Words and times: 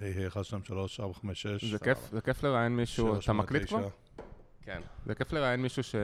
היי, 0.00 0.12
היי, 0.12 0.26
1, 0.26 0.44
2, 0.44 0.64
3, 0.64 1.00
4, 1.00 1.14
5, 1.14 1.42
6. 1.42 1.64
זה 1.64 1.78
כיף, 1.78 1.98
זה 2.12 2.20
כיף 2.20 2.42
לראיין 2.42 2.76
מישהו, 2.76 3.18
אתה 3.18 3.32
מקליט 3.32 3.68
כבר? 3.68 3.88
כן. 4.62 4.80
זה 5.06 5.14
כיף 5.14 5.32
לראיין 5.32 5.62
מישהו 5.62 5.82
ש... 5.82 5.94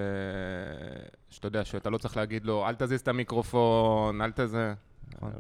שאתה 1.30 1.46
יודע, 1.46 1.64
שאתה 1.64 1.90
לא 1.90 1.98
צריך 1.98 2.16
להגיד 2.16 2.44
לו, 2.44 2.68
אל 2.68 2.74
תזיז 2.74 3.00
את 3.00 3.08
המיקרופון, 3.08 4.22
אל 4.22 4.32
תזה. 4.32 4.74
נכון. 5.14 5.32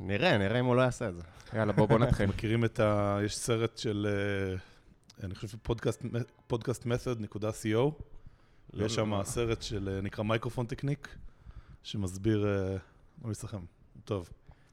נראה, 0.00 0.38
נראה 0.38 0.60
אם 0.60 0.64
הוא 0.64 0.76
לא 0.76 0.82
יעשה 0.82 1.08
את 1.08 1.14
זה. 1.14 1.22
יאללה, 1.54 1.72
בוא, 1.72 1.86
בוא 1.86 1.98
נתחיל. 1.98 2.26
מכירים 2.34 2.64
את 2.64 2.80
ה... 2.80 3.18
יש 3.24 3.36
סרט 3.36 3.78
של, 3.78 4.06
אה, 4.10 4.56
אני 5.24 5.34
חושב, 5.34 5.58
podcastmethod.co, 6.52 8.02
ויש 8.74 8.94
שם 8.94 9.20
סרט 9.24 9.62
של, 9.62 9.88
אה, 9.92 10.00
נקרא 10.00 10.24
מייקרופון 10.24 10.66
טכניק, 10.66 11.16
שמסביר, 11.82 12.46
אה, 12.46 12.76
בוא 13.18 13.30
נסכם, 13.30 13.60
טוב, 14.04 14.30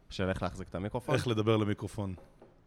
של 0.09 0.29
איך 0.29 0.43
להחזיק 0.43 0.68
את 0.70 0.75
המיקרופון. 0.75 1.16
איך 1.16 1.27
לדבר 1.27 1.57
למיקרופון. 1.57 2.16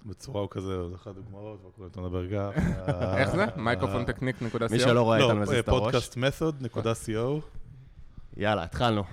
בצורה 0.05 0.41
הוא 0.41 0.48
כזה, 0.50 0.89
זה 0.89 0.95
אחת 0.95 1.07
הדוגמאות, 1.07 1.79
אתה 1.93 2.00
מדבר 2.00 2.30
ככה. 2.30 2.60
איך 3.20 3.30
זה? 3.30 3.47
מייקרופון 3.56 4.05
טכניק 4.05 4.42
נקודה 4.42 4.66
מי 4.70 4.80
שלא 4.80 5.02
רואה 5.02 5.19
איתן 5.19 5.38
מזיז 5.38 5.59
את 5.59 5.69
הראש. 5.69 5.95
לא, 5.95 6.01
podcastmethod.co. 6.01 7.41
יאללה, 8.37 8.62
התחלנו. 8.62 9.05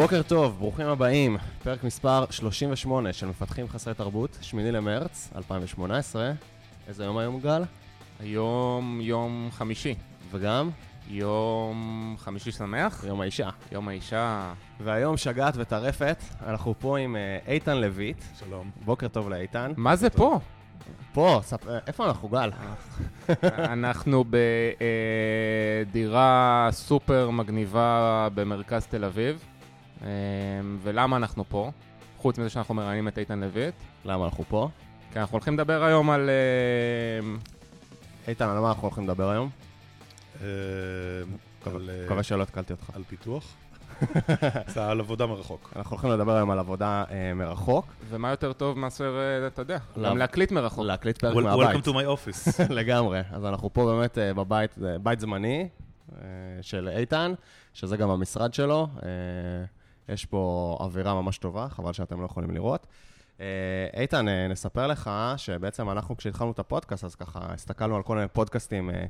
בוקר 0.00 0.22
טוב, 0.22 0.58
ברוכים 0.58 0.86
הבאים. 0.86 1.36
פרק 1.62 1.84
מספר 1.84 2.24
38 2.30 3.12
של 3.12 3.26
מפתחים 3.26 3.68
חסרי 3.68 3.94
תרבות, 3.94 4.38
8 4.40 4.70
למרץ 4.70 5.30
2018. 5.36 6.32
איזה 6.88 7.04
יום 7.04 7.18
היום, 7.18 7.40
גל? 7.40 7.62
היום 8.20 9.00
יום 9.02 9.48
חמישי. 9.52 9.94
וגם? 10.30 10.70
יום 11.08 12.14
חמישי 12.18 12.52
שמח? 12.52 13.04
יום 13.08 13.20
האישה. 13.20 13.48
יום 13.72 13.88
האישה. 13.88 14.52
והיום 14.80 15.16
שגעת 15.16 15.54
וטרפת, 15.56 16.22
אנחנו 16.46 16.74
פה 16.78 16.98
עם 16.98 17.16
אה, 17.16 17.38
איתן 17.46 17.76
לויט. 17.76 18.24
שלום. 18.38 18.70
בוקר 18.84 19.08
טוב 19.08 19.28
לאיתן. 19.28 19.72
מה 19.76 19.96
זה 19.96 20.10
פה? 20.10 20.38
פה, 21.12 21.40
ספ... 21.42 21.68
איפה 21.86 22.06
אנחנו, 22.06 22.28
גל? 22.28 22.50
אנחנו 23.72 24.24
בדירה 25.90 26.68
סופר 26.70 27.30
מגניבה 27.30 28.28
במרכז 28.34 28.86
תל 28.86 29.04
אביב. 29.04 29.44
אמ, 30.02 30.06
ולמה 30.82 31.16
אנחנו 31.16 31.44
פה? 31.48 31.70
חוץ 32.18 32.38
מזה 32.38 32.50
שאנחנו 32.50 32.74
מראיינים 32.74 33.08
את 33.08 33.18
איתן 33.18 33.40
לויט. 33.40 33.74
למה 34.04 34.24
אנחנו 34.24 34.44
פה? 34.48 34.68
כי 35.12 35.18
אנחנו 35.18 35.32
הולכים 35.32 35.54
לדבר 35.54 35.84
היום 35.84 36.10
על... 36.10 36.30
אמ, 37.22 37.38
איתן, 38.28 38.48
על 38.48 38.58
מה 38.58 38.68
אנחנו 38.68 38.82
הולכים 38.82 39.04
לדבר 39.04 39.30
היום? 39.30 39.50
על, 41.66 41.90
אה, 41.90 42.04
מקווה 42.04 42.22
שלא 42.22 42.42
התקלתי 42.42 42.72
אותך. 42.72 42.90
על 42.94 43.02
פיתוח. 43.08 43.54
זה 44.74 44.86
על 44.86 45.00
עבודה 45.00 45.26
מרחוק. 45.26 45.72
אנחנו 45.76 45.90
הולכים 45.96 46.10
לדבר 46.10 46.36
היום 46.36 46.50
על 46.50 46.58
עבודה 46.58 47.04
אה, 47.10 47.34
מרחוק. 47.34 47.86
ומה 48.08 48.30
יותר 48.30 48.52
טוב 48.52 48.78
מאשר, 48.78 49.18
אה, 49.18 49.46
אתה 49.46 49.62
יודע. 49.62 49.78
גם 50.04 50.18
להקליט 50.18 50.52
מרחוק. 50.52 50.84
להקליט 50.84 51.18
פרק 51.18 51.36
מהבית. 51.36 51.68
Welcome 51.68 51.88
to 51.88 51.90
my 51.90 51.92
office. 51.92 52.62
לגמרי. 52.78 53.20
אז 53.32 53.44
אנחנו 53.44 53.72
פה 53.72 53.86
באמת 53.86 54.18
בבית, 54.36 54.74
בית 55.02 55.20
זמני 55.20 55.68
של 56.62 56.88
איתן, 56.88 57.32
שזה 57.72 57.96
גם 57.96 58.10
המשרד 58.10 58.54
שלו. 58.54 58.88
יש 60.12 60.26
פה 60.26 60.76
אווירה 60.80 61.14
ממש 61.14 61.38
טובה, 61.38 61.68
חבל 61.68 61.92
שאתם 61.92 62.20
לא 62.20 62.26
יכולים 62.26 62.50
לראות. 62.50 62.86
אה, 63.40 64.00
איתן, 64.00 64.28
אה, 64.28 64.48
נספר 64.48 64.86
לך 64.86 65.10
שבעצם 65.36 65.90
אנחנו, 65.90 66.16
כשהתחלנו 66.16 66.50
את 66.52 66.58
הפודקאסט, 66.58 67.04
אז 67.04 67.14
ככה 67.14 67.40
הסתכלנו 67.42 67.96
על 67.96 68.02
כל 68.02 68.16
מיני 68.16 68.28
פודקאסטים 68.28 68.90
אה, 68.90 69.04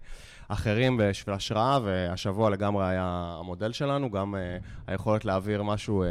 אחרים 0.49 0.97
בשביל 1.01 1.35
השראה, 1.35 1.79
והשבוע 1.85 2.51
לגמרי 2.51 2.87
היה 2.89 3.37
המודל 3.39 3.73
שלנו, 3.73 4.11
גם 4.11 4.35
היכולת 4.87 5.25
להעביר 5.25 5.63
משהו 5.63 6.05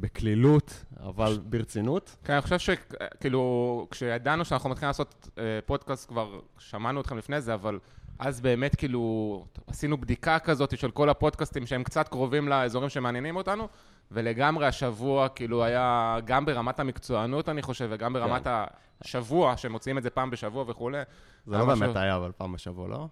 בקלילות, 0.00 0.84
אבל 1.00 1.38
ברצינות. 1.44 2.16
כן, 2.24 2.32
אני 2.32 2.42
חושב 2.42 2.58
שכאילו, 2.58 3.86
כשידענו 3.90 4.44
שאנחנו 4.44 4.70
מתחילים 4.70 4.88
לעשות 4.88 5.28
פודקאסט, 5.66 6.08
כבר 6.08 6.40
שמענו 6.58 7.00
אתכם 7.00 7.18
לפני 7.18 7.40
זה, 7.40 7.54
אבל 7.54 7.78
אז 8.18 8.40
באמת 8.40 8.76
כאילו 8.76 9.44
עשינו 9.66 9.98
בדיקה 9.98 10.38
כזאת 10.38 10.78
של 10.78 10.90
כל 10.90 11.08
הפודקאסטים 11.08 11.66
שהם 11.66 11.82
קצת 11.82 12.08
קרובים 12.08 12.48
לאזורים 12.48 12.88
שמעניינים 12.88 13.36
אותנו, 13.36 13.68
ולגמרי 14.12 14.66
השבוע 14.66 15.28
כאילו 15.28 15.64
היה 15.64 16.16
גם 16.24 16.44
ברמת 16.44 16.80
המקצוענות, 16.80 17.48
אני 17.48 17.62
חושב, 17.62 17.88
וגם 17.90 18.12
ברמת 18.12 18.44
כן. 18.44 18.50
השבוע, 19.00 19.56
שמוציאים 19.56 19.98
את 19.98 20.02
זה 20.02 20.10
פעם 20.10 20.30
בשבוע 20.30 20.64
וכולי. 20.68 21.02
זה 21.46 21.58
לא 21.58 21.64
באמת 21.64 21.96
היה, 21.96 22.16
אבל 22.16 22.32
פעם 22.36 22.52
בשבוע, 22.52 22.88
לא? 22.88 23.06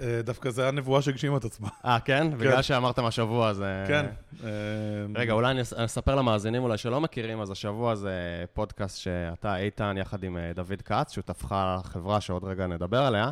אה, 0.00 0.20
דווקא 0.24 0.50
זה 0.50 0.62
היה 0.62 0.70
נבואה 0.70 1.02
שהגשימה 1.02 1.36
את 1.36 1.44
עצמה. 1.44 1.68
אה, 1.84 2.00
כן? 2.00 2.30
בגלל 2.38 2.62
שאמרתם 2.62 3.04
השבוע, 3.04 3.52
זה... 3.52 3.84
כן. 3.88 4.06
אה, 4.44 4.48
רגע, 5.14 5.32
אולי 5.32 5.50
אני 5.50 5.60
אס- 5.62 5.72
אני 5.72 5.84
אספר 5.84 6.14
למאזינים 6.14 6.62
אולי 6.62 6.78
שלא 6.78 7.00
מכירים, 7.00 7.40
אז 7.40 7.50
השבוע 7.50 7.94
זה 7.94 8.12
פודקאסט 8.52 8.98
שאתה, 8.98 9.56
איתן, 9.56 9.94
יחד 9.98 10.24
עם 10.24 10.36
אה, 10.36 10.52
דוד 10.54 10.82
כץ, 10.84 11.12
שותפך 11.12 11.54
לחברה 11.78 12.20
שעוד 12.20 12.44
רגע 12.44 12.66
נדבר 12.66 13.02
עליה, 13.02 13.30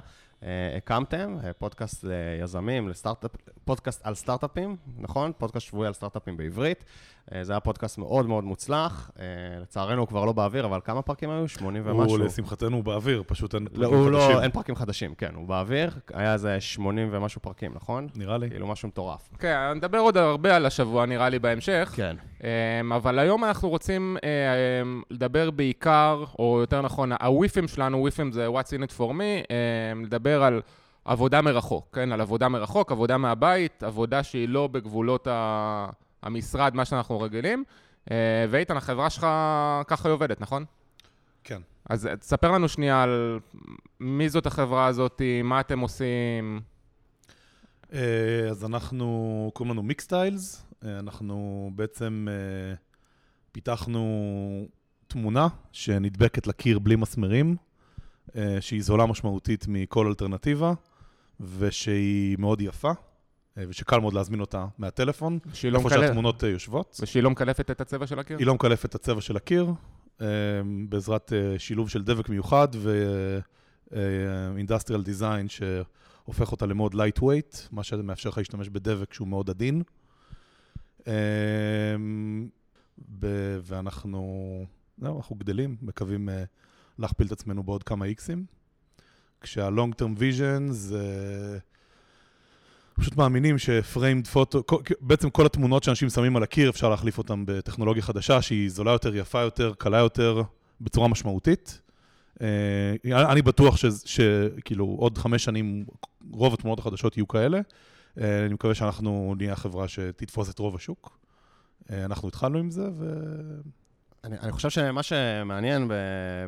הקמתם, 0.76 1.36
אה, 1.44 1.52
פודקאסט 1.52 2.04
ליזמים, 2.04 2.88
לסטארט-אפ, 2.88 3.30
פודקאסט 3.64 4.06
על 4.06 4.14
סטארט-אפים, 4.14 4.76
נכון? 4.98 5.32
פודקאסט 5.38 5.66
שבועי 5.66 5.86
על 5.86 5.92
סטארט-אפים 5.92 6.36
בעברית. 6.36 6.84
אה, 7.34 7.44
זה 7.44 7.52
היה 7.52 7.60
פודקאסט 7.60 7.98
מאוד 7.98 8.26
מאוד 8.26 8.44
מוצלח. 8.44 9.10
אה, 9.18 9.24
לצערנו 9.62 10.00
הוא 10.00 10.08
כבר 10.08 10.24
לא 10.24 10.32
באוויר, 10.32 10.64
אבל 10.66 10.80
כמה 10.84 11.02
פרקים 11.02 11.30
היו? 11.30 11.48
80 11.48 11.82
ומשהו. 11.86 12.16
הוא 12.16 12.24
לשמחתנו 12.24 12.76
הוא 12.76 12.84
באוויר, 12.84 13.22
פשוט 13.26 13.54
אין 13.54 13.66
לא, 13.72 13.88
פרקים 13.88 13.98
הוא 13.98 14.06
חדשים. 14.18 14.30
לא, 14.36 14.42
אין 14.42 14.50
פרקים 14.50 14.74
חדשים, 14.76 15.14
כן, 15.14 15.34
הוא 15.34 15.48
באוויר, 15.48 15.91
היה 16.14 16.32
איזה 16.32 16.60
80 16.60 17.08
ומשהו 17.12 17.42
פרקים, 17.42 17.72
נכון? 17.74 18.06
נראה 18.16 18.38
לי. 18.38 18.50
כאילו 18.50 18.66
משהו 18.66 18.88
מטורף. 18.88 19.28
כן, 19.38 19.56
נדבר 19.76 19.98
עוד 19.98 20.16
הרבה 20.16 20.56
על 20.56 20.66
השבוע, 20.66 21.06
נראה 21.06 21.28
לי, 21.28 21.38
בהמשך. 21.38 21.92
כן. 21.96 22.16
אמ, 22.80 22.92
אבל 22.92 23.18
היום 23.18 23.44
אנחנו 23.44 23.68
רוצים 23.68 24.16
אה, 24.24 24.28
אמ, 24.82 25.02
לדבר 25.10 25.50
בעיקר, 25.50 26.24
או 26.38 26.58
יותר 26.60 26.82
נכון, 26.82 27.12
הוויפים 27.22 27.68
שלנו, 27.68 27.98
וויפים 27.98 28.32
זה 28.32 28.48
What's 28.48 28.70
in 28.80 28.92
it 28.92 28.98
for 28.98 29.10
me, 29.10 29.52
אמ, 29.92 30.04
לדבר 30.04 30.42
על 30.42 30.60
עבודה 31.04 31.42
מרחוק, 31.42 31.88
כן? 31.92 32.12
על 32.12 32.20
עבודה 32.20 32.48
מרחוק, 32.48 32.92
עבודה 32.92 33.18
מהבית, 33.18 33.82
עבודה 33.82 34.22
שהיא 34.22 34.48
לא 34.48 34.66
בגבולות 34.66 35.26
ה- 35.26 35.86
המשרד, 36.22 36.75
מה 36.75 36.84
שאנחנו 36.84 37.20
רגילים. 37.20 37.64
אה, 38.10 38.47
ואיתן, 38.50 38.76
החברה 38.76 39.10
שלך 39.10 39.26
ככה 39.86 40.08
היא 40.08 40.12
עובדת, 40.12 40.41
נכון? 40.41 40.64
כן. 41.44 41.62
אז 41.91 42.06
אה, 42.06 42.16
תספר 42.16 42.50
לנו 42.50 42.69
שנייה 42.69 43.03
על 43.03 43.41
מי 44.00 44.28
זאת 44.28 44.47
החברה 44.47 44.86
הזאת, 44.86 45.22
מה 45.44 45.60
אתם 45.60 45.78
עושים. 45.80 46.60
אה, 47.92 48.48
אז 48.50 48.64
אנחנו, 48.64 49.50
קוראים 49.54 49.72
לנו 49.72 49.82
מיקסטיילס, 49.82 50.66
אנחנו 50.84 51.70
בעצם 51.75 52.28
פיתחנו 53.53 54.69
תמונה 55.09 55.48
שנדבקת 55.72 56.47
לקיר 56.47 56.78
בלי 56.78 56.97
מסמרים, 56.97 57.56
שהיא 58.60 58.82
זולה 58.82 59.06
משמעותית 59.06 59.64
מכל 59.69 60.06
אלטרנטיבה, 60.06 60.72
ושהיא 61.41 62.36
מאוד 62.38 62.60
יפה, 62.60 62.91
ושקל 63.56 63.98
מאוד 63.98 64.14
להזמין 64.14 64.40
אותה 64.40 64.66
מהטלפון, 64.78 65.38
לא, 65.44 65.50
איפה 65.78 65.88
מקלפת, 65.88 66.00
שהתמונות 66.00 66.44
אה, 66.44 66.48
יושבות. 66.48 67.00
ושהיא 67.02 67.22
לא 67.22 67.30
מקלפת 67.30 67.70
את 67.70 67.80
הצבע 67.80 68.06
של 68.06 68.18
הקיר? 68.18 68.38
היא 68.38 68.46
לא 68.46 68.54
מקלפת 68.54 68.84
את 68.84 68.94
הצבע 68.94 69.20
של 69.20 69.36
הקיר, 69.36 69.72
אה, 70.20 70.26
בעזרת 70.88 71.32
אה, 71.32 71.58
שילוב 71.58 71.88
של 71.88 72.02
דבק 72.02 72.28
מיוחד 72.28 72.68
ו-industrial 72.74 75.06
design 75.06 75.48
שהופך 75.48 76.52
אותה 76.52 76.66
למאוד 76.66 76.94
lightweight, 76.94 77.56
מה 77.70 77.82
שמאפשר 77.82 78.28
לך 78.28 78.38
להשתמש 78.38 78.68
בדבק 78.68 79.14
שהוא 79.14 79.28
מאוד 79.28 79.50
עדין. 79.50 79.82
אה, 81.06 81.12
ואנחנו, 83.62 84.64
זהו, 84.98 85.16
אנחנו 85.16 85.36
גדלים, 85.36 85.76
מקווים 85.82 86.28
אה, 86.28 86.44
להכפיל 86.98 87.26
את 87.26 87.32
עצמנו 87.32 87.62
בעוד 87.62 87.82
כמה 87.82 88.04
איקסים. 88.04 88.44
כשה-long 89.41 90.03
term 90.03 90.20
vision 90.20 90.70
זה... 90.70 91.58
פשוט 92.95 93.16
מאמינים 93.16 93.59
שפריימד 93.59 94.27
פוטו, 94.27 94.63
בעצם 95.01 95.31
כל 95.31 95.47
התמונות 95.47 95.84
שאנשים 95.84 96.09
שמים 96.09 96.37
על 96.37 96.42
הקיר, 96.42 96.71
אפשר 96.71 96.89
להחליף 96.89 97.19
אותן 97.19 97.42
בטכנולוגיה 97.47 98.03
חדשה 98.03 98.42
שהיא 98.42 98.71
זולה 98.71 98.91
יותר, 98.91 99.16
יפה 99.16 99.41
יותר, 99.41 99.72
קלה 99.78 99.98
יותר, 99.98 100.42
בצורה 100.81 101.09
משמעותית. 101.09 101.81
אה, 102.42 103.33
אני 103.33 103.42
בטוח 103.42 103.77
שכאילו 104.04 104.97
עוד 104.98 105.19
חמש 105.19 105.45
שנים 105.45 105.84
רוב 106.33 106.54
התמונות 106.54 106.78
החדשות 106.78 107.16
יהיו 107.16 107.28
כאלה. 107.28 107.60
אה, 108.21 108.47
אני 108.47 108.54
מקווה 108.54 108.75
שאנחנו 108.75 109.34
נהיה 109.39 109.53
החברה 109.53 109.89
שתתפוס 109.89 110.51
את 110.51 110.59
רוב 110.59 110.75
השוק. 110.75 111.19
אה, 111.91 112.04
אנחנו 112.04 112.28
התחלנו 112.28 112.59
עם 112.59 112.71
זה, 112.71 112.89
ו... 112.98 113.15
אני, 114.24 114.36
אני 114.42 114.52
חושב 114.52 114.70
שמה 114.70 115.02
שמעניין 115.02 115.88
ב- 115.88 115.94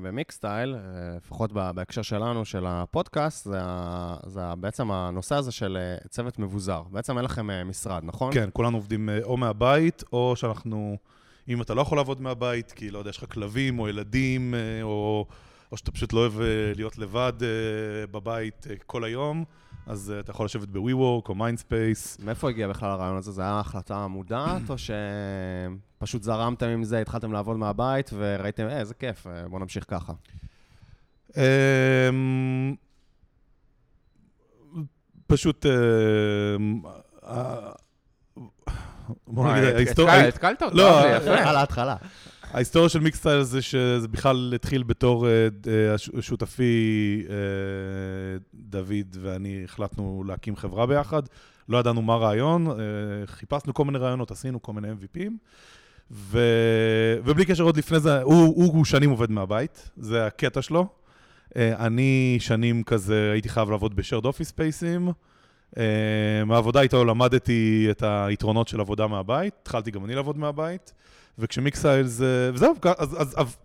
במיקסטייל, 0.03 0.75
אה, 0.75 0.81
לפחות 1.17 1.53
בהקשר 1.53 2.03
שלנו, 2.03 2.45
של 2.45 2.65
הפודקאסט, 2.67 3.45
זה, 3.45 3.61
זה 4.27 4.41
בעצם 4.61 4.91
הנושא 4.91 5.35
הזה 5.35 5.53
של 5.53 5.79
אה, 5.81 6.09
צוות 6.09 6.39
מבוזר. 6.39 6.83
בעצם 6.91 7.17
אין 7.17 7.25
לכם 7.25 7.51
אה, 7.51 7.65
משרד, 7.65 8.03
נכון? 8.05 8.33
כן, 8.35 8.49
כולנו 8.53 8.77
עובדים 8.77 9.09
או 9.23 9.37
מהבית, 9.37 10.05
או 10.13 10.37
שאנחנו, 10.37 10.97
אם 11.49 11.63
אתה 11.63 11.75
לא 11.75 11.83
יכול 11.83 11.99
לעבוד 11.99 12.21
מהבית, 12.21 12.73
כי 12.73 12.91
לא 12.91 12.99
יודע, 12.99 13.11
יש 13.11 13.19
לך 13.19 13.33
כלבים 13.33 13.79
או 13.79 13.89
ילדים, 13.89 14.55
או 14.83 15.27
או 15.73 15.77
שאתה 15.77 15.93
פשוט 15.93 16.13
לא 16.13 16.21
אוהב 16.21 16.33
להיות 16.77 16.99
לבד 16.99 17.33
בבית 18.11 18.67
כל 18.87 19.05
היום, 19.05 19.45
אז 19.87 20.13
אה, 20.15 20.21
אתה 20.21 20.31
יכול 20.31 20.47
לשבת 20.47 20.69
ב-WeWork 20.69 21.29
או 21.29 21.35
Mindspace. 21.35 22.25
מאיפה 22.25 22.49
הגיע 22.49 22.69
בכלל 22.69 22.91
הרעיון 22.91 23.17
הזה? 23.17 23.33
זה 23.33 23.43
היה 23.43 23.61
החלטה 23.61 24.07
מודעת, 24.07 24.71
או 24.71 24.79
שפשוט 26.03 26.23
זרמתם 26.23 26.67
עם 26.67 26.85
זה, 26.85 26.99
התחלתם 26.99 27.33
לעבוד 27.33 27.57
מהבית, 27.57 28.11
וראיתם, 28.15 28.67
אה, 28.69 28.79
איזה 28.81 28.95
כיף, 28.95 29.27
אה, 29.27 29.49
בואו 29.49 29.61
נמשיך 29.61 29.85
ככה. 29.89 30.13
אמ, 31.37 32.75
פשוט... 35.27 35.67
אמ, 35.67 36.81
אה, 37.27 37.71
בוא 39.27 39.53
נגיד, 39.53 39.63
וואי, 39.65 39.75
ההיסטוריה... 39.75 40.15
התקל- 40.21 40.29
התקלת 40.29 40.63
אותו, 40.63 40.77
לא, 40.77 41.03
זה 41.03 41.13
אה, 41.13 41.17
יפה. 41.17 41.49
על 41.51 41.57
ההתחלה. 41.57 41.97
ההיסטוריה 42.43 42.89
של 42.89 43.01
מיקסטייל 43.01 43.43
זה 43.43 43.63
שזה 43.63 44.09
בכלל 44.09 44.53
התחיל 44.55 44.83
בתור 44.83 45.27
אה, 45.29 45.49
אה, 45.67 45.99
שותפי 46.23 47.25
אה, 47.29 47.35
דוד 48.55 49.17
ואני 49.21 49.65
החלטנו 49.65 50.25
להקים 50.27 50.57
חברה 50.57 50.87
ביחד. 50.87 51.23
לא 51.69 51.79
ידענו 51.79 52.03
מה 52.03 52.15
הרעיון, 52.15 52.67
אה, 52.71 52.75
חיפשנו 53.27 53.75
כל 53.75 53.85
מיני 53.85 53.99
רעיונות, 53.99 54.31
עשינו 54.31 54.63
כל 54.63 54.73
מיני 54.73 54.89
MVPים. 54.91 55.33
ו... 56.13 56.39
ובלי 57.25 57.45
קשר 57.45 57.65
עוד 57.65 57.77
לפני 57.77 58.01
זה, 58.01 58.23
הוא, 58.23 58.35
הוא, 58.35 58.73
הוא 58.73 58.85
שנים 58.85 59.11
עובד 59.11 59.31
מהבית, 59.31 59.91
זה 59.97 60.27
הקטע 60.27 60.63
שלו. 60.63 60.87
אה, 61.57 61.87
אני 61.87 62.37
שנים 62.41 62.83
כזה 62.83 63.31
הייתי 63.33 63.49
חייב 63.49 63.71
לעבוד 63.71 63.97
בשרד 63.97 64.25
אופיס 64.25 64.49
ספייסים. 64.49 65.13
מהעבודה 66.47 66.81
איתו 66.81 67.05
למדתי 67.05 67.87
את 67.91 68.03
היתרונות 68.07 68.69
של 68.69 68.81
עבודה 68.81 69.07
מהבית, 69.07 69.55
התחלתי 69.63 69.91
גם 69.91 70.05
אני 70.05 70.15
לעבוד 70.15 70.39
מהבית. 70.39 70.93
וכשמיקסיילס, 71.39 72.21
וזהו, 72.55 72.75
אז, 72.99 73.23
אז, 73.23 73.35
אז 73.37 73.57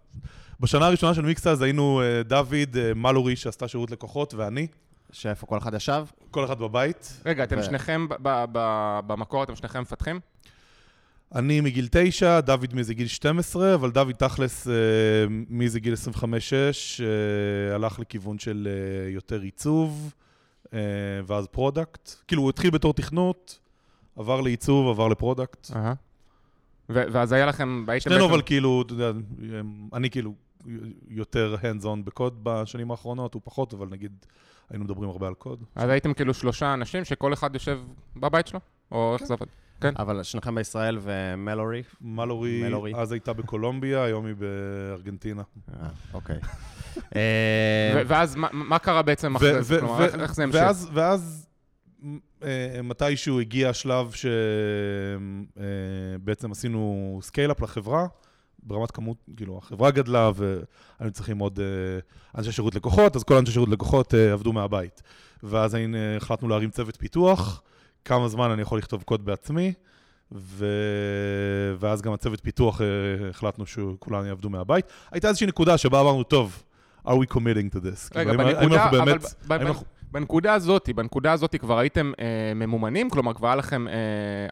בשנה 0.59 0.87
הראשונה 0.87 1.13
של 1.13 1.21
מיקסיילס 1.21 1.61
היינו 1.61 2.01
אה, 2.01 2.23
דוד, 2.23 2.77
אה, 2.77 2.93
מלורי 2.93 3.35
שעשתה 3.35 3.67
שירות 3.67 3.91
לקוחות 3.91 4.33
ואני, 4.33 4.67
שאיפה 5.11 5.47
כל 5.47 5.57
אחד 5.57 5.73
ישב? 5.73 6.05
כל 6.31 6.45
אחד 6.45 6.59
בבית. 6.59 7.21
רגע, 7.25 7.43
אתם 7.43 7.59
ו- 7.59 7.63
שניכם, 7.63 8.07
ב- 8.09 8.13
ב- 8.21 8.45
ב- 8.51 8.99
במקור 9.07 9.43
אתם 9.43 9.55
שניכם 9.55 9.81
מפתחים? 9.81 10.19
אני 11.35 11.61
מגיל 11.61 11.87
9, 11.91 12.39
דוד 12.41 12.73
מאיזה 12.73 12.93
גיל 12.93 13.07
12, 13.07 13.75
אבל 13.75 13.91
דוד 13.91 14.11
תכלס 14.11 14.67
אה, 14.67 14.73
מאיזה 15.49 15.79
גיל 15.79 15.93
25-6 15.93 16.23
אה, 16.23 17.75
הלך 17.75 17.99
לכיוון 17.99 18.39
של 18.39 18.67
אה, 18.71 19.09
יותר 19.11 19.41
עיצוב, 19.41 20.13
ואז 21.25 21.47
product. 21.47 22.11
כאילו, 22.27 22.41
הוא 22.41 22.49
התחיל 22.49 22.69
בתור 22.69 22.93
תכנות, 22.93 23.59
עבר 24.15 24.41
לעיצוב, 24.41 24.87
עבר 24.87 25.07
ל 25.07 25.14
product. 25.14 25.67
ו- 26.89 27.03
ואז 27.11 27.31
היה 27.31 27.45
לכם, 27.45 27.85
שנינו 27.99 28.25
אבל 28.25 28.41
כאילו, 28.45 28.81
אתה 28.85 28.93
יודע, 28.93 29.11
אני 29.93 30.09
כאילו 30.09 30.33
יותר 31.09 31.55
hands 31.61 31.83
on 31.83 32.03
בקוד 32.03 32.39
בשנים 32.43 32.91
האחרונות, 32.91 33.33
הוא 33.33 33.41
פחות, 33.45 33.73
אבל 33.73 33.87
נגיד 33.89 34.11
היינו 34.69 34.85
מדברים 34.85 35.09
הרבה 35.09 35.27
על 35.27 35.33
קוד. 35.33 35.63
אז 35.75 35.89
הייתם 35.89 36.13
כאילו 36.13 36.33
שלושה 36.33 36.73
אנשים 36.73 37.05
שכל 37.05 37.33
אחד 37.33 37.53
יושב 37.53 37.79
בבית 38.15 38.47
שלו? 38.47 38.59
או 38.91 39.13
איך 39.13 39.23
זה 39.25 39.35
עובד? 39.85 39.93
אבל 39.97 40.23
שניכם 40.23 40.55
בישראל 40.55 40.99
ומלורי? 41.01 41.83
מלורי, 42.01 42.63
מלורי. 42.63 42.93
אז 42.95 43.11
הייתה 43.11 43.33
בקולומביה, 43.33 44.03
היום 44.03 44.25
היא 44.25 44.35
בארגנטינה. 44.35 45.41
אה, 45.73 45.87
אוקיי. 46.13 46.39
אה, 47.15 48.01
ואז 48.07 48.35
מה- 48.35 48.47
מה 48.51 48.79
קרה 48.79 49.01
בעצם 49.01 49.35
אחרי 49.35 49.63
זה? 49.63 49.79
כלומר, 49.79 50.03
איך- 50.05 50.15
איך 50.15 50.35
זה 50.35 50.43
המשיך? 50.43 50.61
ואז, 50.61 50.89
ואז 50.93 51.47
אה, 52.43 52.79
מתישהו 52.83 53.39
הגיע 53.39 53.69
השלב 53.69 54.11
שבעצם 56.17 56.51
עשינו 56.51 57.19
scale-up 57.23 57.61
לחברה, 57.61 58.07
ברמת 58.63 58.91
כמות, 58.91 59.17
כאילו, 59.37 59.57
החברה 59.57 59.91
גדלה 59.91 60.31
והיינו 60.35 61.11
צריכים 61.13 61.37
עוד 61.39 61.59
אה, 61.59 61.65
אנשי 62.37 62.51
שירות 62.51 62.75
לקוחות, 62.75 63.15
אז 63.15 63.23
כל 63.23 63.35
אנשי 63.35 63.51
שירות 63.51 63.69
לקוחות 63.69 64.13
אה, 64.13 64.33
עבדו 64.33 64.53
מהבית. 64.53 65.01
ואז 65.43 65.77
החלטנו 66.17 66.47
להרים 66.49 66.69
צוות 66.69 66.95
פיתוח, 66.95 67.61
כמה 68.07 68.27
זמן 68.27 68.51
אני 68.51 68.61
יכול 68.61 68.77
לכתוב 68.77 69.03
קוד 69.03 69.25
בעצמי, 69.25 69.73
ו... 70.31 70.65
ואז 71.79 72.01
גם 72.01 72.13
הצוות 72.13 72.39
פיתוח, 72.43 72.81
אה, 72.81 72.85
החלטנו 73.29 73.65
שכולם 73.65 74.25
יעבדו 74.25 74.49
מהבית. 74.49 74.85
הייתה 75.11 75.27
איזושהי 75.27 75.47
נקודה 75.47 75.77
שבה 75.77 76.01
אמרנו, 76.01 76.23
טוב, 76.23 76.63
are 77.07 77.11
we 77.11 77.33
committing 77.33 77.75
to 77.75 77.79
this? 77.79 78.09
רגע, 78.15 78.29
כאילו, 78.37 78.43
האם 78.43 78.69
בנקודה, 78.69 78.89
אבל 78.89 79.17
באמת- 79.47 79.61
אנחנו- 79.61 79.85
בנקודה 80.11 80.53
הזאת, 80.53 80.89
בנקודה 80.95 81.31
הזאת 81.33 81.55
כבר 81.55 81.77
הייתם 81.79 82.11
אה, 82.19 82.25
ממומנים? 82.55 83.09
כלומר, 83.09 83.33
כבר 83.33 83.47
היה 83.47 83.55
לכם 83.55 83.87
אה, 83.87 83.93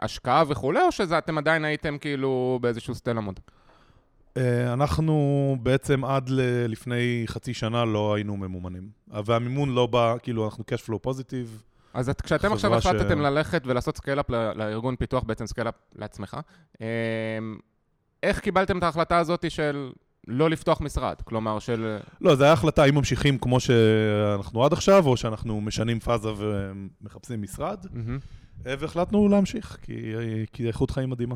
השקעה 0.02 0.44
וכולי, 0.48 0.80
או 0.82 0.92
שאתם 0.92 1.38
עדיין 1.38 1.66
הייתם 1.66 1.98
כאילו 2.02 2.60
באיזשהו 2.62 2.96
stealth 2.96 3.21
mode? 3.21 3.40
אה, 4.38 4.74
אנחנו 4.74 5.16
בעצם 5.64 6.06
עד 6.06 6.30
ל- 6.30 6.66
לפני 6.72 7.24
חצי 7.28 7.54
שנה 7.54 7.86
לא 7.86 8.14
היינו 8.16 8.38
ממומנים. 8.38 8.90
והמימון 9.26 9.70
לא 9.70 9.86
בא, 9.88 10.16
כאילו, 10.24 10.46
אנחנו 10.46 10.64
cash 10.72 10.90
flow 10.90 10.98
positive. 11.02 11.62
אז 11.96 12.10
את, 12.10 12.22
כשאתם 12.22 12.54
עכשיו 12.54 12.70
חברה 12.70 12.82
ש- 12.82 12.86
החלטתם 12.86 13.22
ללכת 13.22 13.62
ולעשות 13.66 13.98
scale-up 13.98 14.30
לארגון 14.30 14.96
פיתוח, 14.96 15.24
בעצם 15.24 15.48
scale-up 15.48 15.76
לעצמך, 15.96 16.38
אה, 16.82 16.88
איך 18.24 18.40
קיבלתם 18.40 18.78
את 18.78 18.84
ההחלטה 18.84 19.18
הזאת 19.18 19.52
של 19.52 19.92
לא 20.28 20.50
לפתוח 20.50 20.82
משרד? 20.82 21.16
כלומר, 21.24 21.60
של... 21.60 21.98
לא, 22.22 22.36
זו 22.36 22.44
הייתה 22.44 22.54
החלטה 22.54 22.84
האם 22.84 22.96
ממשיכים 22.96 23.38
כמו 23.38 23.60
שאנחנו 23.60 24.66
עד 24.66 24.74
עכשיו, 24.74 25.08
או 25.08 25.18
שאנחנו 25.18 25.62
משנים 25.62 26.00
פאזה 26.00 26.30
ומחפשים 26.38 27.42
משרד. 27.42 27.86
אה, 28.66 28.74
והחלטנו 28.80 29.28
להמשיך, 29.28 29.78
כי, 29.82 30.14
כי 30.54 30.68
איכות 30.68 30.92
חיים 30.92 31.10
מדהימה. 31.10 31.36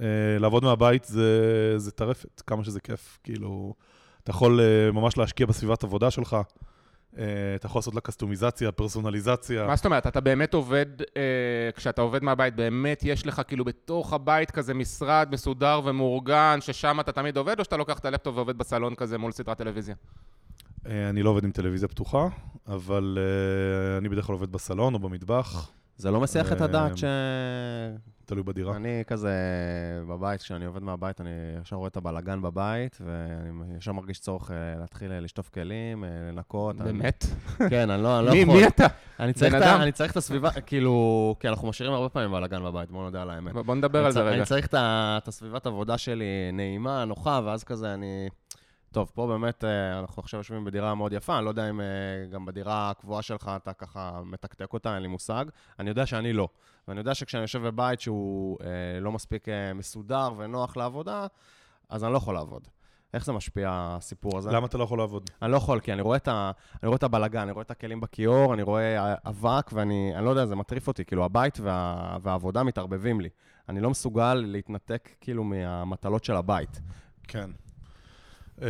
אה, 0.00 0.38
לעבוד 0.38 0.64
מהבית 0.64 1.04
זה, 1.04 1.74
זה 1.76 1.90
טרפת, 1.90 2.42
כמה 2.46 2.64
שזה 2.64 2.80
כיף. 2.80 3.18
כאילו, 3.24 3.74
אתה 4.22 4.30
יכול 4.30 4.60
אה, 4.60 4.92
ממש 4.92 5.18
להשקיע 5.18 5.46
בסביבת 5.46 5.84
עבודה 5.84 6.10
שלך, 6.10 6.36
אתה 7.14 7.66
יכול 7.66 7.78
לעשות 7.78 7.94
לה 7.94 8.00
קסטומיזציה, 8.00 8.72
פרסונליזציה. 8.72 9.66
מה 9.66 9.76
זאת 9.76 9.84
אומרת, 9.84 10.06
אתה 10.06 10.20
באמת 10.20 10.54
עובד, 10.54 10.86
אה, 11.16 11.22
כשאתה 11.76 12.02
עובד 12.02 12.22
מהבית, 12.22 12.56
באמת 12.56 13.02
יש 13.04 13.26
לך 13.26 13.42
כאילו 13.48 13.64
בתוך 13.64 14.12
הבית 14.12 14.50
כזה 14.50 14.74
משרד 14.74 15.28
מסודר 15.32 15.80
ומאורגן, 15.84 16.58
ששם 16.60 17.00
אתה 17.00 17.12
תמיד 17.12 17.36
עובד, 17.36 17.58
או 17.58 17.64
שאתה 17.64 17.76
לוקח 17.76 17.98
את 17.98 18.04
הלפטופ 18.04 18.36
ועובד 18.36 18.58
בסלון 18.58 18.94
כזה 18.94 19.18
מול 19.18 19.32
סדרת 19.32 19.58
טלוויזיה? 19.58 19.94
אה, 20.86 21.08
אני 21.08 21.22
לא 21.22 21.30
עובד 21.30 21.44
עם 21.44 21.50
טלוויזיה 21.50 21.88
פתוחה, 21.88 22.28
אבל 22.68 23.18
אה, 23.20 23.98
אני 23.98 24.08
בדרך 24.08 24.24
כלל 24.24 24.32
עובד 24.32 24.52
בסלון 24.52 24.94
או 24.94 24.98
במטבח, 24.98 25.70
זה 25.96 26.10
לא 26.10 26.20
מסיח 26.20 26.52
את 26.52 26.60
הדעת 26.60 26.90
אה, 26.90 26.96
ש... 26.96 27.04
תלוי 28.30 28.42
בדירה. 28.42 28.76
אני 28.76 29.02
כזה 29.06 29.34
בבית, 30.08 30.40
כשאני 30.40 30.64
עובד 30.64 30.82
מהבית, 30.82 31.20
אני 31.20 31.30
ישר 31.62 31.76
רואה 31.76 31.88
את 31.88 31.96
הבלאגן 31.96 32.42
בבית, 32.42 32.98
ואני 33.00 33.76
ישר 33.76 33.92
מרגיש 33.92 34.20
צורך 34.20 34.50
אה, 34.50 34.56
להתחיל 34.80 35.12
אה, 35.12 35.20
לשטוף 35.20 35.48
כלים, 35.48 36.04
אה, 36.04 36.08
לנקות. 36.28 36.80
אני- 36.80 36.92
באמת? 36.92 37.24
כן, 37.70 37.90
אני 37.90 38.02
לא 38.02 38.18
אני 38.18 38.26
לא 38.26 38.32
מי 38.32 38.38
יכול. 38.38 38.54
מי 38.54 38.66
אתה? 38.66 38.86
אני 39.20 39.32
צריך 39.32 39.54
בן 39.54 39.62
את? 39.62 39.66
אני 39.66 39.92
צריך 39.92 40.12
את 40.12 40.16
הסביבה, 40.16 40.50
כאילו, 40.50 41.36
כי 41.40 41.48
אנחנו 41.48 41.68
משאירים 41.68 41.94
הרבה 41.94 42.08
פעמים 42.08 42.30
בלאגן 42.32 42.62
בבית, 42.64 42.90
בואו 42.90 43.02
נודה 43.02 43.22
על 43.22 43.30
האמת. 43.30 43.52
בוא 43.52 43.74
נדבר 43.74 44.06
על 44.06 44.12
זה 44.12 44.22
רגע. 44.22 44.36
אני 44.36 44.44
צריך 44.44 44.66
את 44.66 44.74
את 44.74 45.28
הסביבת 45.28 45.66
עבודה 45.66 45.98
שלי 45.98 46.50
נעימה, 46.52 47.04
נוחה, 47.04 47.40
ואז 47.44 47.64
כזה 47.64 47.94
אני... 47.94 48.28
טוב, 48.92 49.10
פה 49.14 49.26
באמת 49.26 49.64
אנחנו 49.98 50.22
עכשיו 50.22 50.40
יושבים 50.40 50.64
בדירה 50.64 50.94
מאוד 50.94 51.12
יפה, 51.12 51.36
אני 51.36 51.44
לא 51.44 51.50
יודע 51.50 51.70
אם 51.70 51.80
גם 52.30 52.46
בדירה 52.46 52.90
הקבועה 52.90 53.22
שלך 53.22 53.50
אתה 53.56 53.72
ככה 53.72 54.20
מתקתק 54.24 54.72
אותה, 54.72 54.94
אין 54.94 55.02
לי 55.02 55.08
מושג. 55.08 55.44
אני 55.78 55.88
יודע 55.88 56.06
שאני 56.06 56.32
לא. 56.32 56.48
ואני 56.90 57.00
יודע 57.00 57.14
שכשאני 57.14 57.42
יושב 57.42 57.62
בבית 57.66 58.00
שהוא 58.00 58.58
אה, 58.62 59.00
לא 59.00 59.12
מספיק 59.12 59.48
אה, 59.48 59.74
מסודר 59.74 60.32
ונוח 60.36 60.76
לעבודה, 60.76 61.26
אז 61.88 62.04
אני 62.04 62.12
לא 62.12 62.16
יכול 62.16 62.34
לעבוד. 62.34 62.68
איך 63.14 63.24
זה 63.24 63.32
משפיע, 63.32 63.70
הסיפור 63.72 64.38
הזה? 64.38 64.50
למה 64.50 64.66
אתה 64.66 64.78
לא 64.78 64.84
יכול 64.84 64.98
לעבוד? 64.98 65.30
אני 65.42 65.52
לא 65.52 65.56
יכול, 65.56 65.80
כי 65.80 65.92
אני 65.92 66.02
רואה 66.02 66.16
את, 66.16 66.28
ה... 66.28 66.50
אני 66.82 66.88
רואה 66.88 66.96
את 66.96 67.02
הבלגן, 67.02 67.40
אני 67.40 67.52
רואה 67.52 67.62
את 67.62 67.70
הכלים 67.70 68.00
בכיור, 68.00 68.54
אני 68.54 68.62
רואה 68.62 69.14
אבק, 69.26 69.70
ואני 69.72 70.12
אני 70.16 70.24
לא 70.24 70.30
יודע, 70.30 70.46
זה 70.46 70.54
מטריף 70.54 70.88
אותי. 70.88 71.04
כאילו, 71.04 71.24
הבית 71.24 71.60
וה... 71.60 72.16
והעבודה 72.22 72.62
מתערבבים 72.62 73.20
לי. 73.20 73.28
אני 73.68 73.80
לא 73.80 73.90
מסוגל 73.90 74.34
להתנתק, 74.34 75.08
כאילו, 75.20 75.44
מהמטלות 75.44 76.24
של 76.24 76.36
הבית. 76.36 76.80
כן. 77.28 77.50
Uh, 78.58 78.62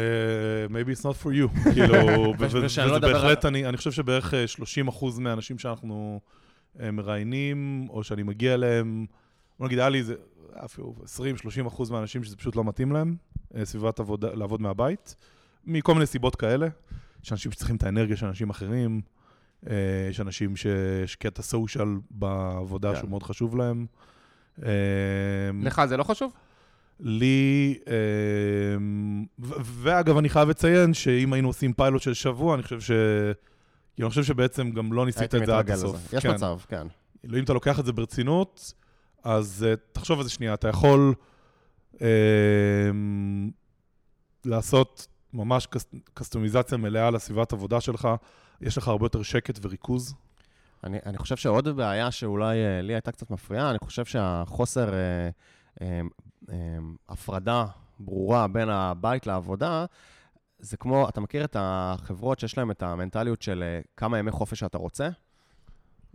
maybe 0.68 0.98
it's 0.98 1.04
not 1.04 1.24
for 1.24 1.30
you. 1.30 1.62
כאילו, 1.74 1.94
לא 1.94 2.34
וזה 2.38 2.98
בהחלט, 3.00 3.44
אני 3.44 3.66
אני 3.66 3.76
חושב 3.76 3.92
שבערך 3.92 4.34
אה, 4.34 4.44
30% 4.88 5.04
מהאנשים 5.20 5.58
שאנחנו 5.58 6.20
מראיינים, 6.92 7.86
או 7.90 8.04
שאני 8.04 8.22
מגיע 8.22 8.54
אליהם, 8.54 9.06
בוא 9.58 9.66
נגיד, 9.66 9.78
היה 9.78 9.88
לי 9.88 9.98
איזה, 9.98 10.14
אפילו 10.64 10.94
20-30% 11.68 11.90
מהאנשים 11.90 12.24
שזה 12.24 12.36
פשוט 12.36 12.56
לא 12.56 12.64
מתאים 12.64 12.92
להם, 12.92 13.16
אה, 13.54 13.64
סביבת 13.64 14.00
עבודה, 14.00 14.34
לעבוד 14.34 14.62
מהבית, 14.62 15.16
מכל 15.64 15.94
מיני 15.94 16.06
סיבות 16.06 16.36
כאלה. 16.36 16.68
יש 17.24 17.32
אנשים 17.32 17.52
שצריכים 17.52 17.76
את 17.76 17.82
האנרגיה 17.82 18.16
של 18.16 18.26
אנשים 18.26 18.50
אחרים, 18.50 19.00
אה, 19.66 19.74
יש 20.10 20.20
אנשים 20.20 20.56
שיש 20.56 21.16
קטע 21.16 21.42
סושיאל 21.42 21.88
בעבודה 22.10 22.92
כן. 22.92 22.98
שהוא 22.98 23.10
מאוד 23.10 23.22
חשוב 23.22 23.56
להם. 23.56 23.86
אה, 24.64 24.70
לך 25.62 25.84
זה 25.84 25.96
לא 25.96 26.02
חשוב? 26.02 26.32
לי, 27.00 27.78
ואגב, 29.48 30.16
אני 30.16 30.28
חייב 30.28 30.48
לציין 30.48 30.94
שאם 30.94 31.32
היינו 31.32 31.48
עושים 31.48 31.72
פיילוט 31.72 32.02
של 32.02 32.14
שבוע, 32.14 32.54
אני 32.54 32.62
חושב 32.62 32.80
ש... 32.80 32.90
אני 34.04 34.08
חושב 34.10 34.24
שבעצם 34.24 34.70
גם 34.70 34.92
לא 34.92 35.06
ניסית 35.06 35.34
את 35.34 35.46
זה 35.46 35.58
עד 35.58 35.70
הסוף. 35.70 36.12
יש 36.12 36.22
כן. 36.22 36.34
מצב, 36.34 36.58
כן. 36.68 36.86
כאילו, 37.20 37.38
אם 37.38 37.44
אתה 37.44 37.52
לוקח 37.52 37.80
את 37.80 37.84
זה 37.84 37.92
ברצינות, 37.92 38.74
אז 39.24 39.66
uh, 39.72 39.76
תחשוב 39.92 40.18
על 40.18 40.24
זה 40.24 40.30
שנייה, 40.30 40.54
אתה 40.54 40.68
יכול 40.68 41.14
um, 41.94 42.00
לעשות 44.44 45.06
ממש 45.32 45.66
קס- 45.66 45.94
קסטומיזציה 46.14 46.78
מלאה 46.78 47.10
לסביבת 47.10 47.52
עבודה 47.52 47.80
שלך, 47.80 48.08
יש 48.60 48.78
לך 48.78 48.88
הרבה 48.88 49.04
יותר 49.04 49.22
שקט 49.22 49.58
וריכוז. 49.62 50.14
אני, 50.84 50.98
אני 51.06 51.18
חושב 51.18 51.36
שעוד 51.36 51.68
בעיה 51.68 52.10
שאולי 52.10 52.56
אה, 52.58 52.82
לי 52.82 52.92
הייתה 52.92 53.12
קצת 53.12 53.30
מפריעה, 53.30 53.70
אני 53.70 53.78
חושב 53.78 54.04
שהחוסר 54.04 54.94
אה, 54.94 54.98
אה, 55.82 56.00
אה, 56.50 56.56
הפרדה 57.08 57.64
ברורה 57.98 58.48
בין 58.48 58.68
הבית 58.68 59.26
לעבודה, 59.26 59.84
זה 60.60 60.76
כמו, 60.76 61.08
אתה 61.08 61.20
מכיר 61.20 61.44
את 61.44 61.56
החברות 61.58 62.38
שיש 62.38 62.58
להן 62.58 62.70
את 62.70 62.82
המנטליות 62.82 63.42
של 63.42 63.62
אה, 63.66 63.80
כמה 63.96 64.18
ימי 64.18 64.30
חופש 64.30 64.62
אתה 64.62 64.78
רוצה? 64.78 65.08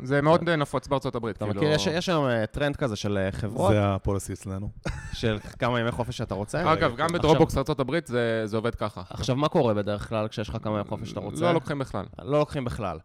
זה 0.04 0.22
מאוד 0.22 0.50
נפוץ 0.50 0.88
בארצות 0.88 1.16
הברית. 1.16 1.38
אתה 1.38 1.46
כאילו- 1.46 1.62
מכיר, 1.62 1.74
יש, 1.74 1.88
יש 1.88 2.10
היום 2.10 2.26
אה, 2.26 2.46
טרנד 2.46 2.76
כזה 2.76 2.96
של 2.96 3.18
אה, 3.18 3.32
חברות, 3.32 3.72
זה 3.72 3.94
ה 3.96 4.01
policy 4.01 4.34
אצלנו. 4.34 4.70
של 5.14 5.40
כמה 5.60 5.80
ימי 5.80 5.92
חופש 5.92 6.22
אתה 6.22 6.36
רוצה. 6.36 6.74
אגב, 6.74 6.96
גם 6.96 7.06
עכשיו- 7.06 7.20
בדרופבוקס 7.20 7.58
ארצות 7.58 7.80
הברית 7.80 8.08
זה 8.08 8.42
זה 8.46 8.58
עובד 8.58 8.76
ככה. 8.76 9.02
עכשיו, 9.10 9.36
מה 9.36 9.48
קורה 9.50 9.74
בדרך 9.74 10.10
כלל 10.10 10.28
כשיש 10.28 10.50
לך 10.50 10.58
כמה 10.64 10.80
ימי 10.80 10.90
חופש 10.90 11.10
שאתה 11.10 11.20
רוצה? 11.20 11.42
לא 11.46 11.52
לוקחים 11.54 11.80
בכלל. 11.80 12.06
לא 12.22 12.40
לוקחים 12.40 12.66
בכלל. 12.66 13.00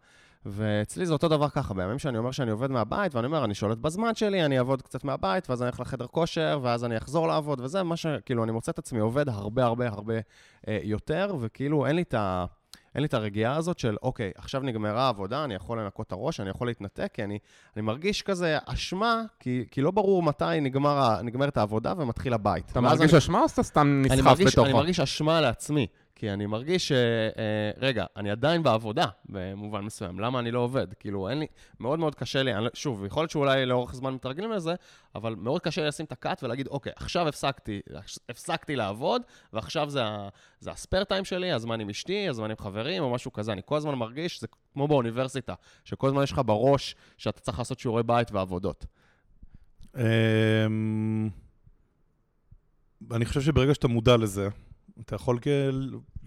ואצלי 0.47 1.07
זה 1.07 1.13
אותו 1.13 1.29
דבר 1.29 1.49
ככה, 1.49 1.75
בימים 1.75 1.99
שאני 1.99 2.19
אומר 2.19 2.31
שאני 2.31 2.51
עובד 2.51 2.71
מהבית, 2.71 3.15
ואני 3.15 3.27
אומר, 3.27 3.45
אני 3.45 3.55
שולט 3.55 3.79
בזמן 3.79 4.15
שלי, 4.15 4.45
אני 4.45 4.59
אעבוד 4.59 4.83
קצת 4.83 5.05
מהבית, 5.05 5.51
ואז 5.51 5.63
אני 5.63 5.69
אלך 5.69 5.81
לחדר 5.81 6.07
כושר, 6.07 6.59
ואז 6.63 6.85
אני 6.85 6.97
אחזור 6.97 7.29
לעבוד, 7.29 7.61
וזה 7.61 7.83
מה 7.83 7.97
ש... 7.97 8.07
כאילו, 8.27 8.45
אני 8.45 8.53
מוצא 8.53 8.73
את 8.73 8.79
עצמי 8.79 9.01
עובד 9.01 9.29
הרבה 9.29 9.65
הרבה 9.65 9.89
הרבה 9.89 10.15
אה, 10.69 10.79
יותר, 10.83 11.37
וכאילו, 11.41 11.87
אין 11.87 11.97
לי 11.97 12.03
את 12.03 12.15
ה... 12.15 12.45
אין 12.95 13.03
לי 13.03 13.07
את 13.07 13.15
הרגיעה 13.15 13.57
הזאת 13.57 13.79
של, 13.79 13.97
אוקיי, 14.03 14.31
עכשיו 14.37 14.61
נגמרה 14.63 15.03
העבודה, 15.03 15.45
אני 15.45 15.55
יכול 15.55 15.81
לנקות 15.81 16.07
את 16.07 16.13
הראש, 16.13 16.41
אני 16.41 16.51
יכול 16.51 16.67
להתנתק, 16.67 17.11
כי 17.15 17.25
אני, 17.25 17.39
אני 17.77 17.83
מרגיש 17.83 18.23
כזה 18.23 18.59
אשמה, 18.67 19.23
כי, 19.41 19.65
כי 19.71 19.81
לא 19.83 19.91
ברור 19.91 20.23
מתי 20.23 20.61
נגמר, 20.63 21.23
נגמרת 21.23 21.57
העבודה 21.57 21.95
ומתחיל 21.97 22.33
הבית. 22.33 22.71
אתה 22.73 22.81
מרגיש 22.81 23.11
אני- 23.11 23.19
אשמה 23.19 23.43
או 23.43 23.49
שאתה 23.49 23.63
סתם 23.63 24.03
אני 24.11 24.15
נסחף 24.17 24.27
מרגיש, 24.27 24.59
אני 24.59 24.65
בתוכו? 24.65 24.79
מרגיש 24.79 25.01
אשמה 25.01 25.41
לעצמי, 25.41 25.87
כי 26.21 26.31
אני 26.31 26.47
מרגיש 26.47 26.89
ש... 26.89 26.93
אה, 26.93 27.71
רגע, 27.77 28.05
אני 28.17 28.31
עדיין 28.31 28.63
בעבודה, 28.63 29.07
במובן 29.29 29.81
מסוים. 29.81 30.21
למה 30.21 30.39
אני 30.39 30.51
לא 30.51 30.59
עובד? 30.59 30.95
כאילו, 30.95 31.29
אין 31.29 31.39
לי... 31.39 31.47
מאוד 31.81 31.99
מאוד 31.99 32.15
קשה 32.15 32.43
לי, 32.43 32.55
אני, 32.55 32.65
לא- 32.65 32.71
שוב, 32.75 33.05
יכול 33.05 33.23
להיות 33.23 33.31
שאולי 33.31 33.67
לאורך 33.67 33.95
זמן 33.95 34.15
מתרגלים 34.15 34.53
לזה, 34.53 34.75
אבל 35.15 35.35
מאוד 35.35 35.61
קשה 35.61 35.83
לי 35.83 35.89
לשים 35.89 36.07
את 36.07 36.13
הקאט 36.13 36.43
ולהגיד, 36.43 36.67
אוקיי, 36.67 36.93
עכשיו 36.97 37.29
הפסקתי, 37.29 37.81
הפסקתי 38.29 38.77
לעבוד, 38.77 39.23
ועכשיו 39.53 39.91
זה, 39.91 40.03
זה 40.61 40.71
הספייר 40.71 41.05
טיים 41.05 41.25
שלי, 41.25 41.53
הזמן 41.53 41.81
עם 41.81 41.91
אשתי, 41.91 42.29
הזמן 42.29 42.51
עם 42.51 42.57
חברים, 42.57 43.03
או 43.03 43.11
משהו 43.11 43.33
כזה. 43.33 43.53
אני 43.53 43.61
כל 43.65 43.77
הזמן 43.77 43.95
מרגיש 43.95 44.37
שזה 44.37 44.47
כמו 44.73 44.89
באוניברסיטה, 44.89 45.55
שכל 45.85 46.07
הזמן 46.07 46.23
יש 46.23 46.33
לך 46.33 46.41
בראש 46.47 46.95
שאתה 47.19 47.41
צריך 47.41 47.59
לעשות 47.59 47.79
שיעורי 47.79 48.03
בית 48.03 48.33
ועבודות. 48.33 48.87
אמ, 49.97 51.29
אני 53.11 53.25
חושב 53.25 53.41
שברגע 53.41 53.75
שאתה 53.75 53.89
מודע 53.89 54.17
לזה, 54.17 54.49
אתה 55.07 55.15
יכול 55.15 55.39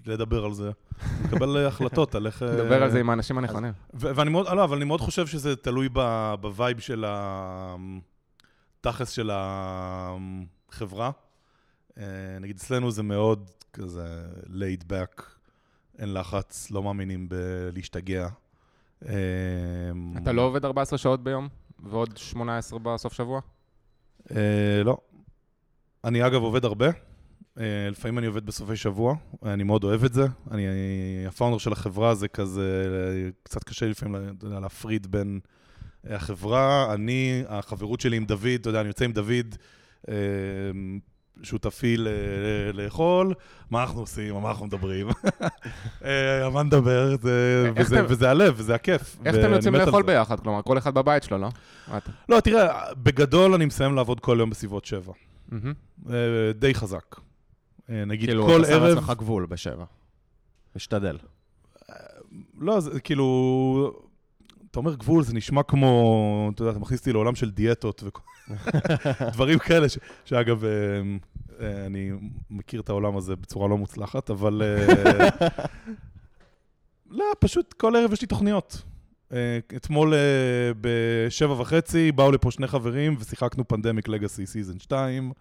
לדבר 0.05 0.45
על 0.45 0.53
זה, 0.53 0.71
לקבל 1.23 1.67
החלטות 1.67 2.15
על 2.15 2.25
איך... 2.25 2.43
דבר 2.43 2.83
על 2.83 2.91
זה 2.91 2.99
עם 2.99 3.09
האנשים 3.09 3.37
הנכונים. 3.37 3.73
ואני 3.93 4.29
מאוד, 4.29 4.47
לא, 4.47 4.63
אבל 4.63 4.77
אני 4.77 4.85
מאוד 4.85 5.01
חושב 5.01 5.27
שזה 5.27 5.55
תלוי 5.55 5.89
ב 6.41 6.49
vibe 6.49 6.79
של 6.79 7.05
התכלס 7.07 9.09
של 9.09 9.29
החברה. 9.33 11.11
אה, 11.97 12.03
נגיד 12.41 12.55
אצלנו 12.55 12.91
זה 12.91 13.03
מאוד 13.03 13.49
כזה 13.73 14.25
laid 14.45 14.83
back, 14.83 15.23
אין 15.99 16.13
לחץ, 16.13 16.71
לא 16.71 16.83
מאמינים 16.83 17.29
בלהשתגע. 17.29 18.27
אה, 19.05 19.13
אתה 20.17 20.31
לא 20.31 20.41
עובד 20.41 20.65
14 20.65 20.97
שעות 20.97 21.23
ביום? 21.23 21.47
ועוד 21.79 22.17
18 22.17 22.79
בסוף 22.79 23.13
שבוע? 23.13 23.41
אה, 24.31 24.81
לא. 24.85 24.97
אני 26.03 26.27
אגב 26.27 26.41
עובד 26.41 26.65
הרבה. 26.65 26.87
אה, 27.59 27.63
לפעמים 27.91 28.17
אני 28.17 28.27
עובד 28.27 28.45
בסופי 28.45 28.75
שבוע, 28.75 29.15
אני 29.45 29.63
מאוד 29.63 29.83
אוהב 29.83 30.03
את 30.03 30.13
זה. 30.13 30.25
אני, 30.51 30.63
הפאונדר 31.27 31.57
של 31.57 31.71
החברה 31.71 32.15
זה 32.15 32.27
כזה, 32.27 32.85
קצת 33.43 33.63
קשה 33.63 33.85
לפעמים 33.87 34.15
להפריד 34.43 35.11
בין 35.11 35.39
אה, 36.09 36.15
החברה, 36.15 36.93
אני, 36.93 37.43
החברות 37.47 38.01
שלי 38.01 38.17
עם 38.17 38.25
דוד, 38.25 38.47
אתה 38.61 38.69
יודע, 38.69 38.79
אני 38.79 38.87
יוצא 38.87 39.05
עם 39.05 39.11
דוד, 39.11 39.55
אה, 40.09 40.13
שותפי 41.43 41.97
ל- 41.97 42.07
ל- 42.07 42.81
לאכול, 42.81 43.33
מה 43.71 43.81
אנחנו 43.83 43.99
עושים, 43.99 44.35
מה 44.35 44.49
אנחנו 44.49 44.65
מדברים. 44.65 45.07
על 46.01 46.49
מה 46.53 46.63
נדבר, 46.63 47.15
וזה- 48.09 48.29
הלב, 48.29 48.53
וזה 48.57 48.75
הכיף. 48.75 49.17
איך 49.25 49.35
אתם 49.35 49.53
יוצאים 49.53 49.75
לאכול. 49.75 50.03
ביחד? 50.03 50.39
כלומר, 50.39 50.61
כל 50.61 50.77
אחד 50.77 50.93
בבית 50.93 51.23
שלו, 51.23 51.37
לא? 51.37 51.49
לא, 52.29 52.39
תראה, 52.39 52.93
בגדול 53.03 53.53
אני 53.53 53.65
מסיים 53.65 53.95
לעבוד 53.95 54.19
כל 54.19 54.37
יום 54.39 54.49
בסביבות 54.49 54.85
שבע. 54.85 55.13
די 56.55 56.73
חזק. 56.73 57.15
אה, 57.93 58.05
נגיד 58.05 58.29
כאילו, 58.29 58.45
כל 58.45 58.61
אתה 58.61 58.67
שם 58.67 58.73
ערב... 58.73 58.83
לעצמך 58.83 59.13
גבול 59.17 59.45
בשבע. 59.45 59.85
משתדל. 60.75 61.17
לא, 62.59 62.79
זה 62.79 62.99
כאילו... 62.99 64.01
אתה 64.71 64.79
אומר 64.79 64.95
גבול, 64.95 65.23
זה 65.23 65.33
נשמע 65.33 65.63
כמו, 65.63 66.51
אתה 66.53 66.61
יודע, 66.61 66.71
אתה 66.71 66.79
מכניס 66.79 66.99
אותי 66.99 67.13
לעולם 67.13 67.35
של 67.35 67.51
דיאטות 67.51 68.03
ודברים 69.19 69.59
כאלה, 69.65 69.89
ש, 69.89 69.97
שאגב, 70.25 70.63
אה, 70.65 70.69
אה, 71.59 71.85
אני 71.85 72.11
מכיר 72.49 72.81
את 72.81 72.89
העולם 72.89 73.17
הזה 73.17 73.35
בצורה 73.35 73.67
לא 73.67 73.77
מוצלחת, 73.77 74.29
אבל... 74.29 74.61
אה, 74.61 75.29
לא, 77.17 77.25
פשוט 77.39 77.73
כל 77.73 77.95
ערב 77.95 78.13
יש 78.13 78.21
לי 78.21 78.27
תוכניות. 78.27 78.83
אה, 79.33 79.59
אתמול 79.75 80.13
אה, 80.13 80.19
בשבע 80.81 81.61
וחצי 81.61 82.11
באו 82.11 82.31
לפה 82.31 82.51
שני 82.51 82.67
חברים 82.67 83.15
ושיחקנו 83.19 83.67
Pandemic 83.67 84.07
Legacy 84.07 84.45
Season 84.45 84.79
2 84.79 85.31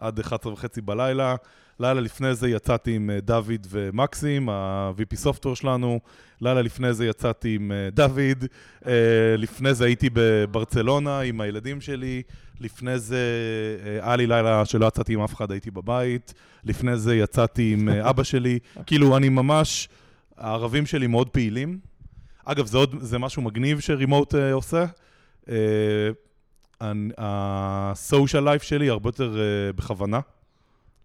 עד 0.00 0.18
11 0.18 0.52
וחצי 0.52 0.80
בלילה. 0.80 1.36
לילה 1.80 2.00
לפני 2.00 2.34
זה 2.34 2.48
יצאתי 2.48 2.96
עם 2.96 3.10
אה, 3.10 3.20
דוד 3.20 3.66
ומקסים, 3.70 4.48
ה-VP 4.48 5.16
software 5.16 5.56
שלנו. 5.56 6.00
לילה 6.40 6.62
לפני 6.62 6.92
זה 6.92 7.06
יצאתי 7.06 7.54
עם 7.54 7.72
אה, 7.72 7.88
דוד. 7.90 8.44
אה, 8.86 8.92
לפני 9.38 9.74
זה 9.74 9.84
הייתי 9.84 10.10
בברצלונה 10.12 11.20
עם 11.20 11.40
הילדים 11.40 11.80
שלי. 11.80 12.22
לפני 12.60 12.98
זה 12.98 13.24
היה 14.02 14.16
לי 14.16 14.26
לילה 14.26 14.64
שלא 14.64 14.86
יצאתי 14.86 15.14
עם 15.14 15.20
אף 15.20 15.34
אחד, 15.34 15.50
הייתי 15.50 15.70
בבית. 15.70 16.34
לפני 16.64 16.96
זה 16.96 17.16
יצאתי 17.16 17.72
עם 17.72 17.88
אבא 17.88 18.22
שלי. 18.22 18.58
כאילו, 18.86 19.16
אני 19.16 19.28
ממש... 19.28 19.88
הערבים 20.40 20.86
שלי 20.86 21.06
מאוד 21.06 21.28
פעילים. 21.28 21.78
אגב, 22.44 22.66
זה 22.66 22.78
עוד, 22.78 22.96
זה 23.00 23.18
משהו 23.18 23.42
מגניב 23.42 23.80
שרימוט 23.80 24.34
uh, 24.34 24.38
עושה. 24.52 24.84
Uh, 25.44 25.50
ה-social 27.18 28.44
life 28.44 28.62
שלי 28.62 28.88
הרבה 28.88 29.08
יותר 29.08 29.34
uh, 29.34 29.76
בכוונה. 29.76 30.20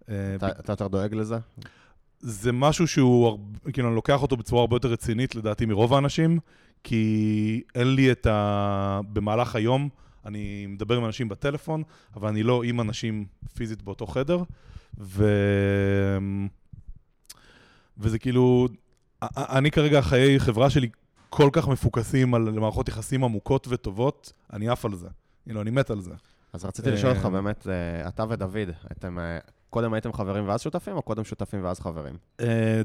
Uh, 0.01 0.05
אתה 0.39 0.71
יותר 0.71 0.87
דואג 0.87 1.13
לזה? 1.13 1.37
זה 2.19 2.51
משהו 2.51 2.87
שהוא, 2.87 3.39
כאילו, 3.73 3.87
אני 3.87 3.95
לוקח 3.95 4.21
אותו 4.21 4.37
בצורה 4.37 4.61
הרבה 4.61 4.75
יותר 4.75 4.87
רצינית, 4.87 5.35
לדעתי, 5.35 5.65
מרוב 5.65 5.93
האנשים, 5.93 6.39
כי 6.83 7.61
אין 7.75 7.95
לי 7.95 8.11
את 8.11 8.25
ה... 8.25 8.99
במהלך 9.13 9.55
היום, 9.55 9.89
אני 10.25 10.65
מדבר 10.67 10.97
עם 10.97 11.05
אנשים 11.05 11.29
בטלפון, 11.29 11.83
אבל 12.15 12.27
אני 12.27 12.43
לא 12.43 12.63
עם 12.63 12.81
אנשים 12.81 13.25
פיזית 13.55 13.81
באותו 13.81 14.07
חדר, 14.07 14.43
ו... 14.99 15.29
וזה 17.97 18.19
כאילו... 18.19 18.67
אני 19.35 19.71
כרגע, 19.71 20.01
חיי 20.01 20.39
חברה 20.39 20.69
שלי 20.69 20.89
כל 21.29 21.49
כך 21.53 21.67
מפוקסים 21.67 22.33
על 22.33 22.51
מערכות 22.51 22.89
יחסים 22.89 23.23
עמוקות 23.23 23.67
וטובות, 23.69 24.33
אני 24.53 24.69
עף 24.69 24.85
על 24.85 24.95
זה. 24.95 25.07
כאילו, 25.45 25.61
אני 25.61 25.71
מת 25.71 25.89
על 25.89 26.01
זה. 26.01 26.11
אז 26.53 26.65
רציתי 26.65 26.91
לשאול 26.91 27.11
אותך 27.11 27.25
אה, 27.25 27.29
באמת, 27.29 27.67
אה, 27.67 28.07
אתה 28.07 28.23
ודוד, 28.29 28.69
אתם 28.91 29.19
אה, 29.19 29.37
קודם 29.69 29.93
הייתם 29.93 30.13
חברים 30.13 30.47
ואז 30.47 30.61
שותפים, 30.61 30.95
או 30.95 31.01
קודם 31.01 31.23
שותפים 31.23 31.63
ואז 31.63 31.79
חברים? 31.79 32.17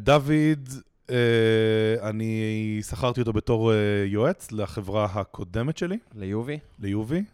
דוד, 0.01 0.69
אני 2.03 2.79
שכרתי 2.83 3.21
אותו 3.21 3.33
בתור 3.33 3.73
יועץ 4.07 4.53
לחברה 4.53 5.05
הקודמת 5.05 5.77
שלי, 5.77 5.99
ליובי? 6.15 6.59
ליובי. 6.79 7.25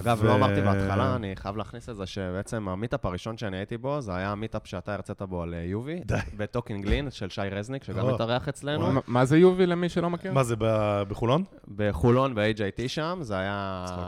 אגב, 0.00 0.18
ו- 0.22 0.26
לא 0.26 0.34
אמרתי 0.34 0.60
בהתחלה, 0.60 1.16
אני 1.16 1.36
חייב 1.36 1.56
להכניס 1.56 1.88
את 1.88 1.96
זה, 1.96 2.06
שבעצם 2.06 2.68
המיטאפ 2.68 3.06
הראשון 3.06 3.38
שאני 3.38 3.56
הייתי 3.56 3.76
בו, 3.78 4.00
זה 4.00 4.14
היה 4.16 4.30
המיטאפ 4.32 4.66
שאתה 4.66 4.94
הרצית 4.94 5.22
בו 5.22 5.42
על 5.42 5.54
אה, 5.54 5.62
יובי. 5.62 6.00
ב 6.36 6.42
Talking 6.42 6.86
Lean 6.86 7.10
של 7.10 7.28
שי 7.30 7.40
רזניק, 7.40 7.84
שגם. 7.84 8.06
התארח 8.08 8.48
אצלנו. 8.48 8.92
מה- 8.92 9.00
מה 9.06 9.24
זה 9.24 9.38
יובי 9.38 9.66
למי 9.66 9.88
שלא 9.88 10.10
מכיר? 10.10 10.32
מה 10.32 10.42
זה, 10.42 10.56
ב- 10.58 11.02
בחולון? 11.08 11.44
בחולון, 11.76 12.34
ב-HIT 12.34 12.88
שם, 12.88 13.18
זה 13.22 13.36
היה... 13.38 13.84
צחוק. 13.88 14.02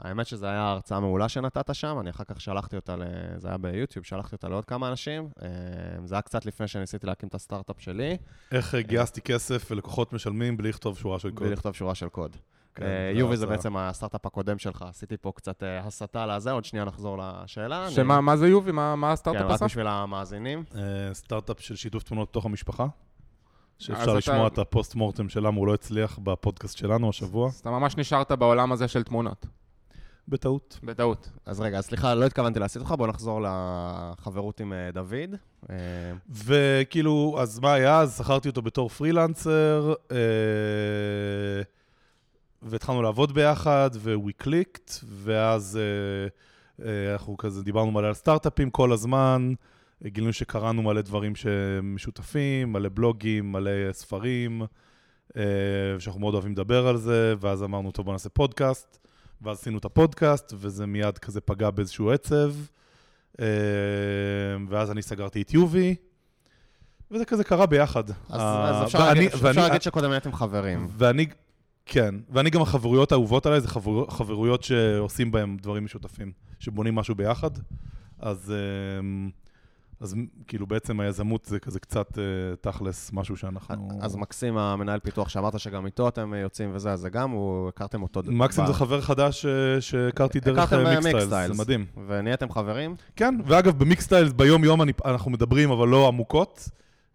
האמת 0.00 0.26
שזו 0.26 0.46
הייתה 0.46 0.70
הרצאה 0.70 1.00
מעולה 1.00 1.28
שנתת 1.28 1.74
שם, 1.74 1.96
אני 2.00 2.10
אחר 2.10 2.24
כך 2.24 2.40
שלחתי 2.40 2.76
אותה, 2.76 2.96
ל... 2.96 3.02
זה 3.38 3.48
היה 3.48 3.56
ביוטיוב, 3.58 4.04
שלחתי 4.04 4.34
אותה 4.36 4.48
לעוד 4.48 4.64
כמה 4.64 4.88
אנשים. 4.88 5.28
אה, 5.42 5.48
זה 6.04 6.14
היה 6.14 6.22
קצת 6.22 6.46
לפני 6.46 6.68
שניסיתי 6.68 7.06
להקים 7.06 7.28
את 7.28 7.34
הסטארט-אפ 7.34 7.76
שלי, 7.80 8.16
איך 8.52 8.74
אה, 8.74 8.82
גייסתי 8.82 9.20
כסף 9.20 9.68
ולקוחות 9.70 10.12
משלמים 10.12 10.56
בלי 10.56 10.68
לכתוב 10.68 10.98
שורה 10.98 11.18
של 11.18 11.30
קוד. 11.30 11.42
בלי 11.42 11.52
לכתוב 11.52 11.72
שורה 11.74 11.94
של 11.94 12.08
קוד. 12.08 12.36
כן, 12.76 12.84
אה, 12.84 13.10
זה 13.14 13.18
יובי 13.20 13.36
זה 13.36 13.44
הרצאה. 13.44 13.56
בעצם 13.56 13.76
הסטארט-אפ 13.76 14.26
הקודם 14.26 14.58
שלך, 14.58 14.84
עשיתי 14.88 15.16
פה 15.16 15.32
קצת 15.36 15.62
אה, 15.62 15.78
הסתה 15.78 16.26
לזה, 16.26 16.50
עוד 16.50 16.64
שנייה 16.64 16.84
נחזור 16.84 17.18
לשאלה. 17.18 17.84
אני- 17.86 17.94
שמה 17.94 18.20
מה 18.20 18.36
זה 18.36 18.48
יובי? 18.48 18.72
מה 18.72 18.96
מה 18.96 19.06
כן, 19.06 19.12
הסטארט-אפ 19.12 19.42
רק 19.42 19.50
עשה? 19.50 19.64
בשביל 19.64 19.86
המאזינים. 19.86 20.64
אה, 20.74 20.80
סטארט-אפ 21.14 21.60
של 21.60 21.76
שיתוף 21.76 22.02
תמונות 22.02 22.28
בתוך 22.30 22.44
המשפחה. 22.46 22.86
שאפשר 23.78 24.02
אתה- 24.02 24.14
לשמוע 24.14 24.46
את 24.46 24.58
ה 24.58 24.65
post 24.65 24.94
mortem 24.94 25.28
של 25.28 25.46
למה 25.46 25.56
הוא 25.56 25.66
לא 25.66 25.74
הצליח 25.74 26.18
בפודקאסט 26.22 26.76
שלנו 26.76 27.08
השבוע. 27.08 27.48
אז 27.48 27.54
אתה 27.60 27.70
ממש 27.70 27.96
נשארת 27.96 28.32
בעולם 28.32 28.72
הזה 28.72 28.88
של 28.88 29.02
תמונות. 29.02 29.46
בטעות. 30.28 30.78
בטעות. 30.82 31.30
אז 31.46 31.60
רגע, 31.60 31.80
סליחה, 31.80 32.14
לא 32.14 32.24
התכוונתי 32.26 32.58
להסיט 32.58 32.82
אותך, 32.82 32.94
בוא 32.98 33.06
נחזור 33.06 33.40
לחברות 33.42 34.60
עם 34.60 34.72
דוד. 34.92 35.34
וכאילו, 36.44 37.36
אז 37.40 37.58
מה 37.58 37.72
היה? 37.72 38.00
אז 38.00 38.18
שכרתי 38.18 38.48
אותו 38.48 38.62
בתור 38.62 38.88
פרילנסר, 38.88 39.94
אה, 40.12 40.16
והתחלנו 42.66 43.02
לעבוד 43.02 43.32
ביחד, 43.34 43.90
ו-we 43.94 44.42
clicked, 44.44 44.92
ואז 45.04 45.78
אה, 45.78 46.28
אה, 46.86 47.12
אנחנו 47.12 47.36
כזה 47.36 47.62
דיברנו 47.64 47.90
מלא 47.90 48.06
על 48.06 48.14
סטארט-אפים 48.14 48.70
כל 48.70 48.92
הזמן, 48.92 49.52
גילינו 50.06 50.32
שקראנו 50.32 50.82
מלא 50.82 51.00
דברים 51.00 51.32
שמשותפים, 51.36 52.72
מלא 52.72 52.88
בלוגים, 52.94 53.52
מלא 53.52 53.70
ספרים, 53.92 54.62
אה, 55.36 55.42
שאנחנו 55.98 56.20
מאוד 56.20 56.34
אוהבים 56.34 56.52
לדבר 56.52 56.86
על 56.88 56.96
זה, 56.96 57.34
ואז 57.40 57.62
אמרנו, 57.62 57.90
טוב, 57.90 58.04
בוא 58.04 58.12
נעשה 58.12 58.28
פודקאסט, 58.28 58.98
ואז 59.42 59.58
עשינו 59.58 59.78
את 59.78 59.84
הפודקאסט, 59.84 60.52
וזה 60.56 60.86
מיד 60.86 61.18
כזה 61.18 61.40
פגע 61.40 61.70
באיזשהו 61.70 62.10
עצב. 62.10 62.52
אה, 63.40 63.46
ואז 64.68 64.90
אני 64.90 65.02
סגרתי 65.02 65.42
את 65.42 65.54
יובי, 65.54 65.94
וזה 67.10 67.24
כזה 67.24 67.44
קרה 67.44 67.66
ביחד. 67.66 68.10
אז 68.10 68.14
אה, 68.40 68.70
אז 68.70 68.86
אפשר 68.86 68.98
ואני- 68.98 69.08
להגיד- 69.24 69.32
אפשר 69.46 69.62
להגיד 69.62 69.82
שקודם 69.82 70.10
הייתם 70.10 70.32
חברים. 70.32 70.86
ואני, 70.98 71.26
כן, 71.86 72.14
ואני 72.30 72.50
גם 72.50 72.62
החברויות 72.62 73.12
האהובות 73.12 73.46
עליי, 73.46 73.60
זה 73.60 73.68
חבר, 73.68 74.10
חברויות 74.10 74.62
שעושים 74.62 75.30
בהן 75.30 75.56
דברים 75.56 75.84
משותפים, 75.84 76.32
שבונים 76.58 76.94
משהו 76.94 77.14
ביחד. 77.14 77.50
אז, 78.18 78.52
אמ, 79.00 79.30
אז 80.00 80.14
כאילו 80.46 80.66
בעצם 80.66 81.00
היזמות 81.00 81.44
זה 81.44 81.58
כזה 81.58 81.80
קצת 81.80 82.18
אה, 82.18 82.24
תכלס 82.60 83.10
משהו 83.12 83.36
שאנחנו... 83.36 83.88
אז 84.00 84.16
מקסים, 84.16 84.58
המנהל 84.58 85.00
פיתוח, 85.00 85.28
שאמרת 85.28 85.60
שגם 85.60 85.86
איתו 85.86 86.08
אתם 86.08 86.34
אה, 86.34 86.38
יוצאים 86.38 86.70
וזה, 86.74 86.92
אז 86.92 87.00
זה 87.00 87.10
גם, 87.10 87.30
הוא, 87.30 87.68
הכרתם 87.68 88.02
אותו... 88.02 88.22
מקסים 88.26 88.64
ב- 88.64 88.66
זה 88.66 88.72
חבר 88.72 89.00
חדש 89.00 89.46
אה, 89.46 89.80
שהכרתי 89.80 90.40
דרך. 90.40 90.72
מיקסטיילס, 90.72 91.56
זה 91.56 91.62
מדהים. 91.62 91.86
ונהייתם 92.06 92.50
חברים? 92.50 92.96
כן, 93.16 93.34
ואגב, 93.46 93.78
במיקסטיילס 93.78 94.32
ביום-יום 94.32 94.80
אנחנו 95.04 95.30
מדברים, 95.30 95.70
אבל 95.70 95.88
לא 95.88 96.08
עמוקות. 96.08 96.68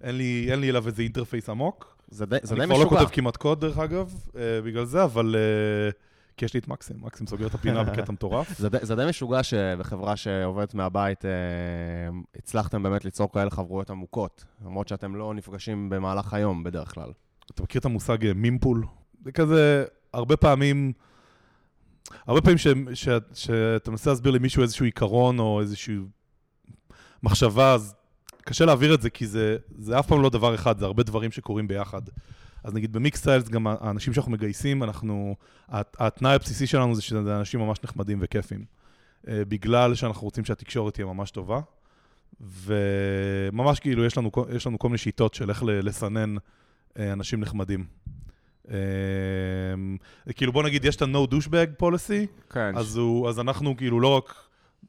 אין 0.04 0.16
לי, 0.16 0.48
אין 0.52 0.60
לי 0.60 0.70
אליו 0.70 0.88
איזה 0.88 1.02
אינטרפייס 1.02 1.50
עמוק. 1.50 2.01
זה 2.12 2.26
די 2.26 2.38
די 2.44 2.56
אני 2.56 2.66
כבר 2.66 2.78
לא 2.78 2.86
משוגע. 2.86 3.00
כותב 3.00 3.10
כמעט 3.14 3.38
קוד, 3.38 3.62
דרך 3.62 3.78
אגב, 3.78 4.14
אה, 4.36 4.62
בגלל 4.62 4.86
זה, 4.86 5.04
אבל... 5.04 5.36
אה, 5.38 5.92
כי 6.38 6.46
יש 6.46 6.54
לי 6.54 6.60
את 6.60 6.68
מקסים, 6.68 6.96
מקסים 7.02 7.28
סוגר 7.28 7.48
את 7.48 7.54
הפינה 7.56 7.84
בקטע 7.92 8.12
מטורף. 8.12 8.58
זה, 8.60 8.70
די- 8.70 8.78
זה 8.82 8.96
די 8.96 9.06
משוגע 9.10 9.44
שבחברה 9.44 10.16
שעובדת 10.16 10.74
מהבית, 10.74 11.26
אה, 11.26 11.30
הצלחתם 12.36 12.84
באמת 12.84 13.06
ליצור 13.06 13.32
כאלה 13.32 13.50
חברויות 13.50 13.90
עמוקות, 13.90 14.46
למרות 14.66 14.88
שאתם 14.88 15.16
לא 15.16 15.34
נפגשים 15.34 15.90
במהלך 15.90 16.34
היום 16.34 16.64
בדרך 16.64 16.94
כלל. 16.94 17.12
אתה 17.52 17.64
מכיר 17.64 17.80
את 17.80 17.86
המושג 17.86 18.18
מימפול? 18.36 18.84
זה 19.24 19.32
כזה, 19.32 19.86
הרבה 20.14 20.38
פעמים, 20.38 20.94
הרבה 22.28 22.42
פעמים 22.42 22.58
שאתה 23.34 23.92
מנסה 23.92 24.10
להסביר 24.10 24.32
למישהו 24.32 24.62
איזשהו 24.64 24.86
עיקרון 24.86 25.40
או 25.40 25.60
איזושהי 25.62 25.98
מחשבה, 27.24 27.74
אז 27.74 27.96
קשה 28.46 28.66
להעביר 28.66 28.94
את 28.94 29.02
זה, 29.02 29.10
כי 29.10 29.28
זה, 29.28 29.58
זה 29.78 30.00
אף 30.00 30.08
פעם 30.08 30.22
לא 30.22 30.30
דבר 30.30 30.56
אחד, 30.56 30.80
זה 30.80 30.86
הרבה 30.86 31.04
דברים 31.04 31.32
שקורים 31.32 31.68
ביחד. 31.68 32.02
אז 32.64 32.74
נגיד 32.74 32.94
במיקסטיילס, 32.94 33.50
גם 33.50 33.68
האנשים 33.68 34.14
שאנחנו 34.14 34.32
מגייסים, 34.32 34.84
אנחנו, 34.84 35.36
הת- 35.70 35.96
התנאי 36.00 36.34
הבסיסי 36.34 36.68
שלנו 36.68 36.96
זה 36.96 37.02
שזה 37.02 37.38
אנשים 37.38 37.60
ממש 37.60 37.78
נחמדים 37.84 38.18
וכיפים. 38.22 38.66
אה, 39.28 39.46
בגלל 39.48 39.96
שאנחנו 39.96 40.22
רוצים 40.24 40.46
שהתקשורת 40.46 40.94
תהיה 40.94 41.06
ממש 41.06 41.32
טובה. 41.32 41.60
וממש 42.42 43.80
כאילו, 43.80 44.06
יש 44.06 44.18
לנו, 44.18 44.32
יש 44.56 44.68
לנו 44.68 44.80
כל 44.80 44.88
מיני 44.88 44.98
שיטות 44.98 45.34
של 45.34 45.50
איך 45.50 45.64
לסנן 45.66 46.36
אה, 47.00 47.14
אנשים 47.14 47.40
נחמדים. 47.40 47.86
אה, 48.72 48.76
כאילו, 50.36 50.52
בוא 50.52 50.64
נגיד, 50.64 50.86
יש 50.86 50.96
את 50.96 51.02
ה-No 51.02 51.28
douchebag 51.34 51.82
policy, 51.84 52.50
כן. 52.50 52.78
אז, 52.78 52.98
הוא, 52.98 53.30
אז 53.30 53.40
אנחנו 53.40 53.78
כאילו 53.78 54.00
לא 54.00 54.08
רק 54.18 54.34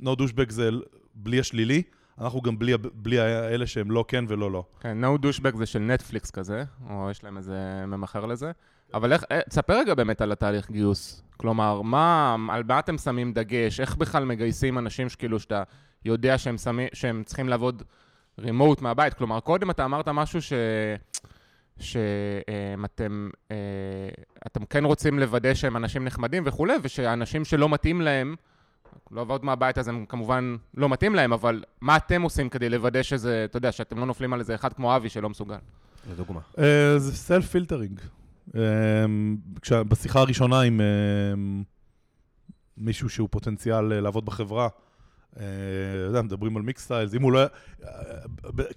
no 0.03 0.09
douchebag 0.19 0.51
זה 0.51 0.71
בלי 1.15 1.41
השלילי, 1.41 1.83
אנחנו 2.23 2.41
גם 2.41 2.59
בלי, 2.59 2.73
בלי 2.95 3.21
האלה 3.21 3.67
שהם 3.67 3.91
לא 3.91 4.05
כן 4.09 4.25
ולא 4.29 4.52
לא. 4.52 4.64
כן, 4.81 5.05
no 5.05 5.19
douchebag 5.19 5.57
זה 5.57 5.67
של 5.67 5.79
נטפליקס 5.79 6.31
כזה, 6.31 6.64
או 6.91 7.11
יש 7.11 7.25
להם 7.25 7.37
איזה 7.37 7.85
ממכר 7.87 8.26
לזה. 8.26 8.52
אבל 8.95 9.12
איך, 9.12 9.25
אה, 9.33 9.41
תספר 9.49 9.79
רגע 9.79 9.95
באמת 9.95 10.21
על 10.21 10.33
התהליך 10.33 10.71
גיוס. 10.71 11.23
כלומר, 11.37 11.83
מה, 11.83 12.37
על 12.51 12.62
מה 12.68 12.79
אתם 12.79 12.99
שמים 12.99 13.33
דגש? 13.33 13.81
איך 13.81 13.97
בכלל 13.97 14.25
מגייסים 14.25 14.79
אנשים 14.79 15.09
שכאילו 15.09 15.38
שאתה 15.40 15.62
יודע 16.05 16.38
שהם, 16.38 16.59
שמים, 16.59 16.88
שהם 16.92 17.23
צריכים 17.27 17.49
לעבוד 17.49 17.83
רימוט 18.38 18.83
מהבית? 18.83 19.14
כלומר, 19.14 19.40
קודם 19.40 19.70
אתה 19.70 19.85
אמרת 19.85 20.09
משהו 20.09 20.42
ש... 20.42 20.53
שאתם 21.79 23.31
אה, 23.51 23.57
אתם 24.47 24.64
כן 24.64 24.85
רוצים 24.85 25.18
לוודא 25.18 25.55
שהם 25.55 25.77
אנשים 25.77 26.05
נחמדים 26.05 26.42
וכולי, 26.47 26.75
ושאנשים 26.83 27.44
שלא 27.44 27.68
מתאים 27.68 28.01
להם, 28.01 28.37
לא 29.11 29.20
עבוד 29.20 29.44
מהבית 29.44 29.78
אז 29.78 29.88
הם 29.88 30.05
כמובן 30.09 30.57
לא 30.74 30.88
מתאים 30.88 31.14
להם, 31.14 31.33
אבל 31.33 31.64
מה 31.81 31.96
אתם 31.96 32.22
עושים 32.22 32.48
כדי 32.48 32.68
לוודא 32.68 33.02
שזה, 33.02 33.44
אתה 33.44 33.57
יודע, 33.57 33.72
שאתם 33.72 33.98
לא 33.98 34.07
נופלים 34.07 34.33
על 34.33 34.40
איזה 34.40 34.55
אחד 34.55 34.72
כמו 34.72 34.96
אבי 34.96 35.09
שלא 35.09 35.31
מסוגל? 35.31 35.57
לדוגמה. 36.11 36.40
אה, 36.59 36.98
זה 36.98 37.16
self 37.16 37.47
filtering. 37.47 38.01
בשיחה 39.88 40.20
הראשונה 40.20 40.61
עם 40.61 40.81
אה, 40.81 40.87
מישהו 42.76 43.09
שהוא 43.09 43.28
פוטנציאל 43.31 43.92
אה, 43.92 44.00
לעבוד 44.00 44.24
בחברה, 44.24 44.68
אה, 45.40 45.44
יודע, 46.07 46.22
מדברים 46.22 46.57
על 46.57 46.62
mix 46.62 46.85
styles, 46.85 47.14
אם 47.14 47.22
הוא 47.22 47.33
לא... 47.33 47.40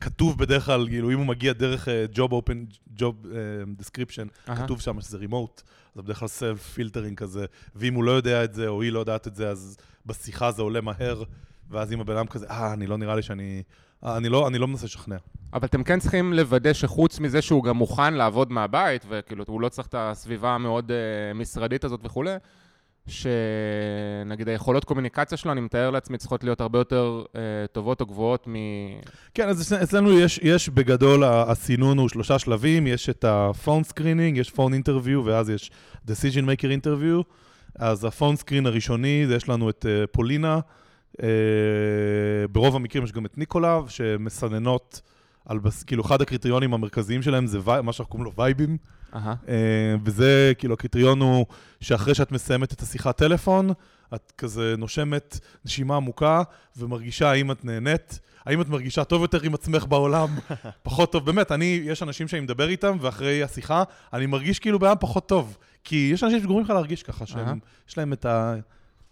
כתוב 0.02 0.38
בדרך 0.38 0.66
כלל, 0.66 0.88
כאילו, 0.88 1.12
אם 1.12 1.18
הוא 1.18 1.26
מגיע 1.26 1.54
דרך 1.54 1.88
Job 2.16 2.30
Open, 2.32 2.76
Job 3.00 3.28
אה, 3.32 3.40
Description, 3.82 4.54
כתוב 4.56 4.82
שם 4.82 5.02
שזה 5.02 5.18
remote, 5.18 5.62
אז 5.96 6.02
בדרך 6.02 6.20
כלל 6.20 6.28
סלף 6.28 6.62
פילטרינג 6.74 7.18
כזה, 7.18 7.46
ואם 7.76 7.94
הוא 7.94 8.04
לא 8.04 8.12
יודע 8.12 8.44
את 8.44 8.54
זה, 8.54 8.68
או 8.68 8.82
היא 8.82 8.92
לא 8.92 9.00
יודעת 9.00 9.28
את 9.28 9.36
זה, 9.36 9.50
אז 9.50 9.78
בשיחה 10.06 10.52
זה 10.52 10.62
עולה 10.62 10.82
מהר, 10.82 11.24
ואז 11.70 11.94
אם 11.94 12.02
הבן 12.02 12.18
אדם 12.18 12.28
כזה, 12.28 12.46
אה, 12.50 12.74
אני 12.74 12.88
לא 12.88 12.98
נראה 12.98 13.16
לי 13.16 13.22
שאני... 13.22 13.64
אה, 14.06 14.18
אני 14.18 14.30
לא, 14.30 14.48
אני 14.48 14.58
לא 14.58 14.68
מנסה 14.68 14.86
לשכנע. 14.86 15.16
אבל 15.54 15.66
אתם 15.68 15.84
כן 15.84 16.00
צריכים 16.00 16.34
לוודא 16.34 16.74
שחוץ 16.74 17.20
מזה 17.20 17.42
שהוא 17.42 17.64
גם 17.64 17.78
מוכן 17.78 18.14
לעבוד 18.14 18.52
מהבית, 18.52 19.06
וכאילו, 19.10 19.44
הוא 19.48 19.62
לא 19.62 19.70
צריך 19.70 19.88
את 19.88 19.96
הסביבה 19.98 20.50
המאוד 20.50 20.92
uh, 20.92 21.38
משרדית 21.38 21.84
הזאת 21.84 22.00
וכולי, 22.04 22.36
שנגיד 23.08 24.50
היכולות 24.50 24.86
קומוניקציה 24.86 25.38
שלו, 25.38 25.52
אני 25.52 25.62
מתאר 25.62 25.90
לעצמי, 25.90 26.18
צריכות 26.18 26.44
להיות 26.44 26.62
הרבה 26.62 26.80
יותר 26.80 27.24
uh, 27.28 27.38
טובות 27.72 28.02
או 28.02 28.06
גבוהות 28.06 28.48
מ... 28.48 28.56
כן, 29.34 29.50
אז 29.50 29.62
אצל- 29.62 29.84
אצלנו 29.84 30.20
יש, 30.20 30.40
יש 30.44 30.70
בגדול, 30.70 31.24
הסינון 31.24 31.98
הוא 31.98 32.10
שלושה 32.10 32.40
שלבים, 32.40 32.88
יש 32.88 33.10
את 33.10 33.24
ה-phone 33.24 33.94
screening, 33.94 34.36
יש 34.36 34.50
phone 34.50 34.72
interview, 34.84 35.18
ואז 35.26 35.50
יש 35.50 35.72
decision 36.08 36.44
maker 36.46 36.84
interview. 36.84 37.24
אז 37.76 38.04
ה-phone 38.06 38.42
screen 38.44 38.66
הראשוני, 38.68 39.28
זה 39.28 39.36
יש 39.36 39.50
לנו 39.50 39.70
את 39.70 39.86
uh, 39.86 40.08
פולינה, 40.12 40.60
uh, 41.18 41.22
ברוב 42.52 42.76
המקרים 42.76 43.04
יש 43.04 43.12
גם 43.12 43.26
את 43.26 43.38
ניקולב, 43.38 43.88
שמסננות 43.88 45.02
על, 45.46 45.60
בס... 45.60 45.84
כאילו, 45.84 46.04
אחד 46.06 46.22
הקריטריונים 46.22 46.74
המרכזיים 46.74 47.22
שלהם 47.22 47.48
זה 47.48 47.60
וי... 47.60 47.82
מה 47.82 47.94
שאנחנו 47.94 48.12
קוראים 48.12 48.26
לו 48.26 48.32
וייבים. 48.44 48.78
אה, 49.48 49.96
וזה, 50.04 50.54
כאילו, 50.58 50.74
הקריטריון 50.74 51.22
הוא 51.22 51.46
שאחרי 51.82 52.16
שאת 52.16 52.32
מסיימת 52.32 52.74
את 52.74 52.82
השיחת 52.82 53.18
טלפון, 53.18 53.72
את 54.16 54.34
כזה 54.38 54.76
נושמת 54.78 55.40
נשימה 55.66 55.96
עמוקה 55.96 56.44
ומרגישה 56.78 57.32
האם 57.32 57.52
את 57.52 57.66
נהנית, 57.66 58.20
האם 58.46 58.62
את 58.62 58.70
מרגישה 58.70 59.04
טוב 59.04 59.22
יותר 59.22 59.42
עם 59.42 59.54
עצמך 59.54 59.86
בעולם, 59.86 60.28
פחות 60.84 61.12
טוב. 61.12 61.26
באמת, 61.26 61.52
אני, 61.52 61.82
יש 61.84 62.04
אנשים 62.04 62.28
שאני 62.28 62.42
מדבר 62.42 62.70
איתם, 62.70 62.98
ואחרי 63.02 63.44
השיחה, 63.44 63.84
אני 64.14 64.26
מרגיש 64.26 64.60
כאילו 64.60 64.80
בעולם 64.80 64.96
פחות 65.00 65.28
טוב. 65.28 65.58
כי 65.84 66.10
יש 66.14 66.24
אנשים 66.24 66.40
שגורמים 66.40 66.66
לך 66.66 66.72
להרגיש 66.72 67.04
ככה, 67.04 67.26
אהה. 67.36 67.54
שיש 67.88 67.98
להם 67.98 68.14
את 68.14 68.26
ה... 68.26 68.56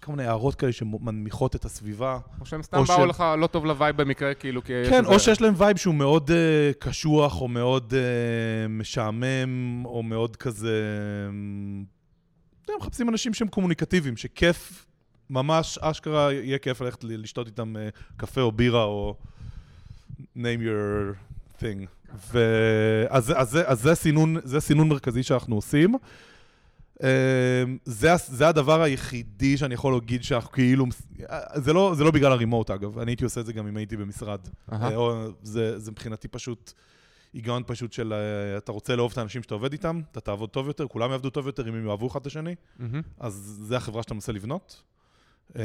כל 0.04 0.12
מיני 0.12 0.24
הערות 0.26 0.56
כאלה 0.56 0.72
שמנמיכות 0.72 1.56
את 1.56 1.66
הסביבה. 1.66 2.20
או 2.42 2.46
שהם 2.46 2.64
סתם 2.64 2.78
או 2.78 2.84
באו 2.84 3.06
ש- 3.06 3.10
לך 3.10 3.24
לא 3.38 3.48
טוב 3.48 3.66
ל 3.66 3.73
vibe 3.73 4.02
במקרה, 4.02 4.34
כאילו, 4.34 4.64
כי... 4.64 4.74
כן, 4.90 5.06
או 5.06 5.20
שיש 5.20 5.42
להם 5.42 5.54
vibe 5.58 5.78
שהוא 5.78 5.96
מאוד 5.96 6.30
אה, 6.30 6.34
קשוח, 6.80 7.42
או 7.42 7.48
מאוד 7.48 7.94
אה, 7.94 7.96
משעמם, 8.70 9.86
או 9.86 10.04
מאוד 10.04 10.36
כזה... 10.36 10.82
אתה 12.66 12.72
יודע, 12.72 12.84
מחפשים 12.84 13.10
אנשים 13.10 13.34
שהם 13.34 13.48
קומוניקטיביים, 13.48 14.18
שכיף, 14.18 14.86
ממש 15.30 15.78
אשכרה 15.78 16.34
יהיה 16.34 16.58
כיף 16.58 16.82
ללכת 16.82 17.04
לשתות 17.04 17.48
איתם 17.48 17.76
אה, 17.76 18.02
קפה 18.18 18.42
או 18.42 18.52
בירה, 18.52 18.84
או 18.84 19.16
name 20.38 20.60
your 20.62 21.16
thing. 21.60 21.86
ו... 22.34 22.40
אז, 23.10 23.34
אז, 23.36 23.50
זה- 23.50 23.68
אז 23.68 23.82
זה, 23.82 23.96
סינון, 23.96 24.36
זה 24.44 24.60
סינון 24.60 24.90
מרכזי 24.90 25.24
שאנחנו 25.24 25.56
עושים. 25.56 25.96
Um, 26.98 27.04
זה, 27.86 28.10
זה 28.18 28.48
הדבר 28.48 28.82
היחידי 28.82 29.58
שאני 29.58 29.74
יכול 29.74 29.94
להגיד 29.94 30.24
שאנחנו 30.24 30.52
כאילו, 30.52 30.86
זה 31.56 31.74
לא, 31.74 31.94
זה 31.98 32.04
לא 32.04 32.12
בגלל 32.12 32.32
הרימוט 32.32 32.70
אגב, 32.70 33.00
אני 33.00 33.12
הייתי 33.12 33.24
עושה 33.24 33.42
את 33.42 33.46
זה 33.46 33.54
גם 33.54 33.68
אם 33.68 33.78
הייתי 33.78 33.98
במשרד. 33.98 34.40
אה, 34.72 34.96
או, 34.96 35.28
זה, 35.44 35.80
זה 35.80 35.92
מבחינתי 35.92 36.28
פשוט 36.28 36.74
היגיון 37.34 37.64
פשוט 37.68 37.94
של 37.94 38.14
אה, 38.14 38.58
אתה 38.58 38.72
רוצה 38.72 38.96
לאהוב 38.96 39.12
את 39.12 39.18
האנשים 39.18 39.44
שאתה 39.44 39.54
עובד 39.54 39.72
איתם, 39.72 40.02
אתה 40.12 40.20
תעבוד 40.20 40.50
טוב 40.50 40.68
יותר, 40.68 40.88
כולם 40.88 41.12
יעבדו 41.12 41.30
טוב 41.30 41.48
יותר 41.48 41.70
אם 41.70 41.76
הם 41.76 41.88
יאהבו 41.88 42.08
אחד 42.08 42.20
את 42.20 42.28
השני, 42.28 42.56
מהמם. 42.80 43.02
אז 43.20 43.34
זה 43.64 43.78
החברה 43.78 44.04
שאתה 44.04 44.14
מנסה 44.14 44.32
לבנות. 44.32 44.84
אמ, 45.56 45.62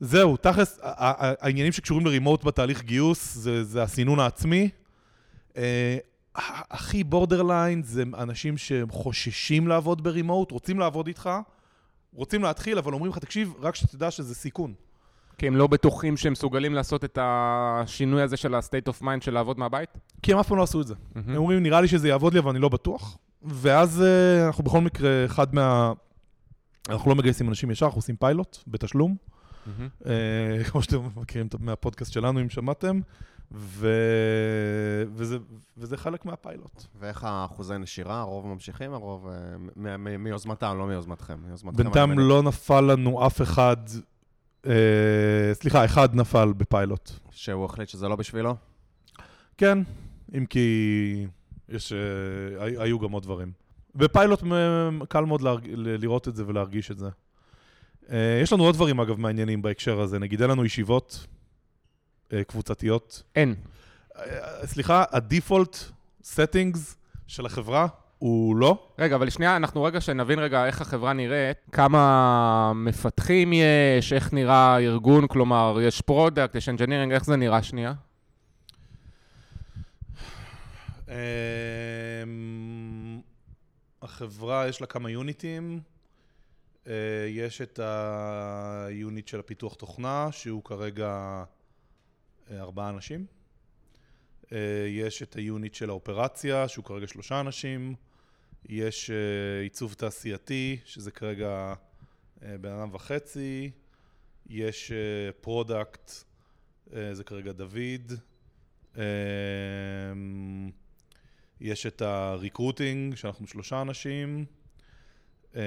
זהו, 0.00 0.36
תכלס, 0.36 0.78
העניינים 0.82 1.72
שקשורים 1.72 2.06
לרימוט 2.06 2.44
בתהליך 2.44 2.82
גיוס 2.82 3.34
זה, 3.34 3.64
זה 3.64 3.82
הסינון 3.82 4.20
העצמי. 4.20 4.68
הכי 6.36 7.04
בורדרליין 7.04 7.82
זה 7.82 8.04
אנשים 8.18 8.54
שחוששים 8.56 9.68
לעבוד 9.68 10.04
ברימוט, 10.04 10.50
רוצים 10.50 10.78
לעבוד 10.78 11.06
איתך, 11.06 11.30
רוצים 12.12 12.42
להתחיל, 12.42 12.78
אבל 12.78 12.92
אומרים 12.92 13.12
לך, 13.12 13.18
תקשיב, 13.18 13.54
רק 13.60 13.74
שתדע 13.74 14.10
שזה 14.10 14.34
סיכון. 14.34 14.74
כי 15.38 15.46
הם 15.46 15.56
לא 15.56 15.66
בטוחים 15.66 16.16
שהם 16.16 16.32
מסוגלים 16.32 16.74
לעשות 16.74 17.04
את 17.04 17.18
השינוי 17.22 18.22
הזה 18.22 18.36
של 18.36 18.54
ה-state 18.54 18.88
of 18.88 19.02
mind 19.02 19.20
של 19.24 19.34
לעבוד 19.34 19.58
מהבית? 19.58 19.88
כי 20.22 20.32
הם 20.32 20.38
אף 20.38 20.48
פעם 20.48 20.58
לא 20.58 20.62
עשו 20.62 20.80
את 20.80 20.86
זה. 20.86 20.94
Mm-hmm. 20.94 21.18
הם 21.26 21.36
אומרים, 21.36 21.62
נראה 21.62 21.80
לי 21.80 21.88
שזה 21.88 22.08
יעבוד 22.08 22.32
לי, 22.32 22.38
אבל 22.38 22.50
אני 22.50 22.58
לא 22.58 22.68
בטוח. 22.68 23.18
ואז 23.42 24.02
אה, 24.02 24.46
אנחנו 24.46 24.64
בכל 24.64 24.80
מקרה, 24.80 25.24
אחד 25.24 25.54
מה... 25.54 25.92
אנחנו 26.88 27.10
לא 27.10 27.16
מגייסים 27.16 27.48
אנשים 27.48 27.70
ישר, 27.70 27.86
אנחנו 27.86 27.98
עושים 27.98 28.16
פיילוט 28.16 28.58
בתשלום. 28.66 29.16
Mm-hmm. 29.66 30.08
כמו 30.70 30.82
שאתם 30.82 30.98
מכירים 31.16 31.48
מהפודקאסט 31.60 32.12
שלנו, 32.12 32.40
אם 32.40 32.48
שמעתם. 32.50 33.00
ו... 33.56 33.88
וזה, 35.14 35.38
וזה 35.78 35.96
חלק 35.96 36.24
מהפיילוט. 36.24 36.84
ואיך 36.98 37.24
האחוזי 37.24 37.78
נשירה? 37.78 38.20
הרוב 38.20 38.46
ממשיכים? 38.46 38.92
הרוב 38.94 39.28
אה, 39.86 39.96
מיוזמתם, 40.18 40.76
לא 40.78 40.86
מיוזמתכם. 40.86 41.38
בינתיים. 41.76 42.18
לא 42.18 42.42
נפל 42.42 42.80
לנו 42.80 43.26
אף 43.26 43.42
אחד, 43.42 43.76
אה, 44.66 44.72
סליחה, 45.52 45.84
אחד 45.84 46.14
נפל 46.14 46.52
בפיילוט. 46.56 47.10
שהוא 47.30 47.64
החליט 47.64 47.88
שזה 47.88 48.08
לא 48.08 48.16
בשבילו? 48.16 48.56
כן, 49.58 49.78
אם 50.36 50.46
כי 50.46 51.26
יש, 51.68 51.92
אה, 51.92 52.64
הי- 52.64 52.76
היו 52.78 52.98
גם 52.98 53.12
עוד 53.12 53.22
דברים. 53.22 53.52
בפיילוט 53.94 54.42
קל 55.08 55.24
מאוד 55.24 55.42
להרג... 55.42 55.68
לראות 55.74 56.28
את 56.28 56.36
זה 56.36 56.46
ולהרגיש 56.46 56.90
את 56.90 56.98
זה. 56.98 57.08
אה, 58.10 58.38
יש 58.42 58.52
לנו 58.52 58.64
עוד 58.64 58.74
דברים, 58.74 59.00
אגב, 59.00 59.20
מעניינים 59.20 59.62
בהקשר 59.62 60.00
הזה. 60.00 60.18
נגיד, 60.18 60.40
אין 60.42 60.50
לנו 60.50 60.64
ישיבות 60.64 61.26
קבוצתיות. 62.42 63.22
אין. 63.36 63.54
אה, 64.16 64.66
סליחה, 64.66 65.04
ה 65.10 65.18
default 65.18 65.76
settings 66.22 66.78
של 67.26 67.46
החברה 67.46 67.86
הוא 68.18 68.56
לא. 68.56 68.88
רגע, 68.98 69.16
אבל 69.16 69.30
שנייה, 69.30 69.56
אנחנו 69.56 69.82
רגע 69.82 70.00
שנבין 70.00 70.38
רגע 70.38 70.66
איך 70.66 70.80
החברה 70.80 71.12
נראית, 71.12 71.56
כמה 71.72 72.72
מפתחים 72.74 73.52
יש, 73.52 74.12
איך 74.12 74.32
נראה 74.32 74.74
הארגון, 74.74 75.26
כלומר, 75.26 75.78
יש 75.82 76.00
product, 76.00 76.54
יש 76.54 76.68
engineering, 76.68 77.12
איך 77.12 77.24
זה 77.24 77.36
נראה 77.36 77.62
שנייה? 77.62 77.92
אמ, 81.08 81.14
החברה, 84.02 84.68
יש 84.68 84.80
לה 84.80 84.86
כמה 84.86 85.10
unitים. 85.10 85.80
אה, 86.86 86.92
יש 87.28 87.60
את 87.60 87.80
ה 87.82 88.11
unit 88.11 89.28
של 89.28 89.40
הפיתוח 89.40 89.74
תוכנה, 89.74 90.28
שהוא 90.30 90.64
כרגע 90.64 91.06
אה, 91.06 91.44
ארבעה 92.52 92.88
אנשים. 92.88 93.26
אה, 94.52 94.58
יש 94.88 95.22
את 95.22 95.36
ה 95.36 95.44
unit 95.44 95.74
של 95.74 95.90
האופרציה, 95.90 96.68
שהוא 96.68 96.84
כרגע 96.84 97.06
שלושה 97.06 97.40
אנשים. 97.40 97.94
יש 98.68 99.10
אה, 99.10 99.62
עיצוב 99.62 99.94
תעשייתי, 99.94 100.76
שזה 100.84 101.10
כרגע 101.10 101.74
אה, 102.42 102.58
בן 102.58 102.70
אדם 102.70 102.88
וחצי. 102.92 103.70
יש 104.46 104.92
product, 105.40 106.10
זה 107.12 107.24
כרגע 107.24 107.52
דוד. 107.52 108.12
יש 111.60 111.86
את 111.86 112.02
הריקרוטינג, 112.02 113.14
שאנחנו 113.14 113.46
שלושה 113.46 113.82
אנשים. 113.82 114.44
אה, 115.56 115.62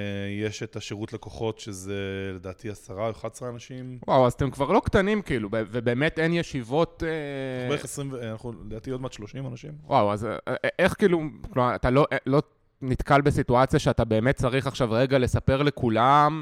יש 0.48 0.64
את 0.64 0.76
השירות 0.76 1.14
לקוחות, 1.14 1.60
שזה 1.60 1.96
לדעתי 2.36 2.70
עשרה 2.70 3.06
או 3.06 3.12
11 3.12 3.50
אנשים. 3.50 4.00
וואו, 4.08 4.28
אז 4.28 4.34
אתם 4.34 4.52
כבר 4.52 4.72
לא 4.72 4.82
קטנים 4.86 5.22
כאילו, 5.22 5.50
ובאמת 5.52 6.20
אין 6.20 6.34
ישיבות... 6.34 7.04
אה, 7.06 7.70
בערך 7.70 7.84
20, 7.84 8.12
ו- 8.14 8.32
אנחנו 8.32 8.54
לדעתי 8.66 8.92
עוד 8.92 9.02
מעט 9.02 9.14
30 9.14 9.48
אנשים. 9.48 9.72
וואו, 9.84 10.14
אז 10.14 10.26
אה, 10.26 10.38
איך 10.80 10.94
כאילו, 10.98 11.22
כלומר, 11.54 11.76
אתה 11.76 11.90
לא, 11.90 12.06
לא 12.26 12.42
נתקל 12.82 13.22
בסיטואציה 13.22 13.80
שאתה 13.80 14.06
באמת 14.06 14.36
צריך 14.36 14.68
עכשיו 14.68 14.92
רגע 14.92 15.18
לספר 15.18 15.62
לכולם, 15.64 16.42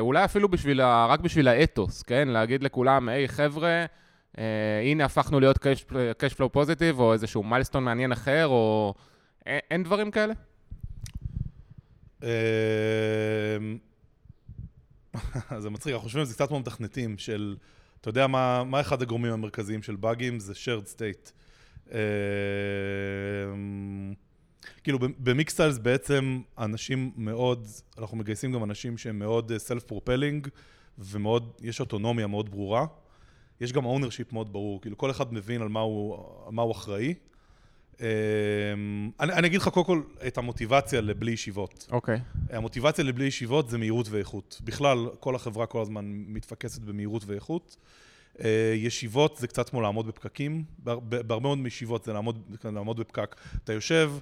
אולי 0.00 0.24
אפילו 0.24 0.48
בשביל, 0.48 0.80
ה- 0.80 1.06
רק 1.06 1.20
בשביל 1.20 1.48
האתוס, 1.48 2.02
כן? 2.02 2.28
להגיד 2.28 2.62
לכולם, 2.62 3.08
היי 3.08 3.28
חבר'ה, 3.28 3.84
אה, 4.38 4.44
הנה 4.84 5.04
הפכנו 5.04 5.40
להיות 5.40 5.56
cash, 5.56 5.90
cash 5.92 6.34
flow 6.36 6.56
positive, 6.56 6.98
או 6.98 7.12
איזשהו 7.12 7.42
מיילסטון 7.42 7.84
מעניין 7.84 8.12
אחר, 8.12 8.46
או... 8.46 8.94
אין, 9.46 9.60
אין 9.70 9.82
דברים 9.82 10.10
כאלה? 10.10 10.34
אמ, 12.24 13.78
זה 15.62 15.70
מצחיק, 15.70 15.92
אנחנו 15.92 16.04
חושבים 16.04 16.20
על 16.20 16.26
זה 16.26 16.34
קצת 16.34 16.48
כמו 16.48 16.60
מתכנתים, 16.60 17.18
של, 17.18 17.56
אתה 18.00 18.08
יודע 18.08 18.26
מה, 18.26 18.64
מה 18.64 18.80
אחד 18.80 19.02
הגורמים 19.02 19.32
המרכזיים 19.32 19.82
של 19.82 19.96
באגים? 19.96 20.40
זה 20.40 20.52
shared 20.52 20.86
state. 20.96 21.30
אמ, 21.92 21.96
כאילו 24.84 24.98
במיקסטיילס 25.18 25.78
בעצם 25.78 26.40
אנשים 26.58 27.12
מאוד, 27.16 27.66
אנחנו 27.98 28.16
מגייסים 28.16 28.52
גם 28.52 28.64
אנשים 28.64 28.98
שהם 28.98 29.18
מאוד 29.18 29.52
self 29.56 29.84
propelling 29.84 30.48
ומאוד, 30.98 31.52
יש 31.60 31.80
אוטונומיה 31.80 32.26
מאוד 32.26 32.50
ברורה. 32.50 32.86
יש 33.60 33.72
גם 33.72 33.84
ownership 33.84 34.32
מאוד 34.32 34.52
ברור, 34.52 34.80
כאילו 34.80 34.98
כל 34.98 35.10
אחד 35.10 35.34
מבין 35.34 35.62
על 35.62 35.68
מה 35.68 35.80
הוא, 35.80 36.18
על 36.46 36.52
מה 36.52 36.62
הוא 36.62 36.72
אחראי. 36.72 37.14
אמ, 38.00 38.06
אני, 39.20 39.32
אני 39.32 39.46
אגיד 39.46 39.60
לך 39.60 39.68
קודם 39.68 39.86
כל 39.86 40.02
את 40.26 40.38
המוטיבציה 40.38 41.00
לבלי 41.00 41.30
ישיבות. 41.30 41.86
אוקיי. 41.92 42.20
המוטיבציה 42.50 43.04
לבלי 43.04 43.24
ישיבות 43.24 43.68
זה 43.70 43.78
מהירות 43.78 44.06
ואיכות. 44.10 44.60
בכלל, 44.64 44.98
כל 45.20 45.34
החברה 45.34 45.66
כל 45.66 45.82
הזמן 45.82 46.04
מתפקסת 46.06 46.82
במהירות 46.82 47.22
ואיכות. 47.26 47.76
אה, 48.44 48.72
ישיבות 48.76 49.36
זה 49.36 49.46
קצת 49.46 49.68
כמו 49.68 49.80
לעמוד 49.80 50.06
בפקקים. 50.06 50.64
בהר- 50.78 51.00
בהרבה 51.00 51.38
מאוד 51.40 51.58
מישיבות 51.58 52.04
זה 52.04 52.12
לעמוד, 52.12 52.38
לעמוד 52.64 53.00
בפקק. 53.00 53.36
אתה 53.64 53.72
יושב, 53.72 54.12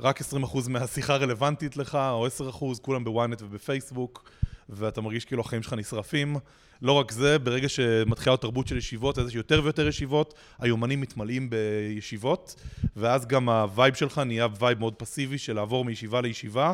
רק 0.00 0.20
20% 0.20 0.24
מהשיחה 0.68 1.16
רלוונטית 1.16 1.76
לך, 1.76 1.94
או 1.94 2.26
10%, 2.26 2.78
כולם 2.82 3.04
ב-ynet 3.04 3.42
ובפייסבוק, 3.42 4.30
ואתה 4.68 5.00
מרגיש 5.00 5.24
כאילו 5.24 5.40
החיים 5.42 5.62
שלך 5.62 5.72
נשרפים. 5.72 6.36
לא 6.82 6.92
רק 6.92 7.12
זה, 7.12 7.38
ברגע 7.38 7.68
שמתחילה 7.68 8.34
התרבות 8.34 8.68
של 8.68 8.76
ישיבות, 8.76 9.18
אז 9.18 9.28
יש 9.28 9.34
יותר 9.34 9.60
ויותר 9.64 9.88
ישיבות, 9.88 10.34
היומנים 10.58 11.00
מתמלאים 11.00 11.50
בישיבות, 11.50 12.54
ואז 12.96 13.26
גם 13.26 13.48
ה 13.48 13.57
vibe 13.57 13.94
שלך 13.94 14.18
נהיה 14.18 14.46
vibe 14.58 14.78
מאוד 14.78 14.94
פסיבי 14.94 15.38
של 15.38 15.52
לעבור 15.52 15.84
מישיבה 15.84 16.20
לישיבה. 16.20 16.72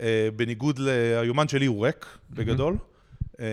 אה, 0.00 0.28
בניגוד 0.36 0.78
ליומן 0.78 1.48
שלי 1.48 1.66
הוא 1.66 1.86
ריק, 1.86 2.06
בגדול, 2.30 2.76
אה, 3.40 3.46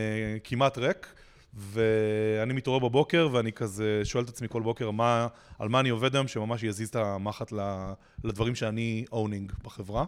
כמעט 0.44 0.78
ריק, 0.78 1.14
ואני 1.54 2.54
מתעורר 2.54 2.80
בבוקר 2.80 3.30
ואני 3.32 3.52
כזה 3.52 4.02
שואל 4.04 4.24
את 4.24 4.30
עצמי 4.30 4.48
כל 4.50 4.62
בוקר 4.62 4.92
מה, 4.92 5.28
על 5.60 5.70
מה 5.70 5.80
אני 5.80 5.90
עובד 5.90 6.16
היום, 6.16 6.28
שממש 6.28 6.64
יזיז 6.64 6.90
את 6.90 6.96
המחט 6.96 7.52
ל- 7.52 7.94
לדברים 8.24 8.56
שאני 8.56 9.06
אונינג 9.12 9.52
בחברה. 9.64 10.06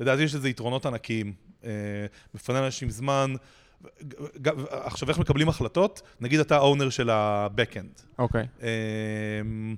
לדעתי 0.00 0.22
יש 0.22 0.34
לזה 0.34 0.48
יתרונות 0.48 0.86
ענקיים. 0.86 1.32
אה, 1.64 1.70
מפנה 2.34 2.60
לאנשים 2.60 2.90
זמן. 2.90 3.34
עכשיו, 4.70 5.08
איך 5.08 5.18
מקבלים 5.18 5.48
החלטות? 5.48 6.02
נגיד 6.20 6.40
אתה 6.40 6.56
האונר 6.56 6.90
של 6.90 7.10
ה-Backend. 7.10 8.02
אוקיי. 8.18 8.46
אמ, 8.62 9.76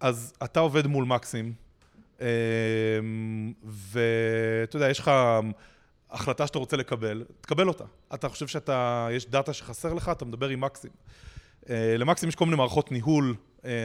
אז 0.00 0.32
אתה 0.44 0.60
עובד 0.60 0.86
מול 0.86 1.04
מקסים, 1.04 1.52
אמ, 2.20 2.24
ואתה 3.64 4.76
יודע, 4.76 4.90
יש 4.90 4.98
לך 4.98 5.10
החלטה 6.10 6.46
שאתה 6.46 6.58
רוצה 6.58 6.76
לקבל, 6.76 7.24
תקבל 7.40 7.68
אותה. 7.68 7.84
אתה 8.14 8.28
חושב 8.28 8.46
שאתה, 8.46 9.08
יש 9.12 9.26
דאטה 9.26 9.52
שחסר 9.52 9.94
לך, 9.94 10.08
אתה 10.08 10.24
מדבר 10.24 10.48
עם 10.48 10.60
מקסים. 10.60 10.90
אה, 11.70 11.96
למקסים 11.98 12.28
יש 12.28 12.34
כל 12.34 12.44
מיני 12.44 12.56
מערכות 12.56 12.92
ניהול, 12.92 13.34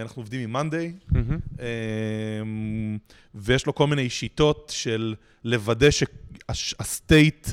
אנחנו 0.02 0.20
עובדים 0.22 0.42
עם 0.42 0.52
מאנדיי, 0.52 0.94
מהמם. 1.12 1.40
אמ, 1.60 2.98
ויש 3.36 3.66
לו 3.66 3.76
כל 3.76 3.88
מיני 3.88 4.10
שיטות 4.10 4.72
של 4.76 5.16
לוודא 5.44 5.88
שהסטייט 6.54 7.48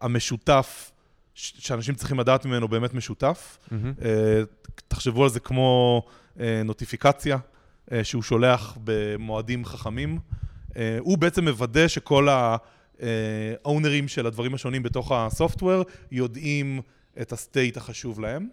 המשותף 0.00 0.90
שאנשים 1.34 1.94
צריכים 1.94 2.20
לדעת 2.20 2.46
ממנו 2.46 2.68
באמת 2.68 2.94
משותף. 2.94 3.58
אה, 4.02 4.42
תחשבו 4.88 5.24
על 5.24 5.30
זה 5.30 5.40
כמו 5.40 6.02
אה, 6.40 6.62
נוטיפיקציה 6.64 7.38
אה, 7.92 8.04
שהוא 8.04 8.22
שולח 8.22 8.78
במועדים 8.84 9.64
חכמים. 9.64 10.18
אה, 10.76 10.96
הוא 11.00 11.18
בעצם 11.18 11.44
מוודא 11.48 11.88
שכל 11.88 12.28
ה 13.00 13.13
ownerים 13.13 14.08
של 14.08 14.26
הדברים 14.26 14.54
השונים 14.54 14.82
בתוך 14.82 15.12
ה 15.12 15.20
software 15.20 15.84
יודעים 16.10 16.80
את 17.20 17.32
ה 17.32 17.39
state 17.39 17.76
החשוב 17.76 18.20
להם. 18.20 18.48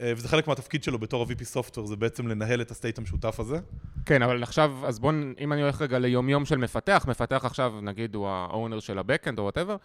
אה, 0.00 0.12
וזה 0.16 0.28
חלק 0.28 0.48
מהתפקיד 0.48 0.84
שלו 0.84 0.98
בתור 0.98 1.22
ה-VP 1.22 1.44
software, 1.44 1.86
זה 1.86 1.96
בעצם 1.96 2.28
לנהל 2.28 2.60
את 2.60 2.70
ה 2.70 2.75
state 2.75 2.98
המשותף 2.98 3.40
הזה. 3.40 3.58
כן, 4.06 4.22
אבל 4.22 4.42
עכשיו, 4.42 4.72
אז 4.86 4.98
בואו, 4.98 5.14
אם 5.40 5.52
אני 5.52 5.62
הולך 5.62 5.82
רגע 5.82 5.98
ליומיום 5.98 6.44
של 6.44 6.56
מפתח, 6.56 7.04
מפתח 7.08 7.42
עכשיו, 7.44 7.72
נגיד, 7.82 8.14
הוא 8.14 8.28
ה 8.28 8.37
owner 8.37 8.80
של 8.80 8.98
ה-Backend 8.98 9.34
או 9.38 9.42
whatever, 9.42 9.76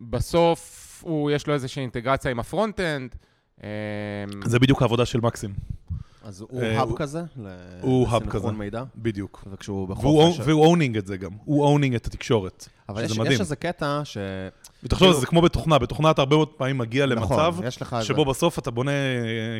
בסוף 0.00 1.02
הוא, 1.06 1.30
יש 1.30 1.46
לו 1.46 1.54
איזושהי 1.54 1.82
אינטגרציה 1.82 2.30
עם 2.30 2.40
ה 2.40 2.47
front-end. 2.47 3.14
אמ, 3.62 3.66
זה 4.44 4.58
בדיוק 4.58 4.82
העבודה 4.82 5.06
של 5.06 5.20
מקסים, 5.20 5.54
אז 6.24 6.40
הוא 6.40 6.62
אה, 6.62 6.78
hub 6.80 6.88
הוא- 6.88 6.98
כזה? 6.98 7.22
הוא 7.80 8.08
hub 8.08 8.22
לסנכרון 8.22 8.50
כזה. 8.50 8.58
מידע? 8.58 8.84
בדיוק. 8.96 9.44
וכשהוא 9.50 9.88
בחופש... 9.88 10.40
והוא 10.40 10.66
owning 10.66 10.96
את 10.96 11.06
זה 11.06 11.16
גם, 11.16 11.30
הוא 11.44 11.64
owning 11.64 11.94
את 11.94 12.06
התקשורת. 12.06 12.68
אבל 12.88 13.04
שזה 13.04 13.12
יש, 13.14 13.18
מדהים. 13.18 13.32
יש 13.32 13.40
איזה 13.40 13.56
קטע 13.56 14.00
ש... 14.04 14.16
ותחשוב, 14.82 15.08
כאילו- 15.08 15.20
זה 15.20 15.26
כמו 15.26 15.42
בתוכנה, 15.42 15.78
בתוכנה 15.78 16.10
אתה 16.10 16.22
הרבה 16.22 16.36
מאוד 16.36 16.48
פעמים 16.48 16.78
מגיע 16.78 17.06
נכון, 17.06 17.38
למצב 17.38 18.02
שבו 18.02 18.24
בסוף 18.24 18.58
אתה 18.58 18.70
בונה 18.70 18.90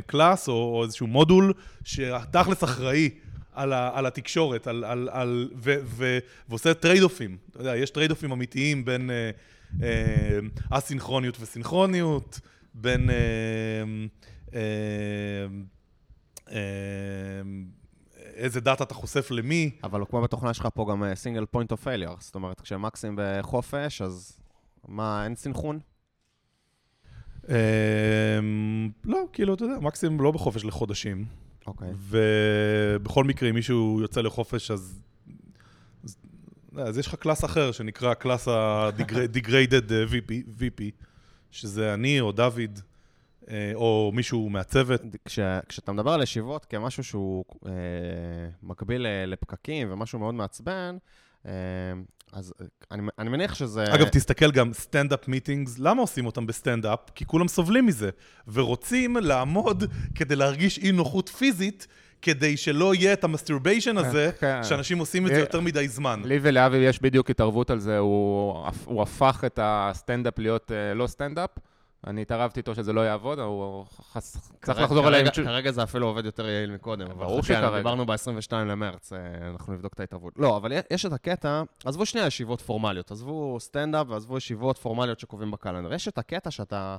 class 0.07 0.49
או 0.49 0.55
או 0.55 0.85
איזשהו 0.85 1.07
מודול, 1.07 1.53
שהתכלס 1.85 2.65
אחראי 2.65 3.11
על, 3.53 3.73
ה, 3.73 3.91
על 3.95 4.07
התקשורת, 4.07 4.67
על, 4.67 4.85
על, 4.85 5.09
על, 5.13 5.49
ו, 5.57 5.75
ו, 5.85 6.19
ועושה 6.49 6.75
טרייד-אופים. 6.75 7.37
אתה 7.51 7.61
יודע, 7.61 7.77
יש 7.77 7.91
טרייד-אופים 7.91 8.33
אמיתיים 8.33 8.85
בין 8.85 9.11
אה, 9.11 9.31
אה, 9.83 10.39
אסינכרוניות 10.71 11.37
וסינכרוניות, 11.41 12.41
בין... 12.75 13.11
אה, 13.11 13.17
אה, 14.55 14.61
אה, 16.53 16.59
איזה 18.35 18.61
data 18.61 18.85
אתה 18.85 18.95
חושף 18.95 19.31
למי. 19.31 19.71
אבל 19.85 20.05
כמו 20.11 20.23
בתוכנה 20.23 20.55
שלך 20.55 20.69
פה 20.75 20.87
גם 20.91 21.05
single 21.15 21.45
point 21.45 21.73
of 21.73 21.83
failure, 21.83 22.15
זאת 22.19 22.35
אומרת, 22.35 22.61
כשמקסים 22.61 23.19
בחופש, 23.19 24.03
אז 24.03 24.39
מה, 24.89 25.25
אין 25.25 25.37
סינכרון? 25.37 25.79
אה, 27.49 28.39
לא, 29.05 29.19
כאילו, 29.33 29.55
אתה 29.55 29.65
יודע, 29.65 29.79
מקסים 29.81 30.21
לא 30.21 30.31
בחופש 30.31 30.65
לחודשים. 30.65 31.25
אוקיי. 31.67 31.93
ובכל 31.99 33.25
מקרה, 33.25 33.49
אם 33.51 33.55
מישהו 33.55 33.99
יוצא 34.01 34.21
לחופש, 34.21 34.71
אז... 34.71 35.03
אז, 36.05 36.17
אז 36.77 36.99
יש 36.99 37.07
לך 37.07 37.15
class 37.15 37.45
אחר 37.45 37.73
שנקרא 37.73 38.15
class 38.15 38.49
ה-degraded 38.49 39.91
VP, 40.11 40.61
VP, 40.61 40.83
שזה 41.51 41.95
אני 41.95 42.21
או 42.21 42.33
דוד. 42.33 42.81
אה, 43.51 43.73
או 43.75 44.11
מישהו 44.15 44.51
מהצוות. 44.51 45.01
כש, 45.25 45.39
כשאתה 45.69 45.93
מדבר 45.93 46.11
על 46.11 46.23
ישיבות 46.23 46.65
כמשהו 46.65 47.05
שהוא 47.05 47.45
אה, 47.67 47.73
מקביל 48.63 49.07
לפקקים 49.27 49.93
ומשהו 49.93 50.19
מאוד 50.19 50.35
מעצבן, 50.35 50.97
אה, 50.97 50.99
אז 52.33 52.55
אני, 52.91 53.03
אני 53.19 53.31
מניח 53.31 53.55
שזה... 53.55 53.85
אגב, 53.95 54.09
תסתכל 54.09 54.51
גם, 54.51 54.73
standup 54.73 55.29
meetings, 55.29 55.79
למה 55.79 56.01
עושים 56.01 56.27
אותם 56.27 56.47
בסטנדאפ? 56.47 56.99
כי 57.15 57.25
כולם 57.25 57.49
סובלים 57.49 57.87
מזה, 57.87 58.11
ורוצים 58.53 59.17
לעמוד 59.17 59.85
כדי 60.15 60.37
להרגיש 60.37 60.79
אי 60.79 60.93
נוחות 60.93 61.29
פיזית, 61.29 61.87
כדי 62.23 62.57
שלא 62.57 62.95
יהיה 62.95 63.13
את 63.13 63.25
ה 63.25 63.30
masturbation 63.30 63.99
הזה, 63.99 64.31
כן. 64.41 64.65
שאנשים 64.65 64.99
עושים 64.99 65.27
את 65.27 65.31
זה 65.31 65.41
יותר 65.41 65.61
מדי 65.61 65.89
זמן. 65.89 66.23
לי 66.25 66.39
ולאבי 66.43 66.77
יש 66.77 67.03
בדיוק 67.03 67.31
התערבות 67.31 67.71
על 67.71 67.79
זה, 67.79 67.99
הוא, 67.99 68.67
הוא 68.85 69.03
הפך 69.03 69.43
את 69.47 69.59
הסטנדאפ 69.63 70.39
להיות 70.39 70.73
לא 70.95 71.07
סטנדאפ. 71.07 71.51
אני 72.07 72.23
התערבתי 72.23 72.61
איתו 72.61 72.75
שזה 72.75 72.93
לא 72.93 73.01
יעבוד, 73.01 73.39
הוא 73.39 73.85
חס... 73.85 74.53
צריך 74.63 74.79
לחזור 74.79 75.09
אליי. 75.09 75.33
כרגע 75.33 75.71
זה 75.71 75.83
אפילו 75.83 76.07
עובד 76.07 76.25
יותר 76.25 76.49
יעיל 76.49 76.71
מקודם. 76.71 77.09
ברור 77.19 77.43
שכרגע. 77.43 77.77
דיברנו 77.77 78.07
ב-22 78.07 78.55
למרץ, 78.55 79.13
אה, 79.13 79.19
אנחנו 79.51 79.73
נבדוק 79.73 79.93
את 79.93 80.01
ההתערבות. 80.01 80.33
לא, 80.37 80.57
אבל 80.57 80.73
יש 80.91 81.07
את 81.07 81.13
הקטע, 81.13 81.63
עזבו 81.85 82.07
שנייה 82.07 82.27
ישיבות 82.27 82.61
פורמליות, 82.61 83.11
עזבו 83.11 83.57
סטנדאפ 83.61 84.07
ועזבו 84.11 84.39
ישיבות 84.39 84.79
פורמליות 84.79 85.21
שקובעים 85.21 85.51
ב 85.51 85.55
calendar. 85.55 85.95
יש 85.95 86.09
את 86.09 86.19
הקטע 86.19 86.51
שאתה... 86.51 86.97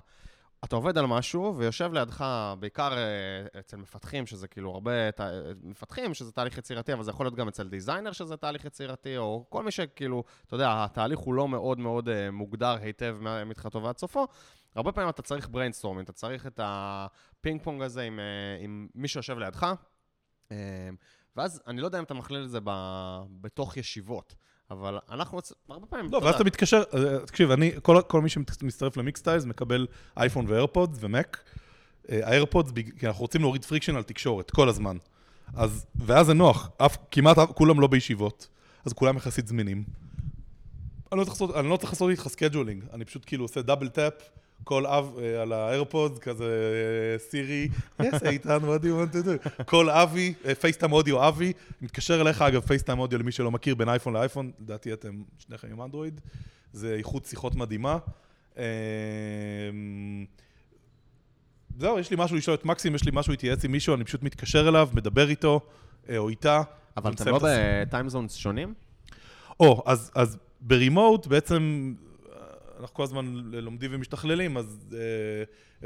אתה 0.63 0.76
עובד 0.76 0.98
על 0.98 1.06
משהו, 1.06 1.56
ויושב 1.58 1.93
לידך, 1.93 2.26
בעיקר 2.60 2.98
אה, 2.98 3.60
אצל 3.60 3.78
מפתחים, 3.78 4.26
שזה 4.26 4.48
כאילו 4.48 4.72
הרבה 4.72 5.12
ת... 5.12 5.22
מפתחים, 5.63 6.13
שזה 6.13 6.32
תהליך 6.32 6.58
יצירתי, 6.58 6.93
אבל 6.93 7.04
זה 7.04 7.12
יכול 7.12 7.26
להיות 7.26 7.36
גם 7.36 7.48
אצל 7.48 7.67
designer 7.67 8.12
שזה 8.12 8.38
תהליך 8.38 8.65
יצירתי, 8.65 9.17
או 9.17 9.46
כל 9.50 9.63
מי 9.63 9.72
שכאילו, 9.72 10.24
אתה 10.48 10.56
יודע, 10.56 10.84
התהליך 10.84 11.20
הוא 11.20 11.34
לא 11.34 11.48
מאוד 11.48 11.80
מאוד 11.80 12.10
אה, 12.10 12.32
מוגדר 12.32 12.78
היטב 12.82 13.17
מתחילתו 13.46 13.84
ועד 13.84 13.98
סופו, 13.98 14.28
הרבה 14.77 14.91
פעמים 14.91 15.09
אתה 15.09 15.21
צריך 15.21 15.49
brainstorming, 15.49 16.03
אתה 16.03 16.13
צריך 16.13 16.47
את 16.47 16.59
הפינג 16.63 17.61
פונג 17.63 17.81
הזה 17.81 18.01
עם, 18.01 18.19
אה, 18.19 18.63
עם 18.63 18.87
מי 18.95 19.07
שיושב 19.07 19.37
לידך, 19.37 19.73
אה, 20.51 20.57
ואז 21.35 21.61
אני 21.67 21.81
לא 21.81 21.85
יודע 21.85 21.99
אם 21.99 22.03
אתה 22.03 22.13
מכליל 22.13 22.43
את 22.43 22.49
זה 22.49 22.59
ב, 22.63 22.71
בתוך 23.41 23.77
ישיבות. 23.77 24.35
אבל 24.71 24.99
אנחנו 25.09 25.39
הרבה 25.69 25.87
פעמים... 25.87 26.11
לא, 26.11 26.17
ואז 26.23 26.35
אתה 26.35 26.43
מתקשר, 26.43 26.83
אה, 26.93 27.25
תקשיב, 27.25 27.51
אני, 27.51 27.71
כל, 27.81 28.01
כל 28.07 28.21
מי 28.21 28.29
שמצטרף 28.29 28.97
למיקסטיילס 28.97 29.45
מקבל 29.45 29.87
אייפון 30.17 30.45
ואיירפודס 30.47 30.97
ומק. 30.99 31.43
האיירפודס, 32.09 32.71
כי 32.99 33.07
אנחנו 33.07 33.21
רוצים 33.21 33.41
להוריד 33.41 33.65
friction 33.65 33.95
על 33.95 34.03
תקשורת, 34.03 34.51
כל 34.51 34.69
הזמן. 34.69 34.97
אז, 35.53 35.85
ואז 35.95 36.25
זה 36.25 36.33
נוח, 36.33 36.69
אף, 36.77 36.97
כמעט 37.11 37.37
כולם 37.55 37.79
לא 37.79 37.87
בישיבות, 37.87 38.47
אז 38.85 38.93
כולם 38.93 39.17
יחסית 39.17 39.47
זמינים. 39.47 39.83
אני 41.11 41.19
לא 41.19 41.23
צריך 41.23 41.33
לעשות, 41.33 41.55
אני 41.55 41.69
לא 41.69 41.77
צריך 41.77 41.93
לעשות 41.93 42.09
איתך 42.09 42.27
scheduling, 42.27 42.84
אני 42.93 43.05
פשוט 43.05 43.23
כאילו 43.25 43.43
עושה 43.43 43.61
double 43.62 43.88
tap, 43.88 44.13
call 44.63 44.86
אב 44.86 45.15
אה, 45.15 45.41
על 45.41 45.54
האיירפודס, 45.54 46.20
כזה 46.20 46.48
סירי, 47.30 47.70
yes, 48.02 48.06
איתן, 48.26 48.58
what 48.58 48.82
do 48.82 48.86
you 48.86 49.15
want 49.15 49.15
to 49.15 49.28
do? 49.28 49.63
call 49.63 49.89
אבי, 49.89 50.34
פייסטיים 50.60 50.91
אודיו 50.91 51.28
אבי, 51.28 51.54
מתקשר 51.82 52.22
אליך, 52.22 52.41
אגב, 52.41 52.62
פייסטיים 52.62 53.00
אודיו 53.00 53.20
למי 53.20 53.32
שלא 53.32 53.52
מכיר, 53.52 53.76
בין 53.76 53.89
אייפון 53.89 54.13
לאייפון, 54.13 54.52
לדעתי 54.60 54.93
אתם 54.93 55.22
שניכם 55.39 55.67
עם 55.72 55.82
אנדרואיד, 55.82 56.22
זה 56.74 56.96
איכות 56.98 57.26
שיחות 57.26 57.56
מדהימה. 57.56 57.98
אה, 58.56 58.60
זהו, 61.80 62.00
יש 62.00 62.12
לי 62.12 62.17
משהו 62.20 62.38
לשאול 62.38 62.56
את 62.56 62.65
מקסים, 62.65 62.96
יש 62.96 63.04
לי 63.04 63.12
משהו 63.13 63.32
להתייעץ 63.32 63.65
עם 63.65 63.72
מישהו, 63.72 63.96
אני 63.96 64.04
פשוט 64.04 64.24
מתקשר 64.24 64.67
אליו, 64.70 64.89
מדבר 64.93 65.30
איתו, 65.30 65.60
אה, 66.10 66.17
או 66.17 66.30
איתה. 66.30 66.62
אבל 66.98 67.13
אתם 67.13 67.28
לא 67.28 67.39
בטיימזונס 67.43 68.36
שונים? 68.36 68.74
או, 69.60 69.84
אז 70.15 70.38
ברימוט 70.62 71.28
בעצם 71.28 71.93
אנחנו 72.79 72.95
כל 72.95 73.03
הזמן 73.03 73.25
לומדים 73.43 73.91
ומשתכללים, 73.93 74.57
אז 74.57 74.79
אה, 74.93 74.99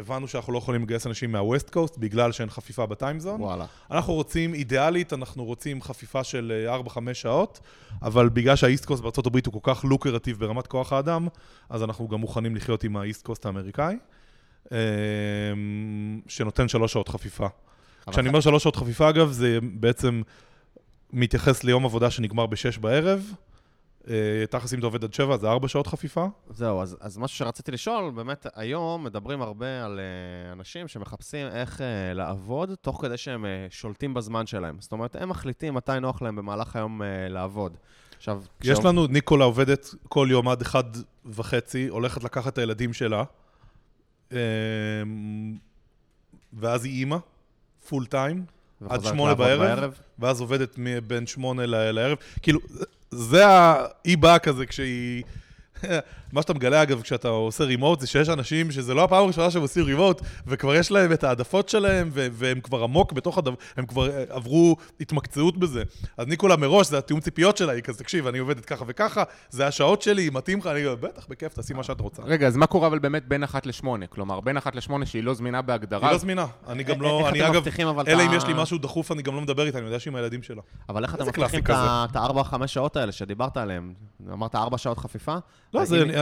הבנו 0.01 0.27
שאנחנו 0.27 0.53
לא 0.53 0.57
יכולים 0.57 0.83
לגייס 0.83 1.07
אנשים 1.07 1.31
מהווסט 1.31 1.69
קוסט 1.69 1.97
בגלל 1.97 2.31
שאין 2.31 2.49
חפיפה 2.49 2.85
בטיימזון. 2.85 3.41
וואלה. 3.41 3.65
אנחנו 3.91 4.13
רוצים, 4.13 4.53
אידיאלית, 4.53 5.13
אנחנו 5.13 5.45
רוצים 5.45 5.81
חפיפה 5.81 6.23
של 6.23 6.67
4-5 6.87 7.07
אה, 7.07 7.13
שעות, 7.13 7.59
אבל 8.01 8.29
בגלל 8.29 8.55
שהאיסט 8.55 8.85
קוסט 8.85 9.03
בארה"ב 9.03 9.37
הוא 9.45 9.61
כל 9.61 9.73
כך 9.73 9.85
לוקרטיב 9.85 10.39
ברמת 10.39 10.67
כוח 10.67 10.93
האדם, 10.93 11.27
אז 11.69 11.83
אנחנו 11.83 12.07
גם 12.07 12.19
מוכנים 12.19 12.55
לחיות 12.55 12.83
עם 12.83 12.97
האיסט 12.97 13.25
קוסט 13.25 13.45
האמריקאי, 13.45 13.95
אה, 14.71 14.77
שנותן 16.27 16.67
3 16.67 16.93
שעות 16.93 17.09
חפיפה. 17.09 17.47
כשאני 18.11 18.27
אומר 18.27 18.41
3 18.41 18.63
שעות 18.63 18.75
חפיפה, 18.75 19.09
אגב, 19.09 19.31
זה 19.31 19.59
בעצם 19.61 20.21
מתייחס 21.13 21.63
ליום 21.63 21.85
עבודה 21.85 22.11
שנגמר 22.11 22.45
ב-6 22.45 22.79
בערב. 22.79 23.33
אה, 24.09 24.45
תכלס 24.49 24.73
אם 24.73 24.79
אתה 24.79 24.87
עובד 24.87 25.03
עד 25.03 25.13
שבע, 25.13 25.37
זה 25.37 25.49
ארבע 25.49 25.67
שעות 25.67 25.87
חפיפה. 25.87 26.27
זהו, 26.49 26.81
אז, 26.81 26.97
אז 26.99 27.17
משהו 27.17 27.37
שרציתי 27.37 27.71
לשאול, 27.71 28.11
באמת 28.11 28.45
היום 28.55 29.03
מדברים 29.03 29.41
הרבה 29.41 29.85
על 29.85 29.99
uh, 29.99 30.53
אנשים 30.53 30.87
שמחפשים 30.87 31.47
איך 31.47 31.77
uh, 31.77 31.81
לעבוד, 32.15 32.75
תוך 32.81 33.01
כדי 33.01 33.17
שהם 33.17 33.45
uh, 33.45 33.47
שולטים 33.73 34.13
בזמן 34.13 34.45
שלהם. 34.45 34.77
זאת 34.79 34.91
אומרת, 34.91 35.15
הם 35.15 35.29
מחליטים 35.29 35.73
מתי 35.73 35.99
נוח 36.01 36.21
להם 36.21 36.35
במהלך 36.35 36.75
היום 36.75 37.01
לעבוד. 37.29 37.77
עכשיו... 38.17 38.43
יש 38.61 38.69
כשאומר... 38.69 38.89
לנו, 38.89 39.07
ניקולה 39.07 39.45
עובדת 39.45 39.89
כל 40.09 40.27
יום 40.31 40.49
עד 40.49 40.61
אחד 40.61 40.83
וחצי, 41.25 41.87
הולכת 41.87 42.23
לקחת 42.23 42.53
את 42.53 42.57
הילדים 42.57 42.93
שלה, 42.93 43.23
ואז 46.53 46.85
היא 46.85 46.99
אימא, 46.99 47.17
פול 47.89 48.05
טיים, 48.05 48.45
עד 48.89 49.03
שמונה 49.03 49.35
בערב, 49.35 49.59
בערב, 49.59 49.99
ואז 50.19 50.41
עובדת 50.41 50.79
בין 51.07 51.27
שמונה 51.27 51.65
לערב. 51.65 52.17
כאילו... 52.41 52.59
זה 53.11 53.47
ה... 53.47 53.85
היא 54.03 54.17
באה 54.17 54.39
כזה 54.39 54.65
כשהיא... 54.65 55.23
מה 56.33 56.41
שאתה 56.41 56.53
מגלה, 56.53 56.81
אגב, 56.81 57.01
כשאתה 57.01 57.27
עושה 57.27 57.63
רימוט, 57.63 57.99
זה 57.99 58.07
שיש 58.07 58.29
אנשים 58.29 58.71
שזה 58.71 58.93
לא 58.93 59.03
הפעם 59.03 59.23
הראשונה 59.23 59.51
שהם 59.51 59.61
עושים 59.61 59.85
רימוט, 59.85 60.21
וכבר 60.47 60.75
יש 60.75 60.91
להם 60.91 61.11
את 61.11 61.23
העדפות 61.23 61.69
שלהם, 61.69 62.09
והם 62.13 62.59
כבר 62.61 62.83
עמוק 62.83 63.13
בתוך 63.13 63.37
הדבר, 63.37 63.55
הם 63.77 63.85
כבר 63.85 64.09
אה, 64.09 64.23
עברו 64.29 64.75
התמקצעות 64.99 65.57
בזה. 65.57 65.83
אז 66.17 66.27
ניקולה 66.27 66.55
מראש, 66.55 66.87
זה 66.87 66.97
התיאום 66.97 67.19
ציפיות 67.21 67.57
שלה, 67.57 67.71
היא 67.71 67.83
כזה, 67.83 67.99
תקשיב, 67.99 68.27
אני 68.27 68.37
עובדת 68.37 68.65
ככה 68.65 68.85
וככה, 68.87 69.23
זה 69.49 69.67
השעות 69.67 70.01
שלי, 70.01 70.29
מתאים 70.29 70.59
לך, 70.59 70.67
אני 70.67 70.85
אומר, 70.85 70.95
בטח, 70.95 71.27
בכיף, 71.29 71.53
תעשי 71.53 71.73
מה 71.73 71.83
שאת 71.83 71.99
רוצה. 71.99 72.21
רגע, 72.25 72.47
אז 72.47 72.57
מה 72.57 72.65
קורה 72.65 72.87
אבל 72.87 72.99
באמת 72.99 73.27
בין 73.27 73.43
אחת 73.43 73.65
לשמונה? 73.65 74.07
כלומר, 74.07 74.39
בין 74.39 74.57
אחת 74.57 74.75
לשמונה 74.75 75.05
שהיא 75.05 75.23
לא 75.23 75.33
זמינה 75.33 75.61
בהגדרה? 75.61 76.07
היא 76.07 76.13
לא 76.13 76.17
זמינה. 76.17 76.45
אני 76.67 76.83
גם 76.83 77.01
לא, 77.01 77.29
אני 77.29 77.47
אגב, 77.47 77.63
אלא 78.07 78.23
אם 78.25 78.33
יש 78.33 78.45
לי 78.45 78.53
משהו 78.55 78.77
דחוף, 78.77 79.11
אני 79.11 79.21
גם 79.21 79.35
לא 79.35 79.41
מדבר 79.41 79.65
איתה, 79.65 79.77
אני 79.77 79.85
יודע 79.85 79.99
שהיא 79.99 80.11
עם 80.11 80.15
הילדים 80.15 80.43
שלה. 80.43 80.61
אבל 80.89 81.03
איך 81.03 81.15
אתם 81.15 81.27
מבטיחים 81.27 81.63
את 81.69 82.15
הארבע, 82.15 82.43
חמש 82.43 82.73
שעות 82.73 82.97
האלה 82.97 83.11
שדיברת 83.11 83.57
עליהן? 83.57 83.93
אמרת 84.33 84.55
ארבע 84.55 84.77
שעות 84.77 84.97
חפיפה? 84.97 85.35
לא, 85.73 85.81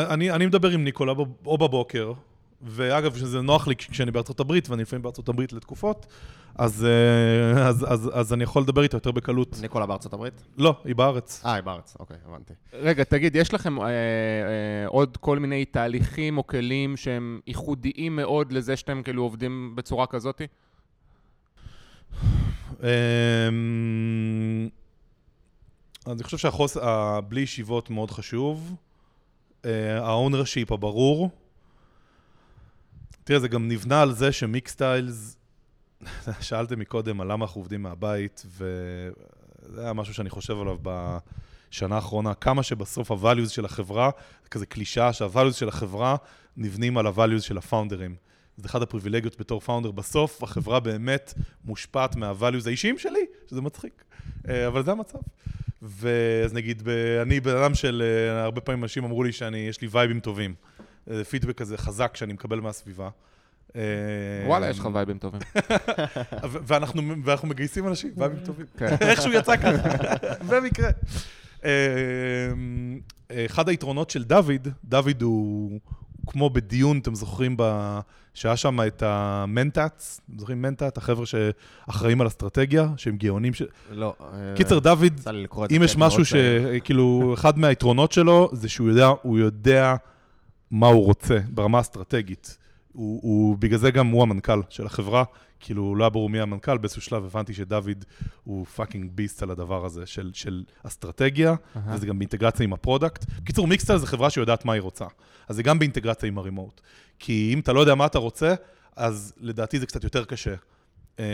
אני, 0.10 0.32
אני 0.32 0.46
מדבר 0.46 0.70
עם 0.70 0.84
ניקולה 0.84 1.14
או 1.46 1.58
בבוקר, 1.58 2.14
ואגב, 2.62 3.16
שזה 3.16 3.42
נוח 3.42 3.68
לי 3.68 3.76
כשאני 3.76 4.12
בארצות 4.12 4.40
הברית, 4.40 4.70
ואני 4.70 4.82
לפעמים 4.82 5.04
בארצות 5.04 5.30
הברית 5.30 5.54
לתקופות, 5.54 6.06
אז, 6.56 6.86
אה, 6.86 7.68
אז, 7.68 7.86
אז, 7.90 8.10
אז 8.14 8.34
אני 8.34 8.44
יכול 8.44 8.62
לדבר 8.62 8.84
איתה 8.84 8.98
יותר 8.98 9.12
בקלות. 9.12 9.58
ניקולה 9.62 9.86
בארצות 9.86 10.14
הברית? 10.14 10.34
לא, 10.58 10.76
היא 10.86 10.96
בארץ. 10.96 11.42
אה, 11.46 11.54
היא 11.54 11.64
בארץ, 11.64 11.96
אוקיי, 12.00 12.18
הבנתי. 12.26 12.54
רגע, 12.74 13.04
תגיד, 13.04 13.36
יש 13.36 13.54
לכם 13.54 13.80
אה, 13.80 13.86
אה, 13.86 13.92
עוד 14.88 15.18
כל 15.18 15.40
מיני 15.40 15.66
תהליכים 15.66 16.38
או 16.38 16.48
כלים 16.48 16.98
שהם 16.98 17.40
ייחודיים 17.48 18.16
מאוד 18.16 18.52
לזה 18.52 18.76
שאתם 18.76 19.02
כאילו 19.04 19.24
עובדים 19.24 19.76
בצורה 19.76 20.08
כזאתי? 20.08 20.48
אמ, 22.84 24.70
אני 26.08 26.24
חושב 26.24 26.38
שהחוס... 26.38 26.78
בלי 27.28 27.42
ישיבות 27.42 27.90
מאוד 27.90 28.12
חשוב. 28.12 28.76
ה-ownership 29.64 30.74
הברור. 30.74 31.30
תראה, 33.24 33.40
זה 33.40 33.48
גם 33.48 33.68
נבנה 33.68 34.02
על 34.02 34.12
זה 34.14 34.32
שמיקסטיילס, 34.32 35.38
שאלתם 36.40 36.80
מקודם 36.80 37.22
על 37.22 37.32
למה 37.32 37.46
אנחנו 37.46 37.62
עובדים 37.62 37.82
מהבית, 37.82 38.46
וזה 38.58 39.82
היה 39.82 39.94
משהו 39.94 40.14
שאני 40.14 40.30
חושב 40.30 40.60
עליו 40.60 40.78
בשנה 40.82 41.96
האחרונה, 41.96 42.34
כמה 42.34 42.64
שבסוף 42.64 43.12
ה-values 43.12 43.50
של 43.50 43.66
החברה, 43.66 44.10
זה 44.44 44.50
כזה 44.50 44.66
קלישאה 44.66 45.14
שה-values 45.14 45.54
של 45.54 45.68
החברה 45.68 46.16
נבנים 46.58 46.98
על 46.98 47.08
ה-values 47.08 47.42
של 47.42 47.58
הפאונדרים. 47.58 48.16
זה 48.58 48.68
אחד 48.68 48.82
הפריבילגיות 48.82 49.40
בתור 49.40 49.60
פאונדר. 49.60 49.92
בסוף 49.92 50.44
החברה 50.44 50.80
באמת 50.80 51.34
מושפעת 51.66 52.16
מה-values 52.16 52.68
האישיים 52.68 52.98
שלי, 52.98 53.26
שזה 53.50 53.62
מצחיק. 53.62 54.04
אה, 54.50 54.68
אבל 54.68 54.84
זה 54.84 54.92
המצב. 54.92 55.20
ואז 55.82 56.54
נגיד, 56.54 56.82
ב- 56.86 57.20
אני 57.22 57.40
בן 57.40 57.56
אדם 57.56 57.76
של, 57.76 58.04
אה, 58.06 58.44
הרבה 58.44 58.62
פעמים 58.62 58.84
אנשים 58.84 59.04
אמרו 59.04 59.24
לי 59.24 59.32
שאני, 59.32 59.58
יש 59.58 59.82
לי 59.82 59.88
וייבים 59.92 60.20
טובים. 60.20 60.54
אה, 61.12 61.24
פידבק 61.24 61.58
כזה 61.58 61.78
חזק 61.78 62.16
שאני 62.16 62.34
מקבל 62.34 62.60
מהסביבה. 62.60 63.10
אה, 63.76 63.82
וואלה, 64.46 64.70
יש 64.70 64.80
לך 64.80 64.90
וייבים 64.94 65.18
טובים. 65.18 65.42
ואנחנו, 66.68 67.02
מגייסים 67.48 67.88
אנשים, 67.88 68.12
וייבים 68.18 68.40
טובים. 68.46 68.66
כן. 68.78 68.96
איכשהו 69.02 69.34
יצא 69.34 69.58
ככה, 69.58 69.88
במקרה. 70.50 70.90
אה, 71.66 71.72
אחד 73.46 73.70
היתרונות 73.70 74.10
של 74.10 74.24
דוד, 74.24 74.68
דוד 74.84 75.22
הוא, 75.22 75.80
כמו 76.28 76.50
בדיון, 76.50 77.00
אתם 77.00 77.16
זוכרים, 77.16 77.58
שהיה 78.40 78.58
שם 78.58 78.80
את 78.88 79.04
המנטאץ, 79.06 80.22
זוכרים 80.38 80.62
מנטאט, 80.62 80.98
החבר'ה 80.98 81.26
שאחראים 81.26 82.22
על 82.22 82.28
אסטרטגיה, 82.28 82.90
שהם 82.98 83.18
גאונים 83.18 83.54
ש... 83.54 83.62
לא. 83.92 84.14
אה, 84.22 84.54
קיצר, 84.56 84.80
דוד, 84.80 85.04
את 85.04 85.18
זה. 85.18 85.32
אם 85.76 85.84
יש 85.84 85.98
משהו. 85.98 86.26
שכאילו, 86.26 87.34
אחד 87.34 87.60
מהיתרונות 87.60 88.12
שלו, 88.12 88.50
זה 88.54 88.70
שהוא 88.70 88.90
יודע, 88.90 89.08
הוא 89.22 89.40
יודע 89.40 89.96
מה 90.72 90.88
הוא 90.88 91.06
רוצה 91.06 91.40
ברמה 91.50 91.78
האסטרטגית. 91.78 92.58
הוא, 92.94 93.20
הוא, 93.24 93.58
בגלל 93.58 93.80
זה 93.80 93.92
גם 93.92 94.08
הוא 94.08 94.24
המנכ"ל 94.24 94.62
של 94.70 94.86
החברה, 94.86 95.24
כאילו, 95.60 95.96
לא 95.96 96.04
היה 96.04 96.10
ברור 96.10 96.30
מי 96.30 96.40
המנכ"ל, 96.40 96.78
באיזשהו 96.78 97.02
שלב 97.02 97.26
הבנתי 97.26 97.54
שדוד 97.54 98.06
הוא 98.44 98.66
fucking 98.66 99.12
beast 99.12 99.44
על 99.44 99.52
הדבר 99.52 99.86
הזה 99.86 100.06
של, 100.06 100.32
של 100.34 100.64
אסטרטגיה, 100.84 101.56
אהה. 101.76 101.96
וזה 101.96 102.06
גם 102.06 102.20
באינטגרציה 102.20 102.64
עם 102.64 102.74
ה 102.74 102.80
product. 102.80 103.26
בקיצור, 103.42 103.68
מיקסטיילס 103.68 103.98
זה 103.98 104.08
חברה 104.08 104.30
שיודעת 104.30 104.66
מה 104.66 104.74
היא 104.74 104.82
רוצה. 104.82 105.06
אז 105.48 105.56
זה 105.56 105.64
גם 105.64 105.80
באינטגרציה 105.80 106.28
עם 106.28 106.38
ה 106.38 106.43
remote. 106.43 106.82
כי 107.20 107.52
אם 107.54 107.60
אתה 107.60 107.74
לא 107.74 107.80
יודע 107.80 107.96
מה 107.96 108.06
אתה 108.06 108.18
רוצה, 108.20 108.56
אז 108.96 109.34
לדעתי 109.40 109.80
זה 109.80 109.86
קצת 109.86 110.04
יותר 110.04 110.26
קשה 110.26 110.56
אה, 111.20 111.26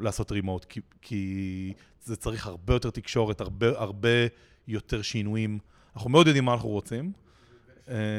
לעשות 0.00 0.32
remote, 0.32 0.64
כי, 0.64 0.80
כי 1.02 1.72
זה 2.04 2.16
צריך 2.16 2.46
הרבה 2.46 2.74
יותר 2.74 2.90
תקשורת, 2.90 3.40
הרבה, 3.40 3.66
הרבה 3.76 4.08
יותר 4.68 5.02
שינויים. 5.02 5.58
אנחנו 5.96 6.10
מאוד 6.10 6.26
יודעים 6.26 6.44
מה 6.44 6.52
אנחנו 6.52 6.68
רוצים, 6.68 7.12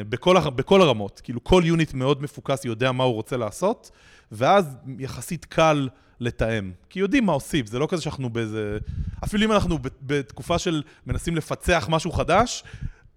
בכל, 0.09 0.37
הר- 0.37 0.49
בכל 0.49 0.81
הרמות. 0.81 1.21
כאילו, 1.23 1.43
כל 1.43 1.63
unit 1.65 1.93
מאוד 1.93 2.21
מפוקס 2.21 2.65
יודע 2.65 2.91
מה 2.91 3.03
הוא 3.03 3.13
רוצה 3.13 3.37
לעשות, 3.37 3.91
ואז 4.31 4.77
יחסית 4.99 5.45
קל 5.45 5.89
לתאם. 6.19 6.71
כי 6.89 6.99
יודעים 6.99 7.25
מה 7.25 7.31
עושים, 7.31 7.65
זה 7.65 7.79
לא 7.79 7.87
כזה 7.89 8.01
שאנחנו 8.01 8.29
באיזה... 8.29 8.77
אפילו 9.23 9.45
אם 9.45 9.51
אנחנו 9.51 9.77
בתקופה 10.01 10.59
של 10.59 10.83
מנסים 11.07 11.35
לפצח 11.35 11.87
משהו 11.89 12.11
חדש, 12.11 12.63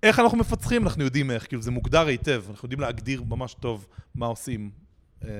איך 0.02 0.18
אנחנו 0.18 0.38
מפצחים, 0.38 0.82
אנחנו 0.84 1.04
יודעים 1.04 1.30
איך, 1.30 1.46
כאילו 1.48 1.62
זה 1.62 1.70
מוגדר 1.70 2.06
היטב, 2.06 2.44
אנחנו 2.50 2.66
יודעים 2.66 2.80
להגדיר 2.80 3.22
ממש 3.28 3.54
טוב 3.60 3.86
מה 4.14 4.26
עושים. 4.26 4.70
אה, 5.24 5.30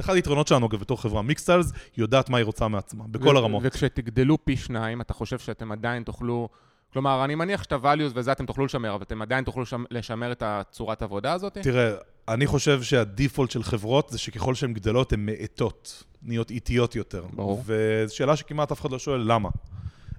אחד 0.00 0.14
היתרונות 0.14 0.48
שלנו, 0.48 0.66
אגב, 0.66 0.80
בתור 0.80 1.02
חברה, 1.02 1.22
מיקסטיילס, 1.22 1.72
היא 1.72 1.78
יודעת 1.96 2.28
מה 2.30 2.36
היא 2.38 2.44
רוצה 2.44 2.68
מעצמה, 2.68 3.04
בכל 3.10 3.36
הרמות. 3.36 3.62
וכשתגדלו 3.66 4.44
פי 4.44 4.56
שניים, 4.56 5.00
אתה 5.00 5.14
חושב 5.14 5.38
שאתם 5.38 5.72
עדיין 5.72 6.02
תוכלו... 6.02 6.48
כלומר, 6.96 7.24
אני 7.24 7.34
מניח 7.34 7.62
שאת 7.62 7.72
ה-values 7.72 8.12
וזה 8.14 8.32
אתם 8.32 8.46
תוכלו 8.46 8.64
לשמר, 8.64 8.94
אבל 8.94 9.02
אתם 9.02 9.22
עדיין 9.22 9.44
תוכלו 9.44 9.62
לשמ- 9.62 9.86
לשמר 9.90 10.32
את 10.32 10.42
הצורת 10.46 11.02
עבודה 11.02 11.32
הזאת? 11.32 11.58
תראה, 11.58 11.94
אני 12.28 12.46
חושב 12.46 12.82
שהדיפולט 12.82 13.50
של 13.50 13.62
חברות 13.62 14.08
זה 14.10 14.18
שככל 14.18 14.54
שהן 14.54 14.72
גדלות, 14.72 15.12
הן 15.12 15.26
מאטות, 15.26 16.04
נהיות 16.22 16.50
איטיות 16.50 16.96
יותר. 16.96 17.24
ברור. 17.32 17.62
וזו 17.66 18.16
שאלה 18.16 18.36
שכמעט 18.36 18.72
אף 18.72 18.80
אחד 18.80 18.90
לא 18.90 18.98
שואל 18.98 19.22
למה. 19.26 19.48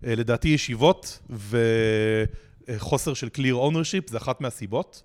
אה, 0.05 0.15
לדעתי 0.15 0.47
ישיבות 0.47 1.19
וחוסר 2.69 3.13
של 3.13 3.29
clear 3.37 3.71
ownership 3.71 4.11
זה 4.11 4.17
אחת 4.17 4.41
מהסיבות. 4.41 5.03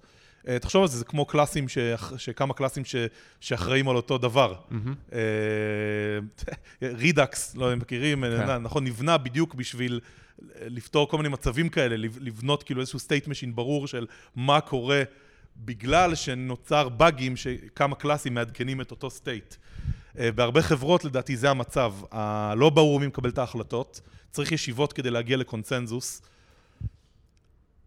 אה, 0.49 0.59
תחשוב 0.59 0.83
על 0.83 0.89
זה, 0.89 0.99
זה 0.99 1.05
כמו 1.05 1.27
קלאסים, 1.27 1.69
ש... 1.69 1.79
שכמה 2.17 2.55
קלאסים 2.55 2.85
ש... 2.85 2.97
שאחראים 3.41 3.89
על 3.89 3.97
אותו 3.97 4.19
דבר. 4.19 4.55
רידאקס, 6.83 7.57
לא, 7.57 7.73
הם 7.73 7.79
מכירים, 7.79 8.25
כן. 8.25 8.59
נכון, 8.59 8.85
נבנה 8.85 9.19
בדיוק 9.19 9.55
בשביל 9.55 10.01
לפתור 10.61 11.09
כל 11.09 11.17
מיני 11.17 11.29
מצבים 11.29 11.69
כאלה, 11.69 11.97
לב- 11.97 12.19
לבנות 12.21 12.63
כאילו 12.63 12.81
איזשהו 12.81 12.99
state 12.99 13.27
machine 13.27 13.55
ברור 13.55 13.87
של 13.87 14.07
מה 14.37 14.61
קורה 14.61 15.03
בגלל 15.57 16.15
שנוצר 16.15 16.89
באגים 16.89 17.37
שכמה 17.37 17.95
קלאסים 17.95 18.35
מעדכנים 18.35 18.81
את 18.81 18.91
אותו 18.91 19.09
state. 19.09 19.57
אה, 20.19 20.33
בהרבה 20.33 20.63
חברות 20.63 21.05
לדעתי 21.05 21.37
זה 21.37 21.51
המצב, 21.51 21.95
הלא 22.11 22.71
ברור 22.71 23.01
מי 23.01 23.07
מקבל 23.07 23.31
את 23.31 23.39
ההחלטות, 23.39 24.01
צריך 24.31 24.53
ישיבות 24.53 24.93
כדי 24.93 25.11
להגיע 25.11 25.37
לקונצנזוס. 25.37 26.23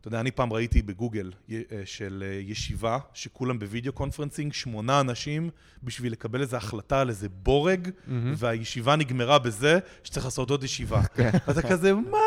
אתה 0.05 0.13
יודע, 0.13 0.19
אני 0.19 0.31
פעם 0.31 0.53
ראיתי 0.53 0.81
בגוגל 0.81 1.31
אה, 1.51 1.57
של 1.85 2.23
אה, 2.27 2.39
ישיבה 2.41 2.97
שכולם 3.13 3.59
ב 3.59 3.65
video 3.65 3.93
conferencing, 3.93 4.53
שמונה 4.53 4.99
אנשים 4.99 5.49
בשביל 5.83 6.11
לקבל 6.11 6.41
איזו 6.41 6.57
החלטה 6.57 7.01
על 7.01 7.09
איזה 7.09 7.29
בורג, 7.29 7.89
מהמם. 8.07 8.33
והישיבה 8.37 8.95
נגמרה 8.95 9.39
בזה 9.39 9.79
שצריך 10.03 10.25
לעשות 10.25 10.49
עוד 10.49 10.63
ישיבה. 10.63 11.03
כן. 11.15 11.29
ואתה 11.47 11.61
כזה, 11.61 11.93
מה? 11.93 12.17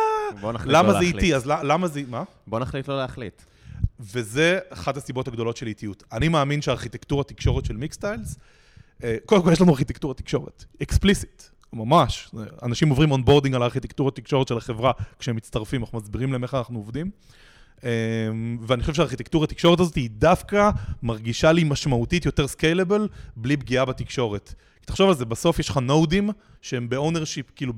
בוא 0.41 0.53
נחליט 0.53 0.73
לא 0.73 0.79
למה 0.79 0.93
זה. 0.93 0.99
איטי? 0.99 1.35
אז 1.35 1.47
למה 1.47 1.89
זה... 1.89 2.03
מה? 2.09 2.23
בוא 2.47 2.59
נחליט 2.59 2.89
לא 2.89 2.99
להחליט. 2.99 3.43
וזה 4.01 4.59
אחת 4.71 4.97
הסיבות 4.97 5.29
הגדולות 5.29 5.57
של 5.57 5.67
איטיות. 5.67 6.05
אני 6.13 6.29
מאמין 6.29 6.63
שהארכיטקטורה 6.63 7.25
תקשורת 7.25 7.65
של 7.65 7.77
מיקסטיילס, 7.77 8.39
אה, 9.05 9.17
קודם 9.27 9.43
כל 9.43 9.53
יש 9.53 9.61
לנו 9.61 9.73
ארכיטקטורה 9.73 10.15
תקשורת, 10.15 10.65
explicit, 10.83 11.43
ממש. 11.73 12.31
אנשים 12.63 12.89
עוברים 12.89 13.11
onboarding 13.11 13.55
על 13.55 13.63
הארכיטקטורה 13.63 14.11
תקשורת 14.11 14.49
של 14.49 14.57
החברה 14.57 14.93
כשהם 15.19 15.37
מצטרפים, 15.37 15.81
אנחנו 15.81 15.99
מסבירים 15.99 16.33
להם 16.33 16.43
איך 16.43 16.55
אנחנו 16.55 16.79
עובדים. 16.79 17.11
אה, 17.85 17.91
ואני 18.61 18.83
חושב 18.83 18.95
שהארכיטקטורה 18.95 19.47
תקשורת 19.47 19.81
הזאת 19.81 19.95
היא 19.95 20.11
דווקא 20.13 20.71
מרגישה 21.03 21.53
לי 21.53 21.65
משמעותית 21.65 22.27
יותר 22.27 22.49
scalable, 22.49 23.09
בלי 23.37 23.57
פגיעה 23.57 23.85
בתקשורת. 23.85 24.55
תחשוב 24.85 25.09
על 25.09 25.15
זה, 25.15 25.25
בסוף 25.25 25.59
יש 25.59 25.69
לך 25.69 25.77
נודים 25.77 26.31
שהם 26.63 26.89
ב 26.89 26.94
ownership, 26.94 27.47
כאילו 27.57 27.73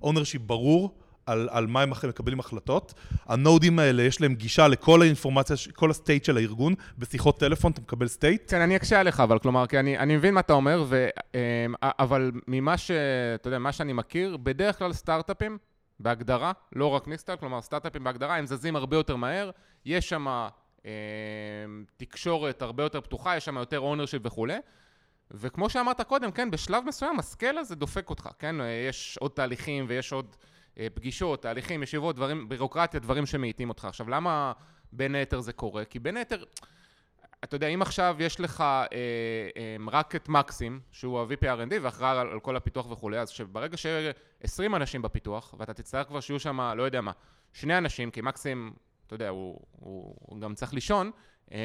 ב 0.00 0.04
ownership 0.04 0.42
ברור. 0.42 0.94
על, 1.26 1.48
על 1.50 1.66
מה 1.66 1.82
הם 1.82 1.90
מקבלים 1.90 2.40
החלטות. 2.40 2.94
הנודים 3.26 3.78
האלה, 3.78 4.02
יש 4.02 4.20
להם 4.20 4.34
גישה 4.34 4.68
לכל 4.68 5.02
האינפורמציה, 5.02 5.56
כל 5.74 5.90
ה 5.90 5.96
state 5.96 6.24
של 6.24 6.36
הארגון, 6.36 6.74
בשיחות 6.98 7.40
טלפון 7.40 7.72
אתה 7.72 7.80
מקבל 7.80 8.08
state. 8.08 8.50
כן, 8.50 8.60
אני 8.60 8.76
אקשה 8.76 9.00
עליך, 9.00 9.20
אבל 9.20 9.38
כלומר, 9.38 9.66
כי 9.66 9.78
אני, 9.78 9.98
אני 9.98 10.16
מבין 10.16 10.34
מה 10.34 10.40
אתה 10.40 10.52
אומר, 10.52 10.84
ו, 10.88 11.08
אמ, 11.34 11.40
אבל 11.82 12.32
ממה 12.48 12.78
ש... 12.78 12.90
אתה 13.34 13.48
יודע, 13.48 13.58
מה 13.58 13.72
שאני 13.72 13.92
מכיר, 13.92 14.36
בדרך 14.36 14.78
כלל 14.78 14.92
סטארט-אפים, 14.92 15.58
בהגדרה, 16.04 16.52
לא 16.72 16.86
רק 16.86 17.08
מיקסטיילס, 17.08 17.36
כלומר 17.36 17.60
סטארט-אפים 17.62 18.04
בהגדרה, 18.04 18.36
הם 18.36 18.46
זזים 18.46 18.76
הרבה 18.76 18.96
יותר 18.96 19.16
מהר, 19.16 19.50
יש 19.84 20.08
שם 20.08 20.26
אמ, 20.84 20.90
תקשורת 21.96 22.62
הרבה 22.62 22.82
יותר 22.82 23.00
פתוחה, 23.00 23.36
יש 23.36 23.44
שם 23.44 23.56
יותר 23.56 23.78
ownership 23.78 24.22
וכולי. 24.24 24.56
וכמו 25.30 25.70
שאמרת 25.70 26.00
קודם, 26.00 26.30
כן, 26.30 26.50
בשלב 26.50 26.84
מסוים 26.86 27.18
הסקייל 27.18 27.58
הזה 27.58 27.74
דופק 27.74 28.10
אותך, 28.10 28.28
כן? 28.38 28.56
יש 28.88 29.18
עוד 29.20 29.30
תהליכים 29.30 29.84
ויש 29.88 30.12
עוד 30.12 30.36
אה, 30.78 30.86
פגישות, 30.94 31.42
תהליכים, 31.42 31.82
ישיבות, 31.82 32.16
דברים, 32.16 32.48
בירוקרטיה, 32.48 33.00
דברים 33.00 33.26
שמאיטים 33.26 33.68
אותך. 33.68 33.84
עכשיו, 33.84 34.08
למה 34.08 34.52
בין 34.92 35.14
היתר 35.14 35.40
זה 35.40 35.52
קורה? 35.52 35.84
כי 35.84 35.98
בין 35.98 36.16
היתר, 36.16 36.44
אתה 37.44 37.56
יודע, 37.56 37.66
אם 37.66 37.82
עכשיו 37.82 38.16
יש 38.18 38.40
לך 38.40 38.60
אה, 38.60 38.86
אה, 38.92 39.76
רק 39.92 40.16
את 40.16 40.28
מקסים, 40.28 40.80
שהוא 40.92 41.20
ה-VP 41.20 41.42
R&D 41.42 41.74
ואחראי 41.82 42.10
על, 42.10 42.28
על 42.30 42.40
כל 42.40 42.56
הפיתוח 42.56 42.90
וכולי, 42.90 43.18
אז 43.18 43.28
שברגע 43.30 43.76
שיהיה 43.76 44.12
20 44.42 44.74
אנשים 44.74 45.02
בפיתוח, 45.02 45.54
ואתה 45.58 45.74
תצטרך 45.74 46.06
כבר 46.06 46.20
שיהיו 46.20 46.40
שם, 46.40 46.60
לא 46.76 46.82
יודע 46.82 47.00
מה, 47.00 47.12
שני 47.52 47.78
אנשים, 47.78 48.10
כי 48.10 48.20
מקסים, 48.20 48.72
אתה 49.06 49.14
יודע, 49.14 49.28
הוא, 49.28 49.60
הוא, 49.70 50.14
הוא 50.20 50.40
גם 50.40 50.54
צריך 50.54 50.74
לישון, 50.74 51.10
אה, 51.52 51.58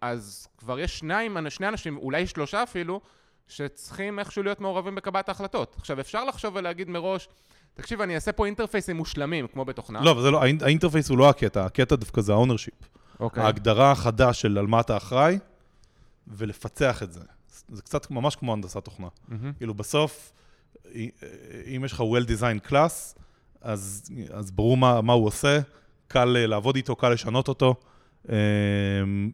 אז 0.00 0.48
כבר 0.58 0.78
יש 0.80 0.98
שניים, 0.98 1.36
שני 1.50 1.68
אנשים, 1.68 1.96
אולי 1.96 2.26
שלושה 2.26 2.62
אפילו, 2.62 3.00
שצריכים 3.48 4.18
איכשהו 4.18 4.42
להיות 4.42 4.60
מעורבים 4.60 4.94
בקבלת 4.94 5.28
ההחלטות. 5.28 5.76
עכשיו, 5.78 6.00
אפשר 6.00 6.24
לחשוב 6.24 6.56
ולהגיד 6.56 6.88
מראש, 6.88 7.28
תקשיב, 7.74 8.00
אני 8.00 8.14
אעשה 8.14 8.32
פה 8.32 8.46
אינטרפייסים 8.46 8.96
מושלמים, 8.96 9.46
כמו 9.46 9.64
בתוכנה. 9.64 10.00
לא, 10.04 10.10
אבל 10.10 10.22
זה 10.22 10.30
לא, 10.30 10.42
האינ- 10.42 10.64
ה 10.64 10.68
interface 10.68 11.08
הוא 11.08 11.18
לא 11.18 11.28
הקטע, 11.28 11.64
הקטע 11.64 11.96
דווקא 11.96 12.20
זה 12.20 12.32
ה 12.32 12.36
ownership. 12.36 12.74
אוקיי. 13.22 13.42
ההגדרה 13.42 13.92
החדה 13.92 14.32
של 14.32 14.58
על 14.58 14.66
מה 14.66 14.80
אתה 14.80 14.96
אחראי, 14.96 15.38
ולפצח 16.26 17.02
את 17.02 17.12
זה. 17.12 17.20
זה 17.68 17.82
קצת 17.82 18.10
ממש 18.10 18.36
כמו 18.36 18.52
הנדסת 18.52 18.84
תוכנה. 18.84 19.08
מהמם. 19.28 19.52
כאילו 19.52 19.74
בסוף, 19.74 20.32
אם 21.66 21.82
יש 21.84 21.92
לך 21.92 22.00
well 22.00 22.26
designed 22.28 22.70
class, 22.70 23.18
אז, 23.60 24.10
אז 24.32 24.50
ברור 24.50 24.76
מה, 24.76 25.00
מה 25.00 25.12
הוא 25.12 25.26
עושה, 25.26 25.60
קל 26.08 26.36
אה, 26.36 26.46
לעבוד 26.46 26.76
איתו, 26.76 26.96
קל 26.96 27.08
לשנות 27.08 27.48
אותו, 27.48 27.74
אה, 28.30 28.36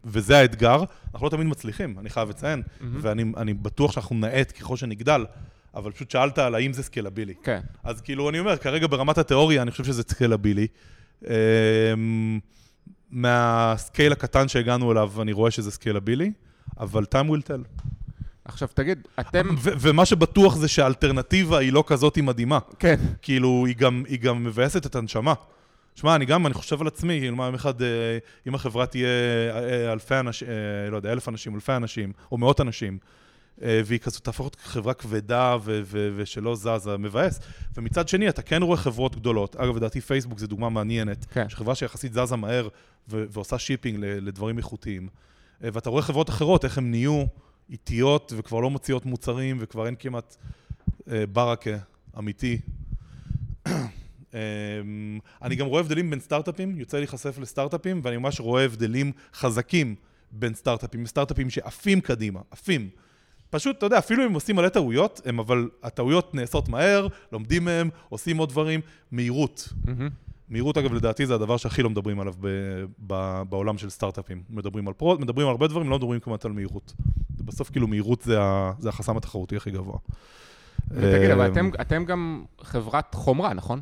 וזה 0.05 0.39
האתגר. 0.39 0.83
אנחנו 1.15 1.27
לא 1.27 1.31
תמיד 1.31 1.47
מצליחים, 1.47 1.99
אני 1.99 2.11
חייב 2.11 2.29
לציין, 2.29 2.63
מהמם. 2.81 2.99
ואני 3.03 3.25
אני 3.37 3.55
בטוח 3.55 3.93
שאנחנו 3.93 4.17
נאט 4.17 4.53
ככל 4.59 4.77
שנגדל, 4.77 5.27
אבל 5.75 5.93
פשוט 5.93 6.11
שאלת 6.11 6.39
על 6.39 6.55
האם 6.55 6.73
זה 6.73 6.83
סקלבילי. 6.83 7.35
כן. 7.43 7.61
אז 7.85 8.01
כאילו, 8.01 8.31
אני 8.31 8.39
אומר, 8.39 8.57
כרגע 8.57 8.87
ברמת 8.87 9.19
התיאוריה, 9.19 9.63
אני 9.63 9.71
חושב 9.71 9.85
שזה 9.85 10.03
סקלבילי. 10.03 10.67
מה 13.11 13.40
scale 13.40 14.13
הקטן 14.13 14.49
שהגענו 14.49 14.93
אליו, 14.93 15.13
אני 15.23 15.33
רואה 15.33 15.51
שזה 15.51 15.71
סקלבילי, 15.71 16.33
אבל 16.81 17.05
time 17.15 17.31
will 17.31 17.43
tell. 17.43 17.83
עכשיו 18.45 18.69
תגיד, 18.75 19.09
אתם... 19.21 19.55
ו- 19.59 19.71
ומה 19.81 20.07
שבטוח 20.07 20.57
זה 20.57 20.69
שהאלטרנטיבה 20.69 21.59
היא 21.59 21.73
לא 21.73 21.85
כזאת 21.87 22.19
מדהימה. 22.19 22.59
כן. 22.79 22.97
כאילו, 23.23 23.65
היא 23.67 23.77
גם, 23.77 24.03
היא 24.09 24.21
גם 24.21 24.45
מבאסת 24.45 24.87
את 24.87 24.97
הנשמה. 24.97 25.35
שמע, 25.95 26.15
אני 26.15 26.25
גם, 26.25 26.47
אני 26.47 26.55
חושב 26.55 26.81
על 26.81 26.87
עצמי, 26.87 27.19
כאילו, 27.21 27.45
יום 27.45 27.55
אחד, 27.55 27.83
אה, 27.83 28.19
אם 28.47 28.55
החברה 28.55 28.87
תהיה 28.87 29.09
אה, 29.51 29.93
אלפי 29.93 30.15
אנשים, 30.15 30.49
אה, 30.49 30.91
לא 30.91 30.97
יודע, 30.97 31.13
אלף 31.13 31.29
אנשים, 31.29 31.55
אלפי 31.55 31.73
אנשים, 31.73 32.13
או 32.33 32.39
מאות 32.39 32.61
אנשים, 32.61 32.99
והיא 33.63 33.99
כזאת 33.99 34.25
תהפוך 34.25 34.45
להיות 34.47 34.57
חברה 34.61 34.95
כבדה 34.95 35.57
ו- 35.63 35.81
ו- 35.85 36.11
ושלא 36.17 36.57
זזה, 36.57 36.97
מבאס. 36.99 37.41
ומצד 37.77 38.09
שני, 38.09 38.29
אתה 38.29 38.43
כן 38.43 38.63
רואה 38.63 38.77
חברות 38.77 39.17
גדולות. 39.17 39.57
אגב, 39.57 39.77
לדעתי 39.77 40.01
פייסבוק 40.01 40.39
זו 40.39 40.47
דוגמה 40.47 40.69
מעניינת. 40.69 41.27
כן. 41.31 41.49
שחברה 41.49 41.75
שיחסית 41.75 42.13
זזה 42.13 42.37
מהר 42.37 42.69
ו- 43.09 43.25
ועושה 43.31 43.59
shipping 43.59 43.99
ל- 43.99 44.27
לדברים 44.29 44.59
איכותיים. 44.59 45.09
אה, 45.65 45.69
ואתה 45.73 45.91
רואה 45.91 46.03
חברות 46.03 46.31
אחרות, 46.31 46.65
איך 46.65 46.79
הן 46.79 46.91
נהיו 46.91 47.25
איטיות 47.71 48.33
וכבר 48.37 48.61
לא 48.61 48.71
מוציאות 48.71 49.07
מוצרים 49.07 49.57
וכבר 49.61 49.87
אין 49.87 49.95
כמעט 49.99 50.37
אה, 51.11 51.25
ברכה 51.33 51.71
אמיתי. 52.19 52.59
אה, 54.35 54.41
אני 55.43 55.57
גם 55.57 55.67
רואה 55.67 55.81
הבדלים 55.81 56.11
בין 56.11 56.21
סטארט-אפים, 56.21 56.81
יוצא 56.81 56.99
להיחשף 56.99 57.39
לסטארט-אפים, 57.39 58.01
ואני 58.05 58.17
ממש 58.17 58.41
רואה 58.41 58.65
הבדלים 58.65 59.13
חזקים 59.35 59.95
בין 60.33 60.55
סטארט-אפים, 60.55 61.07
סטארט-אפים 61.07 61.51
שעפים 61.51 62.01
קדימה, 62.01 62.41
עפים. 62.51 62.89
פשוט, 63.51 63.79
אתה 63.79 63.87
יודע, 63.87 63.99
אפילו 63.99 64.27
אם 64.27 64.33
עושים 64.35 64.57
מלא 64.57 64.69
טעויות, 64.69 65.21
הם 65.25 65.39
אבל 65.39 65.69
הטעויות 65.83 66.35
נעשות 66.35 66.69
מהר, 66.69 67.07
לומדים 67.33 67.65
מהם, 67.65 67.91
עושים 68.09 68.37
עוד 68.39 68.49
דברים, 68.49 68.81
מהירות. 69.13 69.69
מהמם. 69.85 70.09
מהירות, 70.49 70.79
אגב, 70.79 70.93
לדעתי 70.93 71.27
זה 71.27 71.35
הדבר 71.35 71.57
שהכי 71.57 71.83
לא 71.83 71.91
מדברים 71.91 72.21
עליו 72.21 72.35
ב, 72.41 72.49
ב, 73.07 73.43
בעולם 73.49 73.79
של 73.79 73.91
סטארט-אפים. 73.91 74.43
מדברים 74.51 74.89
על 74.89 74.95
פרו, 74.95 75.17
מדברים 75.19 75.47
על 75.47 75.51
הרבה 75.51 75.67
דברים, 75.67 75.91
לא 75.91 75.97
מדברים 75.97 76.21
כמעט 76.21 76.45
על 76.45 76.53
מהירות. 76.53 76.93
בסוף, 77.41 77.71
כאילו, 77.71 77.87
מהירות 77.87 78.23
זה, 78.23 78.41
ה, 78.43 78.73
זה 78.79 78.89
החסם 78.89 79.17
התחרותי 79.17 79.57
הכי 79.57 79.71
גבוה. 79.71 79.99
ותגיד, 80.91 81.31
אבל 81.31 81.41
אה, 81.41 81.47
אתם- 81.47 81.71
אתם 81.81 82.05
גם 82.05 82.45
חברת 82.61 83.15
חומרה, 83.15 83.55
נכון? 83.55 83.81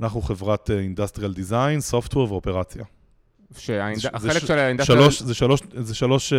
אנחנו 0.00 0.22
חברת 0.22 0.70
industrial 0.70 1.32
design, 1.34 1.80
software 1.80 2.32
ואופרציה. 2.32 2.84
זה 3.50 3.58
זה 3.94 4.00
שהחלק 4.00 4.38
של 4.46 4.58
ה 4.58 4.61
industrial... 4.61 5.00
שלוש, 5.02 5.22
זה 5.22 5.34
שלוש, 5.34 5.62
זה 5.74 5.94
שלוש 5.94 6.32
uh, 6.32 6.36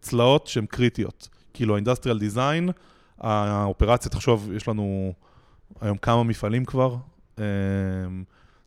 צלעות 0.00 0.46
שהן 0.46 0.66
קריטיות. 0.66 1.28
כאילו, 1.54 1.74
ה 1.74 1.78
industrial 1.78 2.18
design, 2.18 2.70
האופרציה, 3.20 4.10
תחשוב, 4.10 4.50
יש 4.56 4.68
לנו 4.68 5.12
היום 5.80 5.96
כמה 5.98 6.22
מפעלים 6.24 6.64
כבר. 6.64 6.96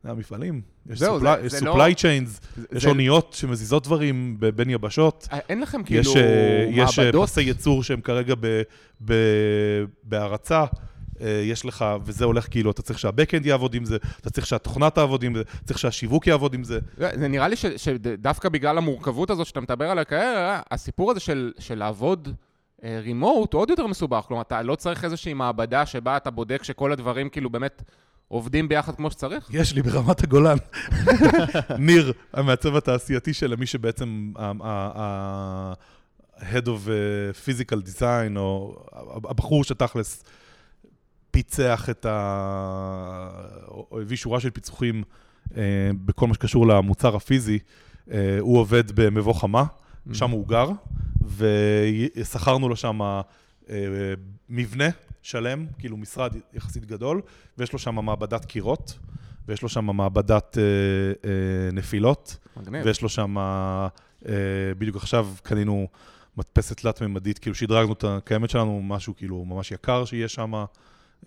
המפעלים, 0.03 0.61
יש 0.89 0.99
זהו, 0.99 1.17
supply, 1.19 1.21
זה- 1.23 1.45
יש 1.45 1.51
זה 1.53 1.65
לא- 1.65 1.75
supply 1.75 1.91
chains, 1.93 2.25
זה- 2.55 2.65
יש 2.71 2.83
זה- 2.83 2.89
אוניות 2.89 3.33
שמזיזות 3.33 3.83
דברים 3.83 4.37
בין 4.55 4.69
יבשות. 4.69 5.27
אה, 5.31 5.39
אין 5.49 5.61
לכם 5.61 5.83
כאילו 5.83 6.01
יש, 6.11 6.15
אה, 6.17 6.67
יש 6.69 6.99
אה, 6.99 7.05
מעבדות? 7.05 7.29
פסי 7.29 7.41
ייצור 7.41 7.83
שהם 7.83 8.01
כרגע 8.01 8.35
ב- 8.39 8.61
ב- 9.05 9.83
בהרצה. 10.03 10.65
אה, 11.21 11.27
יש 11.45 11.65
לך, 11.65 11.85
וזה 12.05 12.25
הולך 12.25 12.47
כאילו, 12.51 12.71
אתה 12.71 12.81
צריך 12.81 12.99
שהבקאנד 12.99 13.45
יעבוד 13.45 13.73
עם 13.73 13.85
זה, 13.85 13.97
אתה 14.21 14.29
צריך 14.29 14.47
שהתוכנה 14.47 14.89
תעבוד 14.89 15.23
עם 15.23 15.35
זה, 15.35 15.41
צריך 15.65 15.79
שהשיווק 15.79 16.27
יעבוד 16.27 16.53
עם 16.53 16.63
זה. 16.63 16.79
זה 16.97 17.09
זה 17.19 17.27
נראה 17.27 17.47
לי 17.47 17.55
ש- 17.55 17.65
שדווקא 17.65 18.49
בגלל 18.49 18.77
המורכבות 18.77 19.29
הזאת 19.29 19.47
שאתה 19.47 19.61
מדבר 19.61 19.89
עליה 19.89 20.03
כרגע, 20.03 20.61
הסיפור 20.71 21.11
הזה 21.11 21.19
של, 21.19 21.51
של 21.59 21.75
לעבוד 21.77 22.29
רימוט 22.83 23.53
הוא 23.53 23.61
עוד 23.61 23.69
יותר 23.69 23.87
מסובך. 23.87 24.25
כלומר, 24.27 24.41
אתה 24.41 24.61
לא 24.61 24.75
צריך 24.75 25.03
איזושהי 25.03 25.33
מעבדה 25.33 25.85
שבה 25.85 26.17
אתה 26.17 26.31
בודק 26.31 26.63
שכל 26.63 26.91
הדברים 26.91 27.29
כאילו 27.29 27.49
באמת 27.49 27.83
עובדים 28.27 28.69
ביחד 28.69 28.95
כמו 28.95 29.11
שצריך? 29.11 29.49
יש 29.53 29.73
לי 29.73 29.81
ברמת 29.81 30.23
הגולן. 30.23 30.57
ניר, 31.79 32.13
המעצב 32.33 32.75
התעשייתי 32.75 33.33
של 33.33 33.55
מי 33.55 33.65
שבעצם 33.65 34.31
ה-Head 34.35 36.65
of 36.65 36.87
uh, 36.87 36.89
Physical 37.45 37.87
Design, 37.87 38.37
או 38.37 38.83
הבחור 39.29 39.63
שתכלס 39.63 40.23
פיצח 41.31 41.89
את 41.89 42.05
ה... 42.05 43.29
או 43.67 43.99
הביא 44.01 44.17
שורה 44.17 44.39
של 44.39 44.49
פיצוחים 44.49 45.03
uh, 45.49 45.53
בכל 46.05 46.27
מה 46.27 46.33
שקשור 46.33 46.67
למוצר 46.67 47.15
הפיזי, 47.15 47.59
הוא 48.39 48.59
עובד 48.59 48.91
במבוא 48.91 49.33
חמה, 49.33 49.63
שם 50.13 50.29
הוא 50.29 50.47
גר, 50.47 50.69
ושכרנו 51.37 52.69
לו 52.69 52.75
שם 52.75 53.01
uh, 53.01 53.69
מבנה 54.49 54.89
שלם, 55.21 55.65
כאילו 55.79 55.97
משרד 55.97 56.35
יחסית 56.53 56.85
גדול, 56.85 57.21
ויש 57.57 57.73
לו 57.73 57.79
שם 57.79 57.95
מעבדת 57.95 58.45
קירות, 58.45 58.99
ויש 59.47 59.61
לו 59.61 59.69
שם 59.69 59.85
מעבדת 59.85 60.57
אה, 60.57 60.63
אה, 61.29 61.71
נפילות, 61.73 62.37
מגניב. 62.57 62.85
ויש 62.85 63.01
לו 63.01 63.09
שם, 63.09 63.37
אה, 63.37 63.87
בדיוק 64.77 64.95
עכשיו 64.95 65.27
קנינו 65.43 65.87
מדפסת 66.37 66.77
תלת-ממדית, 66.77 67.39
כאילו 67.39 67.55
שדרגנו 67.55 67.93
את 67.93 68.03
הקיימת 68.03 68.49
שלנו, 68.49 68.81
משהו 68.83 69.15
כאילו 69.15 69.45
ממש 69.45 69.71
יקר 69.71 70.05
שיהיה 70.05 70.27
שם, 70.27 70.53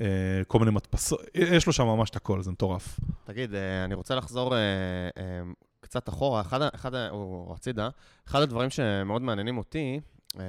אה, 0.01 0.07
כל 0.49 0.59
מיני 0.59 0.71
מדפסות, 0.71 1.21
יש 1.35 1.67
לו 1.67 1.73
שם 1.73 1.85
ממש 1.85 2.11
את 2.11 2.17
הכל, 2.17 2.43
זה 2.43 2.51
מטורף. 2.51 3.01
תגיד, 3.25 3.55
אה, 3.55 3.85
אני 3.85 3.95
רוצה 3.95 4.15
לחזור 4.15 4.55
אה, 4.55 4.59
אה, 5.19 5.23
קצת 5.87 6.09
אחורה, 6.09 6.41
אחד, 6.41 6.63
אחד, 6.63 6.95
או 6.95 7.53
הצידה, 7.57 7.89
אחד 8.29 8.43
הדברים 8.43 8.71
שמאוד 8.71 9.23
מעניינים 9.23 9.59
אותי, 9.59 10.01
אה, 10.39 10.45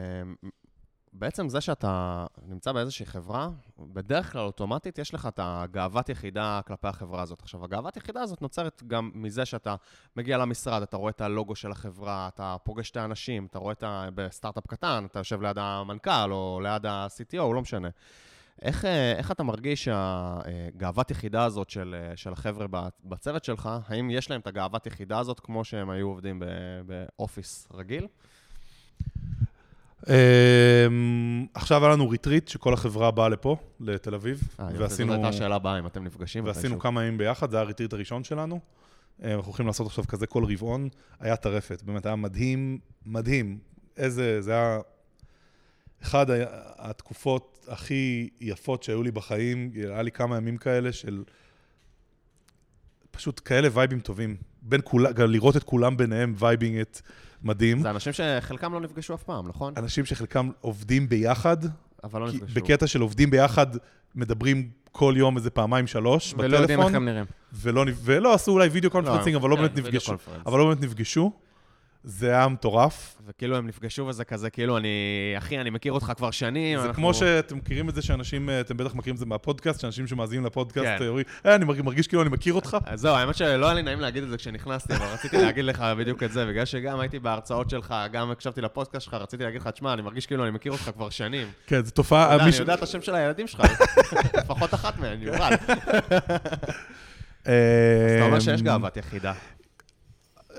בעצם 1.14 1.50
זה 1.50 1.62
שאתה 1.62 2.26
נמצא 2.46 2.72
באיזושהי 2.72 3.06
חברה, 3.06 3.50
בדרך 3.80 4.32
כלל 4.32 4.42
אוטומטית 4.42 4.98
יש 4.98 5.14
לך 5.14 5.26
את 5.26 5.40
הגאוות 5.44 6.10
יחידה 6.10 6.60
כלפי 6.68 6.88
החברה 6.88 7.22
הזאת. 7.22 7.42
עכשיו, 7.42 7.64
הגאוות 7.64 7.98
יחידה 7.98 8.22
הזאת 8.22 8.42
נוצרת 8.42 8.84
גם 8.88 9.12
מזה 9.14 9.46
שאתה 9.46 9.76
מגיע 10.16 10.38
למשרד, 10.38 10.82
אתה 10.82 10.98
רואה 10.98 11.10
את 11.10 11.22
הלוגו 11.22 11.56
של 11.56 11.72
החברה, 11.72 12.30
אתה 12.34 12.56
פוגש 12.64 12.92
את 12.92 12.98
האנשים, 12.98 13.46
אתה 13.46 13.60
רואה 13.60 13.74
את 13.74 13.84
ה... 13.84 14.10
בסטארט-אפ 14.16 14.68
קטן, 14.68 15.06
אתה 15.12 15.20
יושב 15.20 15.42
ליד 15.42 15.58
המנכ"ל 15.58 16.32
או 16.32 16.60
ליד 16.64 16.86
ה-CTO, 16.86 17.54
לא 17.54 17.62
משנה. 17.62 17.90
איך, 18.62 18.86
אה, 18.86 19.14
איך 19.18 19.32
אתה 19.32 19.44
מרגיש 19.44 19.84
שהגאוות 19.84 21.12
יחידה 21.12 21.44
הזאת 21.44 21.70
של, 21.70 21.96
אה, 21.98 22.18
של 22.18 22.34
החבר'ה 22.34 22.66
בצוות 23.06 23.44
שלך, 23.44 23.70
האם 23.88 24.10
יש 24.10 24.32
להם 24.32 24.42
את 24.42 24.48
הגאוות 24.48 24.88
יחידה 24.88 25.20
הזאת 25.20 25.40
כמו 25.40 25.64
שהם 25.66 25.90
היו 25.90 26.08
עובדים 26.08 26.42
ב 26.86 26.97
office 26.97 27.68
רגיל? 27.74 28.08
אמ, 30.10 31.46
עכשיו 31.54 31.86
היה 31.86 31.94
לנו 31.94 32.10
retreat 32.10 32.48
שכל 32.48 32.74
החברה 32.74 33.12
באה 33.12 33.30
לפה, 33.30 33.58
לתל 33.80 34.16
אביב, 34.16 34.42
אה, 34.60 34.68
ועשינו, 34.78 35.10
זאת 35.10 35.16
הייתה 35.16 35.30
השאלה 35.30 35.56
הבאה, 35.56 35.80
אם 35.80 35.88
אתם 35.88 36.04
נפגשים. 36.04 36.46
ועשינו. 36.46 36.80
כמה 36.80 37.04
ימים 37.04 37.18
ביחד, 37.18 37.52
זה 37.52 37.58
היה 37.58 37.64
ה 37.64 37.67
retreat 37.67 37.94
הראשון 37.94 38.24
שלנו. 38.24 38.60
אנחנו 39.24 39.46
הולכים 39.46 39.68
לעשות 39.68 39.88
עכשיו 39.88 40.08
כזה 40.08 40.28
כל 40.28 40.44
רבעון, 40.46 40.90
היה 41.20 41.36
טרפת, 41.36 41.84
באמת 41.84 42.06
היה 42.06 42.16
מדהים, 42.16 42.80
מדהים. 43.06 43.60
איזה, 43.98 44.42
זה 44.42 44.52
היה 44.52 44.80
אחד 46.04 46.26
התקופות 46.78 47.57
הכי 47.68 48.30
יפות 48.42 48.84
שהיו 48.84 49.04
לי 49.04 49.12
בחיים, 49.12 49.72
היה 49.76 50.02
לי 50.02 50.12
כמה 50.12 50.38
ימים 50.38 50.58
כאלה 50.58 50.92
של 50.92 51.24
פשוט 53.12 53.42
כאלה 53.46 53.68
vibeים 53.74 54.00
טובים. 54.00 54.36
בין 54.62 54.82
כולם, 54.84 55.12
גם 55.12 55.32
לראות 55.32 55.58
את 55.58 55.64
כולם 55.64 55.98
ביניהם 55.98 56.34
vibing 56.38 56.80
את 56.80 57.02
מדהים. 57.44 57.80
זה 57.80 57.90
אנשים 57.90 58.14
שחלקם 58.14 58.74
לא 58.74 58.82
נפגשו 58.82 59.14
אף 59.14 59.24
פעם, 59.24 59.48
נכון? 59.48 59.74
אנשים 59.78 60.06
שחלקם 60.06 60.50
עובדים 60.62 61.10
ביחד, 61.10 61.58
אבל 62.04 62.22
לא 62.22 62.28
נפגשו. 62.28 62.56
בקטע 62.56 62.88
של 62.88 63.02
עובדים 63.02 63.30
ביחד, 63.30 63.68
מדברים 64.16 64.70
כל 64.92 65.14
יום 65.18 65.38
איזה 65.38 65.50
פעמיים 65.50 65.88
שלוש 65.88 66.34
ולא 66.38 66.58
יודעים 66.58 66.80
איך 66.80 66.88
בטלפון, 66.88 66.96
הם 66.96 67.06
נראים. 67.06 67.26
ולא, 67.54 67.86
ולא 68.04 68.34
עשו 68.34 68.52
אולי 68.52 68.68
video 68.68 68.92
conferencing, 68.92 69.36
אבל 69.36 69.50
לא 69.50 69.56
כן, 69.56 69.62
באמת 69.62 69.72
וידאו 69.76 69.90
נפגשו. 69.90 70.14
אבל 70.46 70.60
לא 70.60 70.66
באמת 70.66 70.82
נפגשו. 70.82 71.32
זה 72.10 72.30
היה 72.32 72.48
מטורף. 72.48 73.16
וכאילו 73.28 73.58
הם 73.58 73.68
נפגשו 73.68 74.06
וזה 74.08 74.24
כזה, 74.26 74.50
כאילו 74.50 74.78
אני, 74.78 74.88
אחי, 75.38 75.60
אני 75.62 75.70
מכיר 75.70 75.94
אותך 75.94 76.12
כבר 76.18 76.32
שנים. 76.32 76.80
זה 76.80 76.86
אנחנו- 76.86 76.96
כמו 76.96 77.14
שאתם 77.14 77.58
מכירים 77.58 77.90
את 77.90 77.96
זה 77.96 78.02
שאנשים, 78.02 78.50
אה, 78.50 78.60
אתם 78.62 78.78
בטח 78.78 78.96
מכירים 78.96 79.16
את 79.16 79.20
זה 79.20 79.26
מהפודקאסט, 79.26 79.80
שאנשים 79.80 80.08
שמאזינים 80.08 80.46
לפודקאסט 80.46 80.86
כן. 80.86 80.98
אה, 81.04 81.08
אומרים, 81.08 81.26
אה, 81.46 81.56
אני 81.56 81.66
מרגיש- 81.66 81.84
מרגיש 81.84 82.08
כאילו 82.08 82.22
אני 82.22 82.30
מכיר 82.30 82.54
אותך. 82.54 82.78
אז 82.86 83.00
זהו, 83.00 83.16
האמת 83.16 83.36
שלא 83.36 83.66
היה 83.66 83.74
לי 83.74 83.84
נעים 83.84 84.00
להגיד 84.00 84.24
את 84.24 84.30
זה 84.30 84.38
כשנכנסתי, 84.38 84.96
אבל 84.96 85.06
רציתי 85.06 85.38
להגיד 85.38 85.66
לך 85.66 85.84
בדיוק 85.98 86.24
את 86.24 86.32
זה, 86.32 86.46
בגלל 86.46 86.66
שגם 86.66 87.00
הייתי 87.00 87.20
בהרצאות 87.20 87.70
שלך, 87.70 87.96
גם 88.12 88.32
הקשבתי 88.32 88.62
לפודקאסט 88.62 89.06
שלך, 89.06 89.14
רציתי 89.14 89.44
להגיד 89.44 89.62
לך, 89.62 89.68
תשמע, 89.68 89.94
אני 89.94 90.02
מרגיש 90.02 90.26
כאילו 90.26 90.44
אני 90.44 90.52
מכיר 90.52 90.72
אותך 90.72 90.90
כבר 90.94 91.10
שנים. 91.10 91.48
כן, 91.68 91.76
זו 91.76 91.82
אתה 91.82 91.92
תופעה, 91.92 92.34
יודע, 92.34 92.44
אני 92.46 92.56
יודע 92.60 92.74
את 92.74 92.84
השם 92.84 93.02
של 93.02 93.16
הילדים 93.16 93.48
שלך, 93.48 93.62
לפחות 94.38 94.74
אחת 94.74 95.00
מהן, 95.00 95.22
יובל. 95.22 95.54
אז 97.46 97.54
אתה 98.16 98.26
אומר 98.26 98.40
שיש 98.40 98.60
אה, 98.62 98.66
גאוות 98.66 98.98
יחידה. 98.98 99.34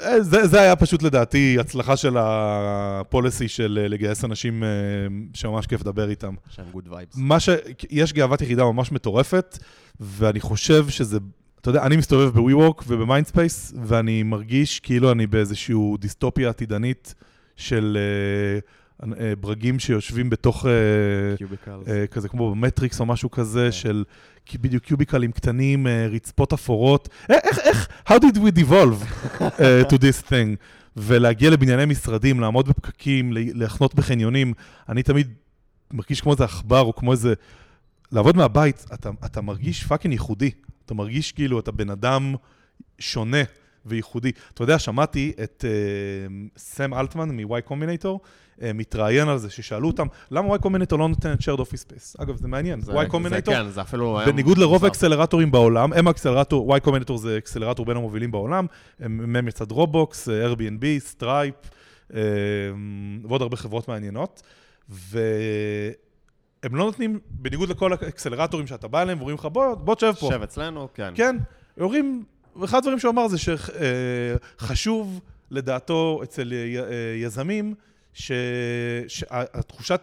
אה, 0.02 0.22
זה, 0.22 0.46
זה 0.46 0.60
היה 0.60 0.76
פשוט 0.76 1.02
לדעתי 1.02 1.56
הצלחה 1.60 1.96
של 1.96 2.16
ה 2.20 2.39
policy 2.39 3.48
של 3.48 3.78
אה, 3.82 3.88
לגייס 3.88 4.24
אנשים 4.24 4.64
אה, 4.64 4.68
שממש 5.34 5.66
כיף 5.66 5.80
לדבר 5.80 6.10
איתם. 6.10 6.34
שהם 6.50 6.64
good 6.72 6.88
vibes. 6.88 7.14
מה 7.16 7.40
ש... 7.40 7.48
יש 7.90 8.12
גאוות 8.12 8.40
יחידה 8.40 8.64
ממש 8.64 8.92
מטורפת, 8.92 9.58
ואני 10.00 10.40
חושב 10.40 10.88
שזה... 10.88 11.18
אתה 11.60 11.70
יודע, 11.70 11.82
אני 11.82 11.96
מסתובב 11.96 12.40
ב-WeWork 12.40 12.82
ובמיינדספייס, 12.86 13.74
ואני 13.84 14.22
מרגיש 14.22 14.80
כאילו 14.80 15.12
אני 15.12 15.26
באיזושהי 15.26 15.74
דיסטופיה 15.98 16.48
עתידנית 16.48 17.14
של 17.56 17.98
אה, 18.00 18.60
ברגים 19.40 19.78
שיושבים 19.78 20.30
בתוך... 20.30 20.66
אה, 20.66 20.70
cubicles. 21.36 21.88
אה, 21.88 22.06
כזה 22.06 22.28
כמו 22.28 22.50
במטריקס 22.50 23.00
או 23.00 23.06
משהו 23.06 23.30
כזה, 23.30 23.72
של 23.72 24.04
כי- 24.46 24.58
בדיוק 24.58 24.84
cubicleים 24.84 25.32
קטנים, 25.32 25.86
אה, 25.86 26.06
רצפות 26.10 26.52
אפורות. 26.52 27.08
אה, 27.30 27.36
איך, 27.44 27.58
איך, 27.58 27.88
how 28.08 28.14
did 28.14 28.36
we 28.36 28.58
devolve 28.60 29.04
uh, 29.38 29.50
to 29.90 29.96
this 29.96 30.28
thing? 30.30 30.56
ולהגיע 30.96 31.50
לבנייני 31.50 31.84
משרדים, 31.84 32.40
לעמוד 32.40 32.68
בפקקים, 32.68 33.32
ל- 33.32 33.64
לחנות 33.64 33.94
בחניונים. 33.94 34.52
אני 34.88 35.02
תמיד 35.02 35.32
מרגיש 35.92 36.20
כמו 36.20 36.32
איזה 36.32 36.44
עכבר 36.44 36.80
או 36.80 36.94
כמו 36.94 37.12
איזה... 37.12 37.34
לעבוד 38.12 38.36
מהבית, 38.36 38.84
אתה, 38.94 39.10
אתה 39.26 39.40
מרגיש 39.40 39.84
fucking 39.84 40.12
ייחודי. 40.12 40.50
אתה 40.86 40.94
מרגיש 40.94 41.32
כאילו 41.32 41.60
אתה 41.60 41.72
בן 41.72 41.90
אדם 41.90 42.34
שונה. 42.98 43.42
וייחודי. 43.86 44.30
אתה 44.54 44.62
יודע, 44.62 44.78
שמעתי 44.78 45.32
את 45.44 45.64
אה, 45.68 45.70
סם 46.56 46.94
אלטמן 46.94 47.28
מ-Y 47.36 47.70
Combinator, 47.70 48.18
אה, 48.62 48.72
מתראיין 48.72 49.28
על 49.28 49.38
זה, 49.38 49.50
ששאלו 49.50 49.86
אותם, 49.86 50.06
למה 50.30 50.54
Y 50.54 50.58
Combinator 50.58 50.96
לא 50.96 51.08
נותנת 51.08 51.38
shared 51.40 51.58
office 51.60 51.84
space? 51.90 52.22
אגב, 52.22 52.36
זה 52.36 52.48
מעניין, 52.48 52.80
זה- 52.80 52.92
Y 52.92 52.94
זה 52.94 53.06
Combinator, 53.18 53.46
כן, 53.50 53.68
זה 53.68 53.80
אפילו... 53.80 54.18
בניגוד 54.26 54.58
לרוב. 54.58 54.84
האקסלרטורים 54.84 55.50
בעולם, 55.50 55.92
הם 55.92 56.06
האקסלרטור, 56.08 56.76
Y 56.76 56.80
Combinator 56.80 57.16
זה 57.16 57.38
אקסלרטור 57.38 57.86
בין 57.86 57.96
המובילים 57.96 58.30
בעולם, 58.30 58.66
הם 59.00 59.36
הם 59.36 59.44
מצד 59.46 59.70
דרופבוקס, 59.70 60.28
אה, 60.28 60.52
Airbnb, 60.52 60.84
סטרייפ, 60.98 61.54
אה, 62.14 62.20
ועוד 63.28 63.42
הרבה 63.42 63.56
חברות 63.56 63.88
מעניינות, 63.88 64.42
והם 64.88 65.16
לא 66.76 66.84
נותנים, 66.84 67.18
בניגוד 67.30 67.68
לכל 67.68 67.92
האקסלרטורים 67.92 68.66
שאתה 68.66 68.88
בא 68.88 69.02
אליהם, 69.02 69.18
ואומרים 69.18 69.36
לך, 69.38 69.44
בוא, 69.52 69.74
בוא 69.74 69.94
תשב 69.94 70.12
פה. 70.20 70.28
שב 70.32 70.42
אצלנו, 70.42 70.88
כן. 70.94 71.12
כן, 71.16 71.36
אומרים, 71.80 72.24
אחד 72.64 72.78
הדברים 72.78 72.98
שהוא 72.98 73.10
אמר 73.10 73.28
זה 73.28 73.36
שחשוב 74.58 75.20
לדעתו 75.50 76.20
אצל 76.22 76.52
אה, 76.52 77.14
יזמים, 77.16 77.74
ש- 78.14 78.32
שהתחושה 79.08 79.96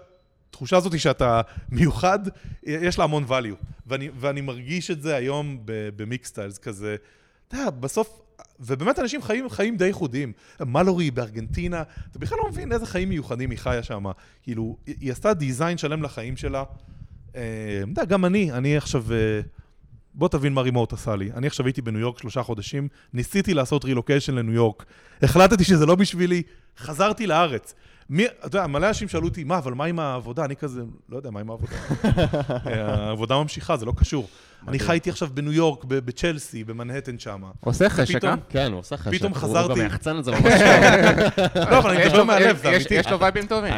התחושה 0.55 0.77
הזאת 0.77 0.99
שאתה 0.99 1.41
מיוחד, 1.69 2.19
יש 2.63 2.97
לה 2.99 3.03
המון 3.03 3.25
value. 3.29 3.55
ואני, 3.87 4.09
ואני 4.19 4.41
מרגיש 4.41 4.91
את 4.91 5.01
זה 5.01 5.15
היום 5.15 5.59
במיקסטיילס 5.65 6.57
כזה. 6.57 6.95
אתה 7.47 7.57
יודע, 7.57 7.69
בסוף, 7.69 8.21
ובאמת 8.59 8.99
אנשים 8.99 9.21
חיים 9.21 9.49
חיים 9.49 9.77
די 9.77 9.85
ייחודיים. 9.85 10.33
מלורי 10.59 11.11
בארגנטינה, 11.11 11.83
אתה 12.11 12.19
בכלל 12.19 12.37
לא 12.43 12.49
מבין 12.49 12.71
איזה 12.71 12.85
חיים 12.85 13.09
מיוחדים 13.09 13.49
היא 13.49 13.59
חיה 13.59 13.83
שם. 13.83 14.05
כאילו, 14.43 14.77
היא 14.85 15.11
עשתה 15.11 15.33
דיזיין 15.33 15.77
שלם 15.77 16.03
לחיים 16.03 16.37
שלה. 16.37 16.63
אה, 17.35 17.41
אתה 17.81 18.01
יודע, 18.01 18.05
גם 18.05 18.25
אני, 18.25 18.51
אני 18.51 18.77
עכשיו... 18.77 19.05
בוא 20.17 20.27
תבין 20.27 20.53
מה 20.53 20.61
רימוט 20.61 20.93
עשה 20.93 21.15
לי. 21.15 21.31
אני 21.35 21.47
עכשיו 21.47 21.65
הייתי 21.65 21.81
בניו 21.81 21.99
יורק 21.99 22.19
שלושה 22.19 22.43
חודשים, 22.43 22.87
ניסיתי 23.13 23.53
לעשות 23.53 23.85
רילוקיישן 23.85 24.35
לניו 24.35 24.53
יורק, 24.53 24.85
החלטתי 25.21 25.63
שזה 25.63 25.85
לא 25.85 25.95
בשבילי, 25.95 26.43
חזרתי 26.77 27.27
לארץ. 27.27 27.73
מי, 28.09 28.25
אתה 28.25 28.47
יודע, 28.47 28.67
מלא 28.67 28.87
אנשים 28.87 29.07
שאלו 29.07 29.27
אותי, 29.27 29.43
מה, 29.43 29.57
אבל 29.57 29.73
מה 29.73 29.85
עם 29.85 29.99
העבודה? 29.99 30.45
אני 30.45 30.55
כזה, 30.55 30.81
לא 31.09 31.17
יודע, 31.17 31.29
מה 31.31 31.39
עם 31.39 31.49
העבודה? 31.49 31.73
אה, 32.67 33.07
העבודה 33.07 33.37
ממשיכה, 33.37 33.77
זה 33.77 33.85
לא 33.85 33.93
קשור. 33.97 34.27
אני 34.67 34.79
חייתי 34.79 35.09
עכשיו 35.09 35.27
בניו 35.33 35.53
יורק, 35.53 35.83
ב- 35.83 35.93
בצ'לסי, 35.99 36.63
במנהטן 36.63 37.19
שמה. 37.19 37.47
עושה 37.59 37.89
חשק, 37.89 38.25
אה? 38.25 38.35
כן, 38.49 38.71
הוא 38.71 38.79
עושה 38.79 38.97
חשק. 38.97 39.11
פתאום 39.19 39.33
חזרתי- 39.33 39.71
הוא 39.71 39.79
גם 39.79 39.85
יחצן 39.85 40.17
את 40.19 40.23
זה 40.25 40.31
ממש 40.31 40.41
טוב. 40.43 40.51
לא, 41.71 41.77
אבל 41.79 41.89
אני 41.91 42.01
יש 42.01 42.07
מדבר 42.07 42.23
מהלב, 42.23 42.57
זה 42.57 42.69
יש- 42.69 42.75
אמיתי. 42.75 42.93
יש 42.95 43.07
לו 43.07 43.19
וייבים 43.19 43.45
טובים. 43.47 43.73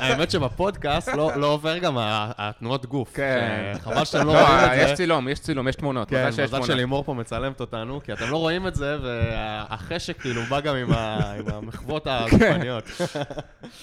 האמת 0.00 0.30
שבפודקאסט 0.30 1.08
לא 1.08 1.30
לא 1.36 1.46
עובר 1.46 1.78
גם 1.78 1.94
התנועות 2.00 2.86
גוף. 2.86 3.10
כן. 3.14 3.74
חבל 3.80 4.04
שאתם 4.04 4.26
לא 4.26 4.32
לא, 4.34 4.40
רואים 4.40 4.64
את 4.64 4.78
יש 4.78 4.90
זה. 4.90 4.96
צילום, 4.96 5.28
יש 5.28 5.38
צילום, 5.40 5.68
יש 5.68 5.76
תמונות. 5.76 6.08
כן, 6.10 6.28
מזל. 6.42 6.62
שלימור 6.66 7.04
פה 7.04 7.14
מצלמת 7.14 7.60
אותנו, 7.60 8.00
כי 8.04 8.12
אתם 8.12 8.30
לא 8.30 8.36
רואים 8.36 8.66
את 8.66 8.74
זה, 8.74 8.96
והחשק 9.02 10.20
כאילו 10.20 10.42
בא 10.42 10.60
גם 10.60 10.74
עם 10.76 10.88
המחוות 11.46 12.06
הגופניות. 12.10 12.84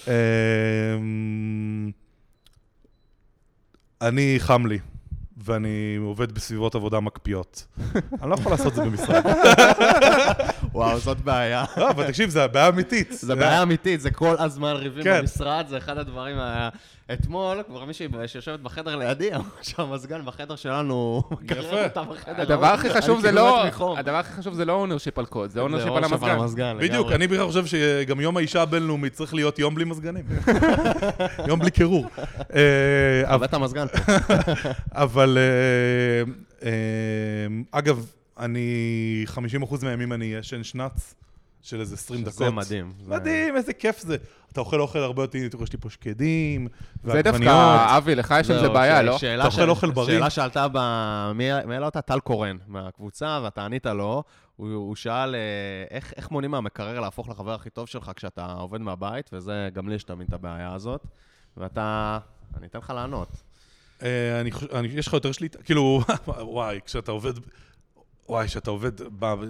אמ, 0.08 1.92
אני, 4.02 4.36
חם 4.40 4.66
לי, 4.66 4.80
ואני 5.46 5.96
עובד 6.02 6.32
בסביבות 6.32 6.76
עבודה 6.76 7.00
מקפיאות. 7.00 7.66
אני 8.22 8.30
לא 8.30 8.36
יכול 8.36 8.52
לעשות 8.52 8.68
את 8.68 8.76
זה 8.76 8.86
במשרד. 8.86 9.24
וואו, 10.76 11.00
זאת 11.00 11.22
בעיה. 11.22 11.66
לא, 11.78 11.90
אבל 11.90 12.08
תקשיב, 12.08 12.30
זו 12.30 12.42
בעיה 12.52 12.70
אמיתית. 12.70 13.08
זה 13.12 13.36
בעיה 13.36 13.64
אמיתית, 13.64 14.02
זה 14.02 14.12
כל 14.12 14.36
הזמן 14.40 14.74
ריבים 14.76 15.04
כן. 15.04 15.20
במשרד, 15.20 15.66
זה 15.70 15.78
אחד 15.78 15.98
הדברים 15.98 16.40
ה... 16.40 16.70
אתמול, 17.14 17.64
כבר 17.68 17.86
מישהי 17.86 18.08
שיושבת 18.28 18.60
בחדר 18.60 18.96
לידי, 18.96 19.36
אמרה 19.36 19.48
שהמזגן 19.62 20.26
בחדר 20.26 20.56
שלנו, 20.56 21.24
מקרר 21.32 21.66
יפה. 21.66 21.84
אותה 21.84 22.04
בחדר. 22.04 22.42
הדבר 22.42 22.66
הכי 22.66 22.90
חשוב 22.90 23.22
זה 23.22 23.28
כאילו 23.28 23.42
לא. 23.80 23.98
הדבר 23.98 24.16
הכי 24.16 24.34
חשוב 24.34 24.54
זה 24.54 24.66
לא 24.66 24.74
ownership 24.74 25.20
על 25.20 25.26
קוד, 25.26 25.50
זה 25.50 25.60
ownership 25.60 25.92
על 26.24 26.32
המזגן. 26.32 26.78
בדיוק. 26.80 27.12
אני 27.12 27.28
בכלל 27.28 27.48
חושב 27.48 27.66
שגם 27.66 28.20
יום 28.22 28.38
האישה 28.38 28.62
הבינלאומי 28.62 29.10
צריך 29.10 29.34
להיות 29.34 29.60
יום 29.60 29.76
בלי 29.76 29.86
מזגנים. 29.86 30.26
יום 31.48 31.60
בלי 31.60 31.72
קירור. 31.72 32.06
אה, 32.56 32.62
אבל- 33.24 33.34
הבאת 33.36 33.54
המזגן. 33.54 33.86
אבל, 34.92 35.38
אה, 35.38 36.32
אה, 36.70 36.72
אגב, 37.72 38.06
אני, 38.40 39.26
50% 39.28 39.40
מהימים 39.86 40.14
אני 40.14 40.26
ישן 40.26 40.64
שנץ 40.64 41.16
של 41.62 41.80
איזה 41.80 41.96
20 41.96 42.22
דקות. 42.22 42.34
זה 42.34 42.50
מדהים. 42.52 42.94
זה- 43.04 43.12
מדהים, 43.12 43.56
איזה 43.56 43.74
כיף 43.74 44.00
זה. 44.00 44.18
אתה 44.52 44.60
אוכל 44.60 44.80
אוכל 44.82 45.00
הרבה 45.00 45.24
יותר, 45.24 45.38
יש 45.64 45.74
לי 45.74 45.80
פה 45.80 45.90
שקדים, 45.90 46.68
זה 47.04 47.22
דווקא. 47.22 47.98
אבי, 47.98 48.16
לך 48.16 48.34
יש 48.40 48.50
עם 48.52 48.60
זה 48.60 48.70
בעיה, 48.70 49.02
לא? 49.02 49.16
אתה 49.16 49.46
אוכל 49.46 49.70
אוכל 49.70 49.92
בריא? 49.92 50.16
שאלה 50.18 50.30
שעלתה 50.30 50.68
ב... 50.72 50.78
מי 51.36 51.52
העלה 51.52 51.86
אותה? 51.86 52.02
טל 52.02 52.20
קורן 52.20 52.58
מהקבוצה, 52.68 53.40
ואתה 53.44 53.66
ענית 53.66 53.86
לו. 53.86 54.24
הוא, 54.56 54.74
הוא 54.74 54.96
שאל 54.96 55.36
אה, 55.36 55.40
איך, 55.92 56.14
איך 56.18 56.32
מונעים 56.32 56.52
מהמקרר 56.52 57.00
להפוך 57.00 57.30
לחבר 57.30 57.54
הכי 57.54 57.70
טוב 57.70 57.88
שלך 57.88 58.12
כשאתה 58.16 58.46
עובד 58.46 58.82
מהבית, 58.82 59.30
וזה, 59.34 59.70
גם 59.74 59.90
לי 59.90 59.96
יש 59.96 60.04
תמיד 60.04 60.28
את 60.28 60.34
הבעיה 60.34 60.74
הזאת. 60.74 61.04
ואתה... 61.58 62.20
אני 62.58 62.68
אתן 62.68 62.80
לך 62.80 62.90
לענות. 62.90 63.30
אה, 64.04 64.42
אני 64.42 64.52
חושב, 64.52 64.68
אני- 64.76 64.88
יש 64.88 65.08
לך 65.08 65.14
יותר 65.14 65.32
שליטה, 65.32 65.60
כאילו, 65.64 66.02
וואי, 66.28 66.80
כשאתה 66.86 67.12
עובד, 67.12 67.34
וואי, 68.30 68.48
כשאתה 68.48 68.70
עובד, 68.72 68.92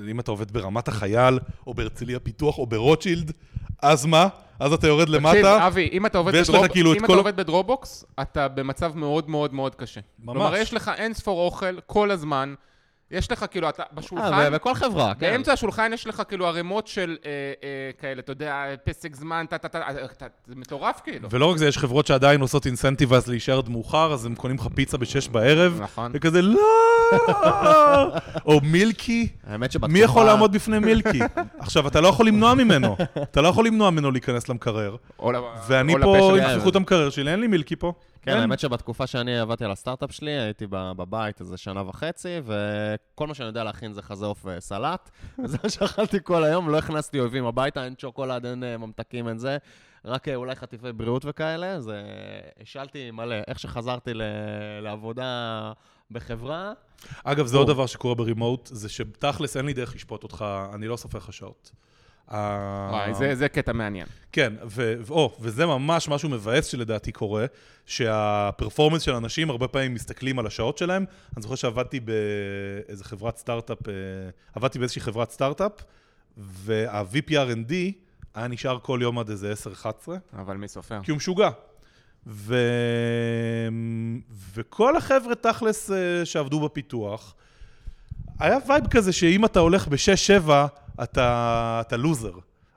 אם 0.10 0.20
אתה 0.20 0.32
עובד 0.32 0.52
ברמת 0.52 0.88
החייל, 0.88 1.40
או 1.68 1.74
בהרצליה 1.74 2.20
פיתוח, 2.20 2.58
או 2.58 2.66
ברוטשילד, 2.68 3.32
אז 3.82 4.06
מה? 4.06 4.28
אז 4.60 4.74
אתה 4.74 4.88
יורד 4.88 5.06
תקשיב, 5.08 5.22
למטה, 5.22 5.68
אבי, 5.68 5.90
אם 5.94 6.06
אתה 6.06 6.18
עובד 6.18 6.34
בדרופ- 6.36 6.68
כאילו 6.68 6.92
את 6.94 6.98
אם 6.98 7.08
כל- 7.08 7.14
אתה 7.14 7.20
עובד 7.20 7.36
בדרובוקס, 7.36 8.06
אתה 8.22 8.48
במצב 8.48 8.92
מאוד 8.98 9.30
מאוד 9.30 9.54
מאוד 9.54 9.76
קשה. 9.76 10.02
ממש. 10.20 10.34
כלומר, 10.36 10.56
יש 10.56 10.74
לך 10.74 10.92
אין 10.98 11.14
ספור 11.14 11.46
אוכל 11.46 11.80
כל 11.88 12.12
הזמן, 12.12 12.54
יש 13.12 13.32
לך 13.32 13.46
כאילו, 13.52 13.70
אתה 13.70 13.84
אה, 13.84 13.88
בשולחן, 13.94 14.48
ו- 14.48 14.52
בכל 14.52 14.74
חברה, 14.74 15.14
כן. 15.14 15.20
באמצע 15.20 15.54
השולחן 15.54 15.92
יש 15.94 16.08
לך 16.08 16.24
כאילו 16.28 16.48
ערימות 16.48 16.88
של 16.88 17.18
אה, 17.26 17.30
אה, 17.64 17.70
כאלה, 18.02 18.20
אתה 18.20 18.32
יודע, 18.32 18.64
פסק 18.84 19.16
זמן, 19.16 19.46
טה 19.50 19.58
טה 19.58 19.68
טה, 19.68 19.78
אה, 19.82 20.06
אתה- 20.06 20.26
זה 20.48 20.54
מטורף 20.56 21.02
כאילו. 21.04 21.28
ולא 21.32 21.46
רק 21.46 21.58
זה, 21.58 21.68
יש 21.68 21.78
חברות 21.78 22.08
שעדיין 22.08 22.42
עושות 22.42 22.66
אינסנטיב 22.66 23.14
אז 23.14 23.28
להישאר 23.30 23.58
עד 23.58 23.70
מאוחר, 23.70 24.14
אז 24.14 24.26
הם 24.26 24.36
קונים 24.36 24.58
לך 24.58 24.68
פיצה 24.76 24.98
בשש 24.98 25.28
בערב, 25.28 25.80
נכון. 25.82 26.12
וכזה, 26.16 26.42
לא! 26.42 26.60
או 28.46 28.60
מילקי, 28.64 29.28
האמת 29.48 29.72
שבתקופה... 29.72 29.94
מי 29.94 30.00
יכול 30.00 30.26
לעמוד 30.26 30.54
בפני 30.54 30.80
מילקי? 30.80 31.20
עכשיו, 31.60 31.88
אתה 31.88 32.02
לא 32.02 32.08
יכול 32.08 32.28
למנוע 32.28 32.54
ממנו, 32.54 32.96
אתה 33.24 33.42
לא 33.42 33.48
יכול 33.48 33.66
למנוע 33.68 33.90
ממנו 33.90 34.12
להיכנס 34.12 34.50
למקרר. 34.50 34.96
ואני 35.68 35.94
פה, 36.02 36.36
תפתחו 36.54 36.70
את 36.70 36.76
המקרר 36.76 37.10
שלי, 37.10 37.32
אין 37.32 37.40
לי 37.40 37.48
מילקי 37.48 37.76
פה. 37.76 37.94
כן, 38.26 38.32
אין. 38.32 38.42
האמת 38.42 38.60
שבתקופה 38.60 39.08
שאני 39.08 39.40
עבדתי 39.40 39.66
על 39.66 39.72
הסטארט-אפ 39.72 40.12
שלי, 40.12 40.32
הייתי 40.32 40.68
בבית 40.70 41.42
איזה 41.42 41.58
שנה 41.58 41.90
וחצי, 41.90 42.42
וכל 42.46 43.28
מה 43.28 43.34
שאני 43.34 43.48
יודע 43.48 43.64
להכין 43.64 43.94
זה 43.94 44.02
חזה 44.02 44.26
עוף 44.26 44.46
וסלט. 44.46 45.10
וזה 45.44 45.58
מה 45.64 45.70
שאכלתי 45.70 46.18
כל 46.24 46.44
היום, 46.44 46.70
לא 46.70 46.78
הכנסתי 46.78 47.20
אויבים 47.20 47.46
הביתה, 47.46 47.86
אין 47.86 47.94
שוקולד, 47.98 48.46
אין 48.46 48.64
אה, 48.64 48.78
ממתקים, 48.78 49.28
אין 49.28 49.38
זה. 49.38 49.58
רק 50.06 50.28
אה, 50.28 50.36
אולי 50.36 50.56
חטיפי 50.56 50.92
בריאות 50.92 51.22
וכאלה, 51.26 51.72
אז 51.72 51.90
אה, 51.90 51.96
השלתי 52.62 53.12
מלא. 53.12 53.36
איך 53.48 53.60
שחזרתי 53.60 54.14
ל- 54.14 54.22
לעבודה 54.82 55.72
בחברה, 56.12 56.74
אגב, 57.24 57.46
זה 57.46 57.58
עוד 57.58 57.68
דבר 57.68 57.86
שקורה 57.86 58.16
ברימוט, 58.16 58.70
זה 58.74 58.90
שתכלס 58.90 59.58
אין 59.58 59.66
לי 59.66 59.74
דרך 59.74 59.96
לשפוט 59.96 60.24
אותך, 60.24 60.46
אני 60.74 60.88
לא 60.88 60.98
סופר 60.98 61.18
לך 61.18 61.34
שעות. 61.34 61.72
ה- 62.28 62.90
וואי, 62.92 63.14
זה- 63.14 63.36
זה 63.36 63.50
קטע 63.50 63.74
מעניין. 63.74 64.08
כן, 64.32 64.54
ו- 64.66 64.94
ו- 65.02 65.12
או, 65.14 65.36
וזה 65.40 65.66
ממש 65.66 66.10
משהו 66.10 66.30
מבאס 66.30 66.66
שלדעתי 66.66 67.12
קורה, 67.12 67.46
שה 67.86 68.11
performance 68.11 69.02
של 69.02 69.14
אנשים 69.14 69.50
הרבה 69.50 69.68
פעמים 69.68 69.94
מסתכלים 69.94 70.40
על 70.40 70.48
השעות 70.48 70.78
שלהם. 70.78 71.06
אני 71.36 71.42
זוכר 71.42 71.56
שעבדתי 71.56 72.00
באיזה 72.00 73.04
חברת 73.04 73.38
סטארט-אפ, 73.38 73.88
אה, 73.90 73.94
עבדתי 74.56 74.80
באיזושהי 74.80 75.02
חברת 75.02 75.32
סטארט-אפ, 75.32 75.72
וה-VP 76.38 77.30
R&D 77.32 77.74
היה 78.36 78.48
נשאר 78.48 78.80
כל 78.82 79.00
יום 79.02 79.20
עד 79.20 79.30
איזה 79.30 79.54
10-11, 79.54 79.86
אבל 80.34 80.58
מי 80.58 80.68
סופר? 80.68 81.00
כי 81.04 81.12
הוא 81.12 81.18
משוגע. 81.18 81.50
ו... 82.28 82.56
וכל 84.54 84.98
החבר'ה 84.98 85.36
תכלס 85.36 85.92
אה, 85.92 86.26
שעבדו 86.26 86.60
בפיתוח, 86.60 87.36
היה 88.40 88.58
vibe 88.68 88.88
כזה 88.88 89.14
שאם 89.14 89.46
אתה 89.46 89.60
הולך 89.60 89.88
ב-6-7, 89.88 90.50
אתה, 91.04 91.78
אתה 91.88 91.98
loser. 91.98 92.32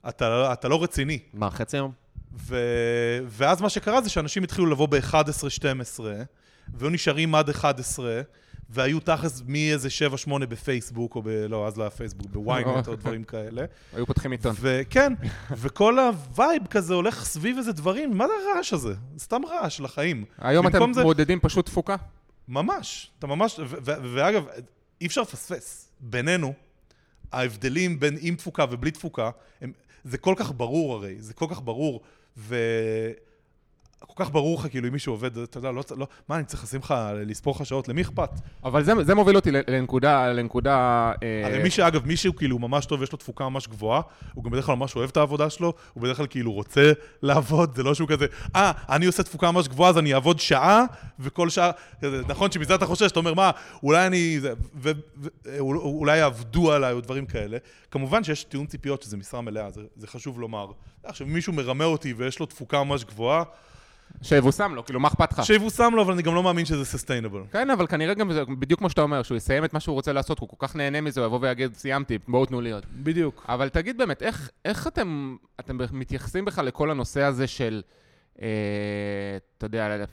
אתה, 0.09 0.53
אתה 0.53 0.69
לא 0.69 0.83
רציני. 0.83 1.19
מה, 1.35 1.51
חצי 1.51 1.77
יום? 1.77 1.93
ו... 2.35 2.57
ואז 3.27 3.61
מה 3.61 3.69
שקרה 3.71 4.01
זה 4.03 4.11
שאנשים 4.11 4.43
התחילו 4.45 4.67
לבוא 4.67 4.87
ב-11-12, 4.89 6.01
והיו 6.75 6.91
נשארים 6.91 7.35
עד 7.35 7.49
11, 7.51 8.21
והיו 8.71 9.01
תכלס 9.01 9.43
מאיזה 9.47 9.89
7-8 10.29 10.47
בפייסבוק, 10.47 11.15
או 11.17 11.23
ב... 11.23 11.29
לא, 11.29 11.67
אז 11.67 11.77
לא 11.79 11.83
היה 11.83 11.91
פייסבוק, 11.91 12.27
ב-Ynet 12.31 12.89
או 12.89 12.97
דברים 12.97 13.25
כאלה. 13.25 13.65
היו 13.93 14.07
פותחים 14.07 14.31
עיתון. 14.33 14.55
וכן, 14.61 15.13
וכל 15.51 15.99
ה 15.99 16.12
vibe 16.12 16.67
כזה 16.67 16.95
הולך 16.95 17.25
סביב 17.25 17.57
איזה 17.59 17.73
דברים, 17.73 18.19
מה 18.19 18.27
זה 18.27 18.33
הרעש 18.55 18.73
הזה? 18.73 18.95
זה 19.17 19.25
סתם 19.25 19.41
רעש 19.51 19.81
לחיים. 19.81 20.25
היום 20.39 20.67
אתם 20.67 20.93
זה- 20.93 21.03
מודדים 21.03 21.41
פשוט 21.41 21.67
תפוקה? 21.67 21.97
ממש, 22.49 23.11
אתה 23.19 23.27
ממש, 23.27 23.59
ו- 23.59 23.65
ו- 23.85 24.15
ואגב, 24.15 24.45
אי 25.01 25.07
אפשר 25.07 25.21
לפספס. 25.21 25.93
בינינו, 26.01 26.53
ההבדלים 27.33 28.01
בין 28.01 28.17
עם 28.21 28.35
תפוקה 28.35 28.65
ובלי 28.71 28.91
תפוקה, 28.91 29.31
הם, 29.61 29.73
זה 30.05 30.19
כל 30.19 30.35
כך 30.37 30.53
ברור 30.57 30.95
הרי, 30.95 31.17
זה 31.19 31.35
כל 31.35 31.47
כך 31.51 31.63
ברור. 31.63 32.01
כל 34.07 34.25
כך 34.25 34.31
ברור 34.31 34.59
לך, 34.59 34.67
כאילו, 34.71 34.89
אם 34.89 34.93
מישהו 34.93 35.13
עובד, 35.13 35.39
אתה 35.39 35.59
יודע, 35.59 35.71
לא, 35.73 35.83
לא, 35.97 36.07
מה, 36.29 36.37
אני 36.37 36.45
צריך 36.45 36.63
לשים 36.63 36.81
לך, 36.81 36.95
לספור 37.27 37.55
לך 37.57 37.67
שעות, 37.67 37.89
למי 37.89 38.03
אכפת? 38.03 38.31
אבל 38.65 38.85
זה, 38.85 38.93
זה 39.05 39.15
מוביל 39.15 39.37
אותי 39.37 39.51
לנקודה, 39.51 40.33
לנקודה... 40.33 41.13
אה... 41.23 41.47
הרי 41.47 41.63
מי 41.63 41.71
שאגב, 41.71 42.07
מי 42.07 42.17
שהוא 42.17 42.35
כאילו 42.35 42.59
ממש 42.59 42.87
טוב, 42.87 43.03
יש 43.03 43.13
לו 43.13 43.19
תפוקה 43.19 43.49
ממש 43.49 43.69
גבוהה, 43.69 44.01
הוא 44.35 44.45
גם 44.45 44.51
בדרך 44.51 44.67
כלל 44.67 44.75
ממש 44.75 44.97
אוהב 44.97 45.11
את 45.11 45.17
העבודה 45.17 45.51
שלו, 45.51 45.73
הוא 45.93 46.03
בדרך 46.03 46.17
כלל 46.17 46.27
כאילו 46.27 46.53
רוצה 46.53 46.93
לעבוד, 47.23 47.77
זה 47.77 47.83
לא 47.83 47.95
שהוא 47.95 48.09
כזה, 48.09 48.27
אה, 48.57 48.73
אני 48.89 49.07
עושה 49.07 49.23
תפוקה 49.23 49.51
ממש 49.51 49.69
גבוהה, 49.69 49.91
אז 49.91 49.99
אני 49.99 50.15
אעבוד 50.15 50.39
שעה, 50.39 50.85
וכל 51.21 51.51
שעה, 51.51 51.71
נכון 52.29 52.53
שמזה 52.53 52.75
אתה 52.75 52.87
חושש, 52.87 53.11
אתה 53.11 53.21
אומר, 53.21 53.35
מה, 53.35 53.51
אולי 53.83 54.07
אני, 54.07 54.41
ואולי 55.45 56.19
יעבדו 56.19 56.73
עליי 56.73 56.93
או 56.93 57.01
דברים 57.01 57.27
כאלה. 57.27 57.59
כמובן 57.91 58.25
שיש 58.25 58.45
טיעון 58.45 58.67
ציפיות 58.67 59.03
שזה 59.03 59.17
משרה 59.17 59.41
מלאה, 59.41 59.71
זה, 59.71 59.83
זה 59.97 60.07
חשוב 60.07 60.41
לומר. 60.41 60.67
עכשיו, 61.05 61.27
מישהו 61.27 61.53
מרמה 61.53 61.85
אותי 61.85 62.13
ויש 62.13 62.39
לו 62.39 62.47
תפוקה 62.47 62.85
ממש 62.85 63.05
גבוהה, 63.05 63.43
שיבושם 64.23 64.75
לו, 64.75 64.85
כאילו, 64.85 65.01
מה 65.01 65.09
אכפת 65.09 65.33
לך? 65.33 65.45
שיבושם 65.45 65.91
לו, 65.95 66.03
אבל 66.03 66.13
אני 66.13 66.23
גם 66.23 66.35
לא 66.35 66.43
מאמין 66.43 66.65
שזה 66.65 66.85
סוסטיינבל. 66.85 67.43
כן, 67.53 67.71
אבל 67.71 67.87
כנראה 67.87 68.15
גם 68.15 68.33
זה 68.33 68.45
בדיוק 68.45 68.81
כמו 68.81 68.91
שאתה 68.91 69.03
אומר, 69.03 69.23
שהוא 69.23 69.37
יסיים 69.37 69.65
את 69.65 69.73
מה 69.73 69.81
שהוא 69.81 69.95
רוצה 69.95 70.13
לעשות, 70.13 70.39
הוא 70.39 70.49
כל 70.49 70.67
כך 70.67 70.77
נהנה 70.77 71.01
מזה, 71.01 71.21
הוא 71.21 71.27
יבוא 71.27 71.39
ויגיד, 71.43 71.75
סיימתי, 71.75 72.19
בואו 72.29 72.47
תנו 72.47 72.61
לי 72.61 72.73
עוד. 72.73 72.87
בדיוק. 72.93 73.45
אבל 73.49 73.69
תגיד 73.69 73.99
באמת, 73.99 74.23
איך, 74.23 74.51
איך 74.65 74.87
אתם, 74.87 75.37
אתם 75.61 75.79
מתייחסים 75.93 76.45
בכלל 76.45 76.65
לכל 76.65 76.91
הנושא 76.91 77.23
הזה 77.23 77.47
של, 77.47 77.83
אה, 78.43 78.49
אתה 79.59 79.67
יודע, 79.67 80.05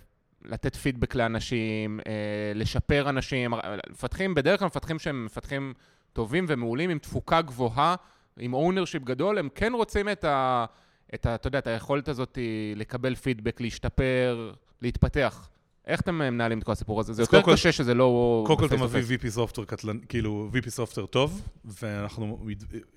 לתת 0.45 0.75
פידבק 0.75 1.15
לאנשים, 1.15 1.99
אה, 2.07 2.11
לשפר 2.55 3.09
אנשים, 3.09 3.53
מפתחים, 3.91 4.35
בדרך 4.35 4.59
כלל 4.59 4.65
מפתחים 4.65 4.99
שהם 4.99 5.25
מפתחים 5.25 5.73
טובים 6.13 6.45
ומעולים, 6.47 6.89
עם 6.89 6.99
תפוקה 6.99 7.41
גבוהה, 7.41 7.95
עם 8.39 8.53
ownership 8.53 9.03
גדול, 9.03 9.37
הם 9.37 9.49
כן 9.55 9.73
רוצים 9.73 10.09
את 10.09 10.23
ה... 10.23 10.65
את 11.13 11.25
ה... 11.25 11.35
אתה 11.35 11.47
יודע, 11.47 11.59
את 11.59 11.67
היכולת 11.67 12.07
הזאת 12.07 12.37
לקבל 12.75 13.15
פידבק, 13.15 13.61
להשתפר, 13.61 14.53
להתפתח. 14.81 15.49
איך 15.87 16.01
אתם 16.01 16.15
מנהלים 16.15 16.59
את 16.59 16.63
כל 16.63 16.71
הסיפור 16.71 16.99
הזה? 16.99 17.13
זה 17.13 17.21
יותר 17.21 17.41
כל 17.41 17.53
קשה 17.53 17.71
שזה 17.71 17.93
לא... 17.93 18.43
קודם 18.47 18.59
כל 18.59 18.65
אתה 18.65 18.77
מביא 18.77 19.17
VP 19.17 19.29
software 19.29 19.65
קטלן, 19.65 19.97
כאילו 20.09 20.49
VP 20.53 20.69
software 20.69 21.05
טוב, 21.05 21.41
ואנחנו, 21.65 22.45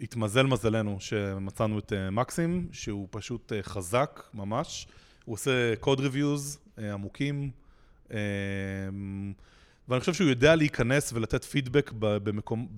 התמזל 0.01 0.47
מזלנו 0.47 0.97
שמצאנו 1.01 1.79
את 1.79 1.93
אה, 1.93 2.11
מקסים, 2.11 2.69
שהוא 2.73 3.09
פשוט 3.11 3.53
אה, 3.53 3.63
חזק 3.63 4.23
ממש. 4.35 4.87
הוא 5.25 5.33
עושה 5.33 5.73
reviews 5.83 6.59
אה, 6.79 6.93
עמוקים, 6.93 7.51
ואני 9.89 10.01
חושב 10.01 10.15
שהוא 10.15 10.29
יודע 10.29 10.57
להיכנס 10.57 11.13
ולתת 11.13 11.45
פידבק 11.45 11.93
במקום 11.99 12.69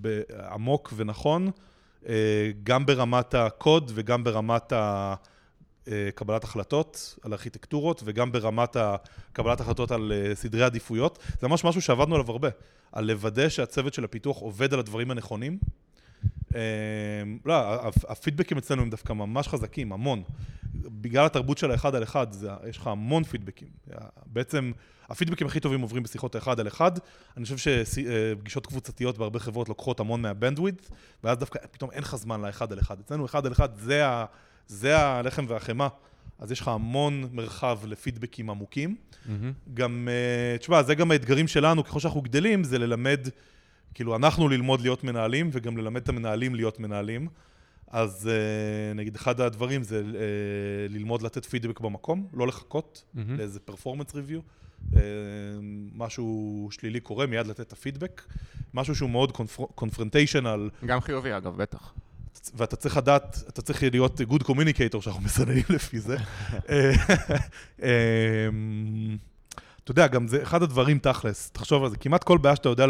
עמוק 0.51 0.93
ונכון. 0.97 1.51
אה, 2.09 2.51
גם 2.63 2.87
ברמת 2.87 3.35
הקוד 3.35 3.91
וגם 3.95 4.25
ברמת 4.25 4.73
אה, 4.73 5.15
קבלת 6.15 6.45
החלטות 6.45 7.19
על 7.23 7.33
ארכיטקטורות 7.33 8.03
וגם 8.05 8.33
ברמת 8.33 8.77
קבלת 9.33 9.61
החלטות 9.61 9.91
על 9.91 10.13
אה, 10.13 10.35
סדרי 10.35 10.63
עדיפויות. 10.63 11.19
זה 11.41 11.49
ממש 11.49 11.65
משהו 11.65 11.83
שעבדנו 11.83 12.15
עליו 12.15 12.31
הרבה, 12.31 12.49
על 12.93 13.05
לוודא 13.05 13.49
שהצוות 13.49 13.95
של 13.95 14.05
הפיתוח 14.05 14.39
עובד 14.39 14.75
על 14.75 14.81
הדברים 14.81 15.11
הנכונים. 15.11 15.59
לא, 17.45 17.55
הפידבקים 18.09 18.59
אצלנו 18.59 18.83
הם 18.83 18.91
דווקא 18.91 19.13
ממש 19.13 19.49
חזקים, 19.49 19.93
המון. 19.93 20.23
בגלל 20.75 21.27
התרבות 21.27 21.59
של 21.59 21.71
האחד 21.71 21.95
על 21.95 22.03
אחד, 22.03 22.33
זה, 22.33 22.51
יש 22.69 22.77
לך 22.77 22.87
המון 22.87 23.25
פידבקים. 23.25 23.69
בעצם, 24.27 24.73
הפידבקים 25.11 25.47
הכי 25.47 25.61
טובים 25.61 25.81
עוברים 25.81 26.03
בשיחות 26.03 26.35
האחד 26.35 26.61
על 26.61 26.69
אחד. 26.69 26.93
אני 27.37 27.45
חושב 27.45 27.57
שפגישות 27.57 28.67
קבוצתיות 28.67 29.19
בהרבה 29.19 29.39
חברות 29.39 29.69
לוקחות 29.69 30.01
המון 30.01 30.23
מהבנדוויד, 30.23 30.83
ואז 31.25 31.39
דווקא 31.39 31.59
פתאום 31.71 31.91
אין 31.91 32.03
לך 32.03 32.17
זמן 32.17 32.41
לאחד 32.41 32.73
על 32.73 32.79
אחד. 32.79 33.01
אצלנו 33.01 33.27
אחד 33.27 33.47
על 33.47 33.53
אחד 33.53 33.69
זה, 33.77 34.07
ה, 34.07 34.25
זה 34.67 34.99
הלחם 34.99 35.45
והחמאה. 35.49 35.89
אז 36.39 36.53
יש 36.53 36.61
לך 36.61 36.69
המון 36.69 37.29
מרחב 37.33 37.79
לפידבקים 37.87 38.51
עמוקים. 38.51 38.97
Mm-hmm. 38.97 39.31
גם, 39.75 40.09
אה, 40.11 40.59
תשמע, 40.59 40.83
זה 40.83 40.95
גם 40.95 41.11
האתגרים 41.11 41.49
שלנו, 41.49 41.85
ככל 41.85 42.01
שאנחנו 42.01 42.21
גדלים, 42.21 42.65
זה 42.65 42.79
ללמד, 42.79 43.29
כאילו, 43.95 44.17
אנחנו 44.17 44.49
ללמוד 44.49 44.81
להיות 44.81 45.05
מנהלים, 45.05 45.51
וגם 45.53 45.77
ללמד 45.77 46.03
את 46.03 46.09
המנהלים 46.09 46.55
להיות 46.55 46.81
מנהלים. 46.81 47.29
אז 47.91 48.31
uh, 48.31 48.97
נגיד 48.97 49.15
אחד 49.15 49.41
הדברים 49.41 49.83
זה 49.83 50.01
uh, 50.01 50.15
ללמוד 50.93 51.23
לתת 51.23 51.45
פידבק 51.45 51.81
במקום, 51.81 52.27
לא 52.33 52.47
לחכות 52.47 53.05
mm-hmm. 53.05 53.19
לאיזה 53.29 53.61
פרפורמנס 53.61 54.15
ריוויו. 54.15 54.41
Uh, 54.93 54.97
משהו 55.95 56.69
שלילי 56.71 57.01
קורה, 57.01 57.27
מיד 57.27 57.47
לתת 57.47 57.61
את 57.61 57.73
הפידבק. 57.73 58.23
משהו 58.75 58.95
שהוא 58.95 59.11
מאוד 59.11 59.33
קונפרנטיישנל. 59.75 60.71
גם 60.87 61.01
חיובי 61.01 61.37
אגב, 61.37 61.57
בטח. 61.57 61.93
ואתה 62.55 62.77
צריך 62.77 62.97
לדעת, 62.97 63.43
אתה 63.49 63.63
צריך 63.63 63.83
להיות 63.83 64.21
good 64.21 64.43
communicator 64.43 65.01
שאנחנו 65.01 65.23
מסננים 65.27 65.65
לפי 65.69 66.01
זה. 66.01 66.17
אתה 69.85 69.91
יודע, 69.91 70.07
גם 70.07 70.29
זה 70.29 70.43
אחד 70.43 70.63
הדברים 70.63 70.99
תכלס, 70.99 71.51
תחשוב 71.51 71.85
על 71.85 71.91
זה, 71.91 71.97
כמעט 71.97 72.25
כל 72.25 72.39
בעיה 72.39 72.57
שאתה 72.57 72.69
יודע, 72.69 72.87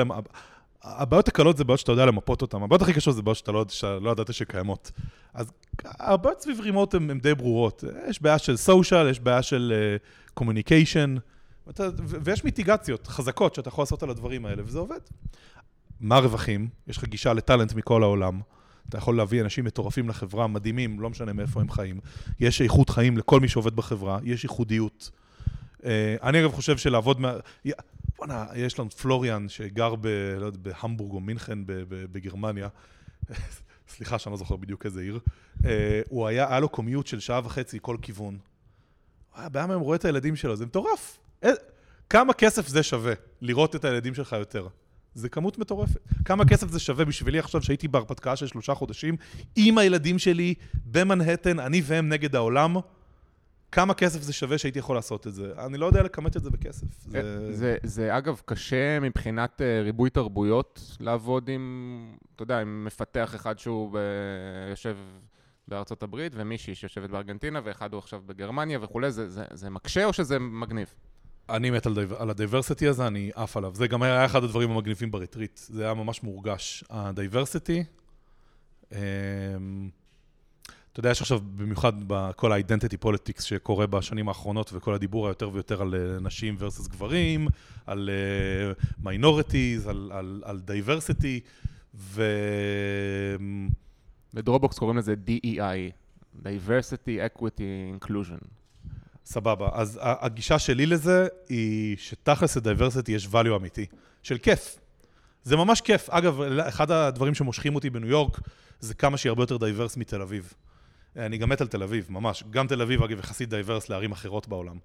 הבעיות 0.83 1.29
הקלות 1.29 1.57
זה 1.57 1.65
בעיות 1.65 1.81
שאתה 1.81 1.93
יודע 1.93 2.07
למפות 2.07 2.43
אותן, 2.43 2.63
הבעיות 2.63 2.83
הכי 2.83 2.93
קשות 2.93 3.17
זה 3.17 3.23
בעיות 3.23 3.39
שאתה 3.39 3.53
לא, 3.53 3.65
לא 4.03 4.11
ידעת 4.11 4.35
שקיימות. 4.35 4.91
אז 5.35 5.53
הבעיות 5.85 6.41
סביב 6.41 6.61
remote 6.61 6.95
הן 6.95 7.21
די 7.21 7.35
ברורות. 7.35 7.85
יש 8.09 8.23
בעיה 8.23 8.39
של 8.39 8.57
social, 8.57 9.09
יש 9.09 9.21
בעיה 9.21 9.43
של 9.43 9.73
communication, 10.35 11.17
uh, 11.17 11.21
ויש 12.25 12.45
mitigationות 12.45 13.07
חזקות 13.07 13.55
שאתה 13.55 13.69
יכול 13.69 13.83
לעשות 13.83 14.03
על 14.03 14.11
הדברים 14.11 14.47
האלה, 14.47 14.63
וזה 14.67 14.79
עובד. 14.79 15.01
מה 16.01 16.17
הרווחים? 16.17 16.69
יש 16.87 16.97
לך 16.97 17.05
גישה 17.05 17.33
ל 17.33 17.39
talent 17.39 17.75
מכל 17.75 18.03
העולם. 18.03 18.41
אתה 18.89 18.99
יכול 18.99 19.17
להביא 19.17 19.43
אנשים 19.43 19.65
מטורפים 19.65 20.09
לחברה, 20.09 20.47
מדהימים, 20.47 21.01
לא 21.01 21.11
משנה 21.11 21.33
מאיפה 21.33 21.61
הם 21.61 21.71
חיים. 21.71 22.01
יש 22.41 22.63
איכות 22.63 22.91
חיים 22.91 23.19
לכל 23.19 23.41
מי 23.41 23.49
שעובד 23.49 23.77
בחברה, 23.77 24.19
יש 24.25 24.45
ייחודיות. 24.45 25.11
Uh, 25.79 25.83
אני 26.23 26.41
אגב 26.41 26.53
חושב 26.53 26.79
שלעבוד 26.79 27.21
מה... 27.21 27.33
בואנה, 28.17 28.47
יש 28.55 28.79
לנו 28.79 28.91
פלוריאן 28.91 29.49
שגר 29.49 29.95
ב... 29.95 30.07
לא 30.41 30.47
יודע, 30.47 30.59
בהמבורג 30.63 31.13
או 31.13 31.21
מינכן 31.21 31.59
בגרמניה. 32.13 32.69
סליחה 33.89 34.19
שאני 34.19 34.31
לא 34.31 34.37
זוכר 34.37 34.57
בדיוק 34.57 34.87
איזה 34.87 35.01
עיר. 35.01 35.19
אה, 35.65 36.01
הוא 36.09 36.27
היה, 36.27 36.49
היה 36.49 36.61
לו 36.61 36.69
קומיוט 36.69 37.07
של 37.07 37.21
שעה 37.21 37.41
וחצי 37.45 37.79
כל 37.83 37.97
כיוון. 38.03 38.39
ביום 39.53 39.71
היום 39.71 39.83
רואה 39.83 39.97
את 39.97 40.05
הילדים 40.05 40.37
שלו, 40.37 40.57
זה 40.57 40.67
מטורף. 40.67 41.19
אה, 41.45 41.51
כמה 42.11 42.33
כסף 42.33 42.69
זה 42.69 42.83
שווה 42.83 43.13
לראות 43.41 43.77
את 43.77 43.85
הילדים 43.85 44.15
שלך 44.15 44.33
יותר? 44.33 44.69
זה 45.15 45.29
כמות 45.29 45.59
מטורפת. 45.59 46.01
כמה 46.25 46.45
כסף 46.45 46.69
זה 46.69 46.79
שווה 46.79 47.05
בשבילי 47.05 47.39
עכשיו 47.39 47.63
שהייתי 47.63 47.89
בהרפתקה 47.89 48.37
של 48.37 48.47
שלושה 48.47 48.75
חודשים 48.75 49.17
עם 49.57 49.79
הילדים 49.79 50.19
שלי 50.19 50.55
במנהטן, 50.87 51.59
אני 51.59 51.83
והם 51.85 52.09
נגד 52.09 52.35
העולם. 52.37 52.77
כמה 53.73 53.95
כסף 53.95 54.23
זה 54.23 54.33
שווה 54.33 54.59
שהייתי 54.59 54.79
יכול 54.79 54.97
לעשות 54.97 55.27
את 55.27 55.35
זה. 55.35 55.53
אני 55.59 55.79
לא 55.79 55.87
יודע 55.87 56.03
לכמת 56.03 56.37
את 56.37 56.43
זה 56.43 56.51
בכסף. 56.51 56.87
זה, 56.99 57.19
אה, 57.19 57.53
זה, 57.53 57.77
זה 57.83 58.17
אגב 58.17 58.41
קשה 58.45 59.01
מבחינת 59.01 59.61
uh, 59.61 59.85
ריבוי 59.85 60.11
תרבויות 60.11 60.97
לעבוד 61.01 61.49
עם, 61.49 62.15
אתה 62.35 62.43
יודע, 62.43 62.61
עם 62.61 62.85
מפתח 62.85 63.35
אחד 63.35 63.59
שהוא 63.59 63.91
ב... 63.93 63.99
יושב 64.71 64.97
בארצות 65.69 66.03
הברית, 66.03 66.33
ומישהי 66.37 66.75
שיושבת 66.75 67.11
בארגנטינה, 67.11 67.61
ואחד 67.65 67.93
הוא 67.93 67.99
עכשיו 67.99 68.23
בגרמניה 68.27 68.79
וכולי, 68.83 69.11
זה, 69.11 69.29
זה, 69.29 69.45
זה 69.53 69.71
מקשה 69.71 70.05
או 70.05 70.13
שזה 70.13 70.39
מגניב? 70.39 70.95
אני 71.51 71.71
מת 71.71 71.87
על, 71.87 71.95
div... 71.95 72.17
על 72.17 72.31
ה 72.31 72.36
diversity 72.36 72.89
הזה, 72.89 73.07
אני 73.07 73.31
עף 73.35 73.57
עליו. 73.57 73.75
זה 73.75 73.87
גם 73.87 74.03
היה 74.03 74.25
אחד 74.25 74.45
הדברים 74.45 74.71
המגניבים 74.71 75.11
ב 75.11 75.16
retreat. 75.16 75.57
זה 75.57 75.85
היה 75.85 75.95
ממש 75.95 76.23
מורגש. 76.23 76.85
ה 76.91 76.99
diversity, 76.99 77.85
אמ, 78.93 78.99
אתה 80.93 81.01
יודע, 81.01 81.11
יש 81.11 81.21
עכשיו 81.21 81.41
במיוחד 81.57 81.93
בכל 82.07 82.53
ה-identity 82.53 83.05
politics 83.05 83.43
שקורה 83.43 83.87
בשנים 83.87 84.29
האחרונות, 84.29 84.71
וכל 84.73 84.95
הדיבור 84.95 85.27
היותר 85.27 85.51
ויותר 85.53 85.83
על 85.83 85.95
אה, 85.95 86.21
נשים 86.21 86.57
versus 86.61 86.89
גברים, 86.89 87.49
על 87.87 88.11
uh, 88.77 89.05
minorities, 89.05 89.89
על, 89.89 90.11
על, 90.15 90.43
על 90.45 90.61
diversity, 90.67 91.41
ו... 91.95 92.23
בדרובוקס 94.35 94.79
קוראים 94.79 94.99
לזה 94.99 95.15
DEI, 95.27 95.93
diversity, 96.43 97.37
equity, 97.37 97.99
inclusion. 97.99 98.60
סבבה, 99.25 99.69
אז 99.73 99.99
הגישה 100.03 100.59
שלי 100.59 100.87
לזה 100.87 101.29
היא 101.49 101.97
שתכלס 101.97 102.57
ל-diversity 102.57 103.11
יש 103.11 103.27
value 103.27 103.57
אמיתי, 103.57 103.87
של 104.23 104.39
כיף. 104.39 104.79
זה 105.43 105.57
ממש 105.57 105.81
כיף. 105.81 106.11
אגב, 106.11 106.41
אחד 106.43 106.91
הדברים 106.91 107.35
שמושכים 107.35 107.75
אותי 107.75 107.91
בניו 107.91 108.09
יורק, 108.09 108.41
זה 108.81 108.95
כמה 108.95 109.17
שהיא 109.17 109.31
הרבה 109.31 109.43
יותר 109.43 109.57
diverse 109.57 109.97
מתל 109.97 110.23
אביב. 110.23 110.53
אני 111.17 111.39
גם 111.39 111.49
מת 111.49 111.61
על 111.61 111.67
תל 111.67 111.83
אביב, 111.83 112.07
ממש. 112.11 112.45
גם 112.51 112.67
תל 112.67 112.83
אביב, 112.83 113.03
אגב, 113.03 113.19
יחסית 113.19 113.49
diverse 113.49 113.89
לערים 113.89 114.13
אחרות 114.13 114.49
בעולם. 114.49 114.79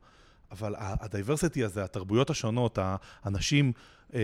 אבל 0.51 0.75
ה 0.77 0.86
diversity 0.86 1.63
הזה, 1.63 1.83
התרבויות 1.83 2.29
השונות, 2.29 2.79
האנשים 2.81 3.71
אה, 4.13 4.19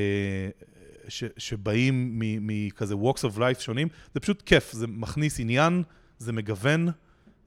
ש, 1.08 1.24
שבאים 1.38 2.20
מכזה 2.20 2.94
walks 2.94 3.20
of 3.20 3.38
life 3.38 3.60
שונים, 3.60 3.88
זה 4.14 4.20
פשוט 4.20 4.42
כיף, 4.42 4.72
זה 4.72 4.88
מכניס 4.88 5.40
עניין, 5.40 5.84
זה 6.20 6.34
מגוון. 6.34 6.90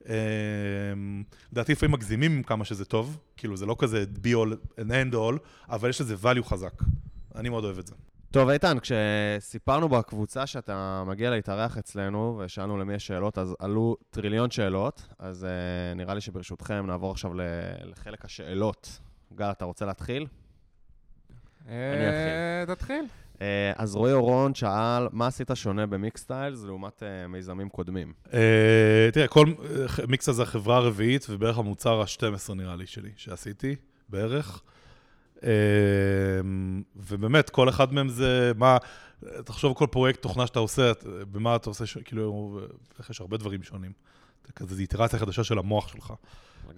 אה, 0.09 0.15
לדעתי 1.53 1.73
לפעמים 1.73 1.93
מגזימים 1.93 2.33
עם 2.33 2.43
כמה 2.43 2.65
שזה 2.65 2.85
טוב, 2.85 3.19
כאילו 3.37 3.57
זה 3.57 3.67
לא 3.67 3.77
כזה 3.79 4.05
be 4.23 4.27
all 4.27 4.79
and 4.81 4.89
end 4.91 5.15
all, 5.15 5.39
אבל 5.69 5.89
יש 5.89 6.01
לזה 6.01 6.15
value 6.23 6.43
חזק. 6.45 6.83
אני 7.35 7.49
מאוד 7.49 7.65
אוהב 7.65 7.79
את 7.79 7.87
זה. 7.87 7.95
טוב, 8.31 8.49
איתן, 8.49 8.77
כשסיפרנו 8.81 9.89
בקבוצה 9.89 10.47
שאתה 10.47 11.05
מגיע 11.07 11.31
להתארח 11.31 11.79
אצלנו, 11.79 12.41
ושאלנו 12.45 12.79
למי 12.79 12.95
יש 12.95 13.07
שאלות, 13.07 13.39
אז 13.39 13.55
עלו 13.59 13.97
טריליון 14.11 14.51
שאלות, 14.51 15.09
אז 15.19 15.45
uh, 15.45 15.97
נראה 15.97 16.15
לי 16.15 16.21
שברשותכם 16.21 16.87
נעבור 16.87 17.11
עכשיו 17.11 17.35
ל- 17.35 17.41
לחלק 17.83 18.25
השאלות. 18.25 19.01
גל, 19.35 19.51
אתה 19.51 19.65
רוצה 19.65 19.87
להתחיל? 19.87 20.27
אני 21.69 21.77
אה, 21.77 22.65
תתחיל. 22.67 23.05
Uh, 23.35 23.39
אז 23.77 23.95
רועי 23.95 24.13
אורון 24.13 24.55
שאל, 24.55 25.09
מה 25.13 25.27
עשית 25.27 25.51
שונה 25.55 25.87
במיקסטיילס 25.87 26.65
לעומת 26.65 27.03
uh, 27.03 27.29
מיזמים 27.29 27.69
קודמים? 27.69 28.13
אה, 28.33 29.09
תראה, 29.13 29.29
כל 29.29 29.47
מיקסה 30.09 30.33
זה 30.33 30.43
החברה 30.43 30.77
הרביעית, 30.77 31.27
ובערך 31.31 31.59
המוצר 31.59 32.01
ה-12 32.01 32.55
נראה 32.55 32.77
לי 32.77 32.87
שלי, 32.87 33.11
שעשיתי, 33.17 33.77
בערך. 34.09 34.63
אה, 35.45 35.51
ובאמת, 36.97 37.51
כל 37.51 37.69
אחד 37.69 37.93
מהם 37.93 38.09
זה 38.09 38.53
מה... 38.57 38.77
תחשוב 39.45 39.75
כל 39.75 39.87
פרויקט 39.91 40.23
תוכנה 40.23 40.47
שאתה 40.47 40.59
עושה, 40.59 40.93
במה 41.33 41.57
אתה 41.57 41.71
עושה, 41.71 41.85
כאילו, 42.05 42.61
איך 42.99 43.11
יש 43.11 43.21
הרבה 43.21 43.37
דברים 43.37 43.63
שונים. 43.63 43.93
זה 44.47 44.53
כזה, 44.53 44.75
זו 44.75 44.81
איטרציה 44.81 45.19
חדשה 45.19 45.45
של 45.45 45.59
המוח 45.59 45.89
שלך. 45.89 46.13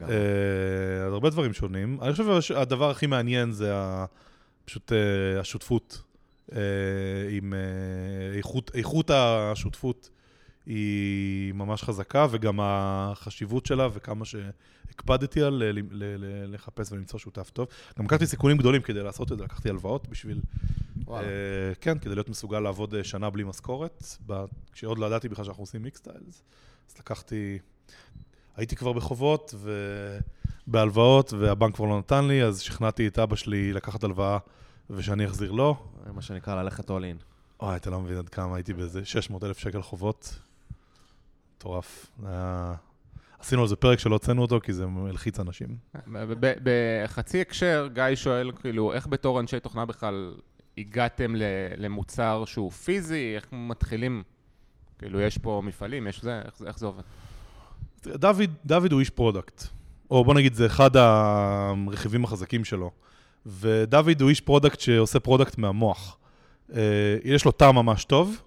אה, 0.03 1.07
אז 1.07 1.13
הרבה 1.13 1.31
דברים 1.31 1.53
שונים. 1.53 1.99
אני 2.03 2.13
חושב 2.13 2.41
שהדבר 2.41 2.91
הכי 2.91 3.07
מעניין 3.07 3.53
זה 3.53 3.75
פשוט 4.65 4.93
אה, 4.93 5.41
השותפות. 5.41 6.03
אה, 6.53 6.59
עם 7.31 7.55
אה, 7.55 8.37
איכות, 8.37 8.71
איכות 8.75 9.11
השותפות 9.11 10.11
היא 10.67 11.53
ממש 11.53 11.83
חזקה, 11.83 12.27
וגם 12.31 12.59
החשיבות 12.63 13.67
שלה 13.67 13.89
וכמה 13.93 14.25
שהקפדתי 14.25 15.43
על 15.43 15.55
ל- 15.55 15.79
ל- 15.81 16.15
ל- 16.25 16.55
לחפש 16.55 16.93
ולמצוא 16.93 17.19
שותף 17.19 17.51
טוב. 17.51 17.69
גם 17.99 18.05
לקחתי 18.05 18.27
סיכונים 18.27 18.57
גדולים 18.57 18.83
כדי 18.83 19.03
לעשות 19.03 19.33
את 19.33 19.39
זה, 19.39 19.45
לקחתי 19.45 19.69
הלוואות 19.69 20.09
בשביל... 20.09 20.41
וואלה. 21.05 21.27
אה, 21.27 21.75
כן, 21.81 21.99
כדי 21.99 22.15
להיות 22.15 22.29
מסוגל 22.29 22.61
לעבוד 22.61 22.95
אה, 22.95 23.05
שנה 23.05 23.31
בלי 23.31 23.45
משכורת, 23.45 24.05
כשעוד 24.73 24.99
לא 24.99 25.07
ידעתי 25.07 25.29
בכלל 25.29 25.45
שאנחנו 25.45 25.63
עושים 25.63 25.83
מיקסטיילס. 25.83 26.43
אז 26.91 26.95
לקחתי, 26.99 27.59
הייתי 28.57 28.77
כבר 28.77 28.93
בחובות 28.93 29.55
ובהלוואות, 30.67 31.33
והבנק 31.33 31.75
כבר 31.75 31.87
לא 31.87 31.99
נתן 31.99 32.25
לי, 32.25 32.43
אז 32.43 32.61
שכנעתי 32.61 33.07
את 33.07 33.19
אבא 33.19 33.37
שלי 33.37 33.73
לקחת 33.73 34.05
הלוואה 34.05 34.39
ושאני 34.91 35.27
אחזיר 35.27 35.53
לו. 35.53 35.77
זה 36.07 36.13
מה 36.13 36.23
שנקרא 36.23 36.63
ללכת 36.63 36.91
all 36.91 36.93
in. 36.93 37.25
אוי, 37.61 37.77
אתה 37.77 37.91
לא 37.91 38.01
מבין 38.01 38.19
עד 38.19 38.29
כמה 38.29 38.57
הייתי 38.57 38.73
באיזה 38.73 39.05
600 39.05 39.45
אלף 39.45 39.59
שקל 39.59 39.83
חובות. 39.83 40.39
מטורף. 41.57 42.07
עשינו 43.39 43.63
על 43.63 43.69
זה 43.69 43.77
פרק 43.77 43.99
שלא 43.99 44.15
הוצאנו 44.15 44.43
אותו, 44.43 44.61
כי 44.61 44.73
זה 44.73 44.87
מלחיץ 44.87 45.41
אנשים. 45.41 45.77
בחצי 46.63 47.41
הקשר, 47.41 47.89
גיא 47.93 48.15
שואל, 48.15 48.51
כאילו, 48.61 48.93
איך 48.93 49.07
בתור 49.07 49.41
אנשי 49.41 49.61
תוכנה 49.61 49.85
בכלל 49.85 50.35
הגעתם 50.79 51.37
ל- 51.37 51.43
למוצר 51.77 52.45
שהוא 52.47 52.71
פיזי? 52.71 53.33
איך 53.37 53.47
מתחילים? 53.53 54.23
כאילו, 54.99 55.21
יש 55.21 55.39
פה 55.39 55.63
מפעלים, 55.65 56.07
יש 56.07 56.23
זה, 56.23 56.43
איך 56.45 56.59
זה, 56.59 56.67
איך 56.67 56.79
זה 56.79 56.87
עובד? 56.87 57.03
דוד, 58.03 58.51
דוד 58.67 58.93
הוא 58.93 59.01
איש 59.01 59.11
product, 59.11 59.63
או 60.11 60.25
בוא 60.25 60.35
נגיד 60.35 60.55
זה 60.55 60.67
אחד 60.67 60.91
הרכיבים 60.97 62.25
החזקים 62.25 62.65
שלו. 62.65 62.91
ודוד 63.47 64.21
הוא 64.21 64.31
איש 64.31 64.41
product 64.41 64.81
שעושה 64.81 65.21
product 65.21 65.59
מהמוח. 65.59 66.19
אה, 66.75 66.81
יש 67.25 67.45
לו 67.45 67.53
טעם 67.53 67.75
ממש 67.75 68.05
טוב, 68.05 68.43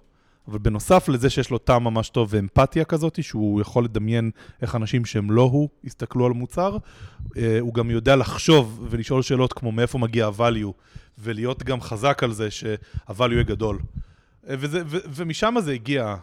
אבל 0.48 0.58
בנוסף 0.58 1.08
לזה 1.08 1.30
שיש 1.30 1.50
לו 1.50 1.58
טעם 1.58 1.84
ממש 1.84 2.08
טוב 2.08 2.28
ואמפתיה 2.32 2.84
כזאת, 2.84 3.22
שהוא 3.22 3.60
יכול 3.60 3.84
לדמיין 3.84 4.30
איך 4.62 4.76
אנשים 4.76 5.04
שהם 5.04 5.30
לא 5.30 5.42
הוא 5.42 5.68
יסתכלו 5.84 6.26
על 6.26 6.32
מוצר, 6.32 6.76
אה, 7.36 7.58
הוא 7.60 7.74
גם 7.74 7.90
יודע 7.90 8.16
לחשוב 8.16 8.86
ולשאול 8.90 9.22
שאלות 9.22 9.52
כמו 9.52 9.72
מאיפה 9.72 9.98
מגיע 9.98 10.26
ה-value, 10.26 10.72
ולהיות 11.18 11.62
גם 11.62 11.80
חזק 11.80 12.22
על 12.22 12.32
זה 12.32 12.50
שה-value 12.50 13.32
יהיה 13.32 13.42
גדול. 13.42 13.78
אה, 14.48 14.54
וזה, 14.58 14.82
ו, 14.86 14.96
ומשם 15.14 15.54
זה 15.60 15.72
הגיע, 15.72 16.14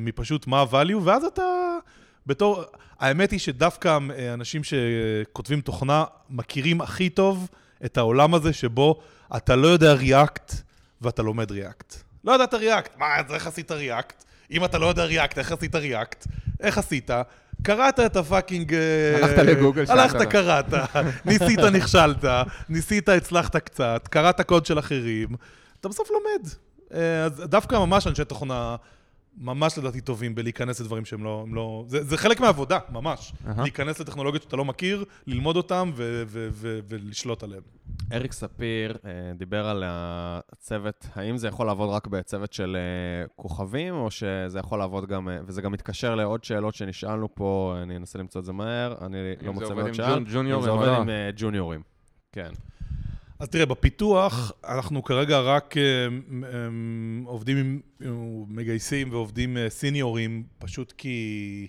מפשוט 0.00 0.46
מה 0.46 0.60
ה-value, 0.60 1.00
ואז 1.04 1.24
אתה... 1.24 1.42
בתור, 2.26 2.62
האמת 2.98 3.30
היא 3.30 3.40
שדווקא 3.40 3.98
אנשים 4.34 4.62
שכותבים 4.64 5.60
תוכנה 5.60 6.04
מכירים 6.30 6.80
הכי 6.80 7.08
טוב 7.08 7.48
את 7.84 7.96
העולם 7.96 8.34
הזה 8.34 8.52
שבו 8.52 9.00
אתה 9.36 9.56
לא 9.56 9.68
יודע 9.68 9.94
React 9.94 10.54
ואתה 11.00 11.22
לומד 11.22 11.52
React. 11.52 11.96
לא 12.24 12.32
ידעת 12.32 12.54
React, 12.54 12.98
מה, 12.98 13.16
אז 13.16 13.34
איך 13.34 13.46
עשית 13.46 13.70
React? 13.70 14.24
אם 14.50 14.64
אתה 14.64 14.78
לא 14.78 14.86
יודע 14.86 15.06
React, 15.06 15.38
איך 15.38 15.52
עשית 15.52 15.74
React? 15.74 16.28
איך 16.60 16.78
עשית? 16.78 17.10
קראת 17.62 18.00
את 18.00 18.16
הפאקינג... 18.16 18.74
אה, 18.74 19.16
הלכת 19.16 19.38
לגוגל, 19.38 19.86
שאלת 19.86 20.14
הלכת. 20.14 20.30
קראת, 20.30 20.66
ניסית, 21.24 21.58
נכשלת, 21.58 22.24
ניסית, 22.68 23.08
הצלחת 23.08 23.56
קצת, 23.56 24.08
קראת 24.10 24.40
קוד 24.40 24.66
של 24.66 24.78
אחרים, 24.78 25.28
אתה 25.80 25.88
בסוף 25.88 26.10
לומד. 26.10 26.48
אה, 26.94 27.24
אז 27.24 27.40
דווקא 27.40 27.74
ממש 27.74 28.06
אנשי 28.06 28.24
תוכנה, 28.24 28.76
ממש 29.38 29.78
לדעתי 29.78 30.00
טובים 30.00 30.34
בלהיכנס 30.34 30.80
לדברים 30.80 31.04
שהם 31.04 31.24
לא... 31.24 31.44
לא 31.52 31.84
זה, 31.88 32.04
זה 32.04 32.16
חלק 32.16 32.40
מהעבודה, 32.40 32.78
ממש. 32.90 33.32
אהה. 33.46 33.62
להיכנס 33.62 34.00
לטכנולוגיות 34.00 34.42
שאתה 34.42 34.56
לא 34.56 34.64
מכיר, 34.64 35.04
ללמוד 35.26 35.56
אותן 35.56 35.90
ו- 35.94 36.22
ו- 36.26 36.48
ו- 36.52 36.78
ולשלוט 36.88 37.42
עליהן. 37.42 37.62
אריק 38.12 38.32
ספיר 38.32 38.96
אה, 39.04 39.10
דיבר 39.38 39.66
על 39.66 39.84
הצוות, 39.86 41.06
האם 41.14 41.36
זה 41.36 41.48
יכול 41.48 41.66
לעבוד 41.66 41.90
רק 41.90 42.06
בצוות 42.06 42.52
של 42.52 42.76
אה, 42.76 43.26
כוכבים, 43.36 43.94
או 43.94 44.10
שזה 44.10 44.58
יכול 44.58 44.78
לעבוד 44.78 45.06
גם, 45.08 45.28
אה, 45.28 45.38
וזה 45.46 45.62
גם 45.62 45.72
מתקשר 45.72 46.14
לעוד 46.14 46.44
שאלות 46.44 46.74
שנשאלנו 46.74 47.34
פה, 47.34 47.76
אני 47.82 47.96
אנסה 47.96 48.18
למצוא 48.18 48.40
את 48.40 48.44
זה 48.44 48.52
מהר, 48.52 48.94
אני 49.06 49.16
לא 49.16 49.32
אם 49.40 49.44
זה 49.46 49.50
מוצא 49.50 49.64
עובד 49.64 49.76
מאוד 49.76 49.86
עם 49.86 49.94
שאל. 49.94 50.24
אם 50.54 50.62
זה 50.62 50.70
עובד 50.70 50.86
לא. 50.86 50.96
עם 50.96 51.08
אה, 51.08 51.30
ג'וניורים, 51.36 51.82
כן. 52.32 52.50
אז 53.38 53.48
תראה, 53.48 53.66
בפיתוח 53.66 54.52
אנחנו 54.64 55.02
כרגע 55.02 55.40
רק 55.40 55.76
אה, 55.76 56.08
מ- 56.10 57.24
עובדים 57.24 57.56
עם, 57.56 57.80
מגייסים 58.48 59.12
ועובדים 59.12 59.56
אה, 59.56 59.70
סיניורים, 59.70 60.44
פשוט 60.58 60.92
כי 60.98 61.68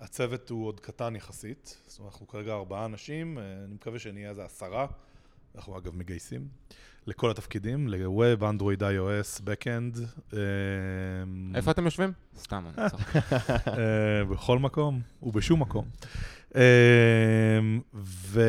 הצוות 0.00 0.50
הוא 0.50 0.66
עוד 0.66 0.80
קטן 0.80 1.16
יחסית. 1.16 1.82
זאת 1.86 1.98
אומרת, 1.98 2.12
אנחנו 2.12 2.28
כרגע 2.28 2.52
ארבעה 2.52 2.84
אנשים, 2.84 3.38
אה, 3.38 3.42
אני 3.64 3.74
מקווה 3.74 3.98
שנהיה 3.98 4.30
איזה 4.30 4.44
עשרה. 4.44 4.86
אנחנו 5.56 5.78
אגב 5.78 5.96
מגייסים 5.96 6.48
לכל 7.06 7.30
התפקידים, 7.30 7.88
ל-Web, 7.88 8.40
Android, 8.42 8.80
iOS, 8.80 9.40
Backend. 9.40 10.00
אה, 10.32 10.38
איפה 11.54 11.70
אתם 11.70 11.84
יושבים? 11.84 12.12
סתם, 12.38 12.64
אני 12.78 12.90
צוחק. 12.90 13.16
אה, 13.68 14.24
בכל 14.30 14.58
מקום 14.58 15.00
ובשום 15.22 15.60
מקום. 15.62 15.84
אה, 16.56 16.62
ו... 17.94 18.40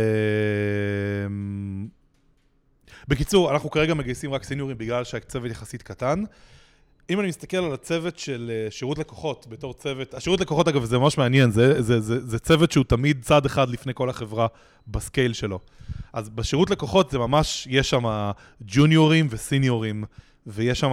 בקיצור, 3.10 3.52
אנחנו 3.52 3.70
כרגע 3.70 3.94
מגייסים 3.94 4.34
רק 4.34 4.44
סיניורים 4.44 4.78
בגלל 4.78 5.04
שהצוות 5.04 5.52
יחסית 5.52 5.82
קטן. 5.82 6.24
אם 7.10 7.20
אני 7.20 7.28
מסתכל 7.28 7.58
על 7.58 7.74
הצוות 7.74 8.20
של 8.20 8.52
אה, 8.54 8.72
שירות 8.72 8.98
לקוחות 8.98 9.46
בתור 9.50 9.74
צוות, 9.74 10.14
השירות 10.14 10.40
לקוחות 10.40 10.68
אגב 10.68 10.84
זה 10.84 10.98
ממש 10.98 11.18
מעניין, 11.18 11.52
זה, 11.52 11.82
זה, 11.82 12.00
זה, 12.00 12.28
זה 12.28 12.40
צוות 12.40 12.72
שהוא 12.72 12.86
תמיד 12.88 13.24
צעד 13.24 13.46
אחד 13.46 13.70
לפני 13.70 13.94
כל 13.96 14.10
החברה 14.10 14.48
ב 14.88 14.95
scale 14.95 15.34
שלו. 15.34 15.60
אז 16.14 16.30
בשירות 16.30 16.70
לקוחות 16.70 17.12
זה 17.12 17.18
ממש, 17.18 17.68
יש 17.70 17.90
שם 17.90 18.32
ג'וניורים 18.62 19.28
וסיניורים, 19.30 20.04
ויש 20.48 20.80
שם 20.80 20.92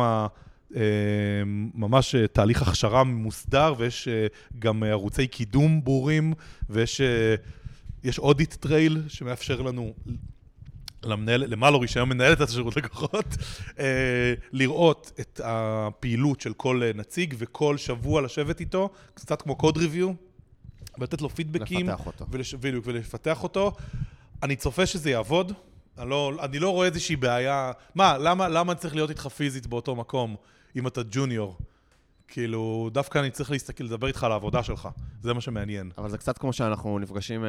אה, 0.76 0.80
ממש 1.74 2.14
אה, 2.14 2.26
תהליך 2.26 2.62
הכשרה 2.62 3.04
מוסדר, 3.04 3.74
ויש 3.78 4.08
אה, 4.08 4.26
גם 4.58 4.84
אה, 4.84 4.88
ערוצי 4.88 5.26
קידום 5.26 5.84
ברורים, 5.84 6.32
ויש 6.70 7.00
אה, 7.00 7.34
יש 8.04 8.18
audit 8.18 8.55
trail 8.55 9.03
שמאפשר 9.08 9.62
לנו 9.62 9.94
למנהל, 11.07 11.44
למה 11.46 11.70
לא 11.70 11.78
רישיון 11.80 12.09
מנהלת 12.09 12.36
את 12.36 12.48
השירות 12.48 12.76
לקוחות, 12.76 13.26
אה, 13.78 14.34
לראות 14.52 15.12
את 15.20 15.40
הפעילות 15.44 16.40
של 16.40 16.52
כל 16.52 16.82
אה, 16.82 16.90
נציג 16.94 17.34
וכל 17.38 17.76
שבוע 17.76 18.22
לשבת 18.22 18.61
איתו, 18.61 18.90
קצת 19.14 19.42
כמו 19.42 19.57
code 19.57 19.76
review, 19.76 20.12
ולתת 20.98 21.22
לו 21.22 21.28
פידבקים. 21.28 21.88
לפתח 21.88 22.07
אותו. 22.07 22.26
ולש, 22.30 22.54
בדיוק, 22.54 22.84
ולפתח 22.86 23.42
אותו. 23.42 23.72
אני 24.42 24.57
צופה 24.57 24.86
שזה 24.86 25.11
יעבוד. 25.11 25.52
אני 25.98 26.11
לא, 26.11 26.32
אני 26.42 26.59
לא 26.59 26.70
רואה 26.70 26.86
איזושהי 26.86 27.16
בעיה. 27.16 27.72
מה, 27.94 28.18
למה, 28.18 28.48
למה 28.48 28.74
צריך 28.74 28.94
להיות 28.94 29.11
איתך 29.11 29.26
פיזית 29.26 29.66
באותו 29.66 29.96
מקום, 29.96 30.36
אם 30.76 30.86
אתה 30.86 31.00
ג'וניור? 31.11 31.59
כאילו, 32.29 32.89
דווקא 32.93 33.18
אני 33.18 33.31
צריך 33.31 33.51
להסתכל, 33.51 33.85
לדבר 33.85 34.07
איתך 34.07 34.24
על 34.24 34.33
העבודה 34.33 34.62
שלך. 34.62 34.89
זה 35.22 35.35
מה 35.35 35.41
שמעניין. 35.41 35.91
אבל 35.99 36.09
זה 36.09 36.18
קצת 36.18 36.39
כמו 36.39 36.53
שאנחנו 36.53 36.99
נפגשים, 36.99 37.45
אה, 37.45 37.49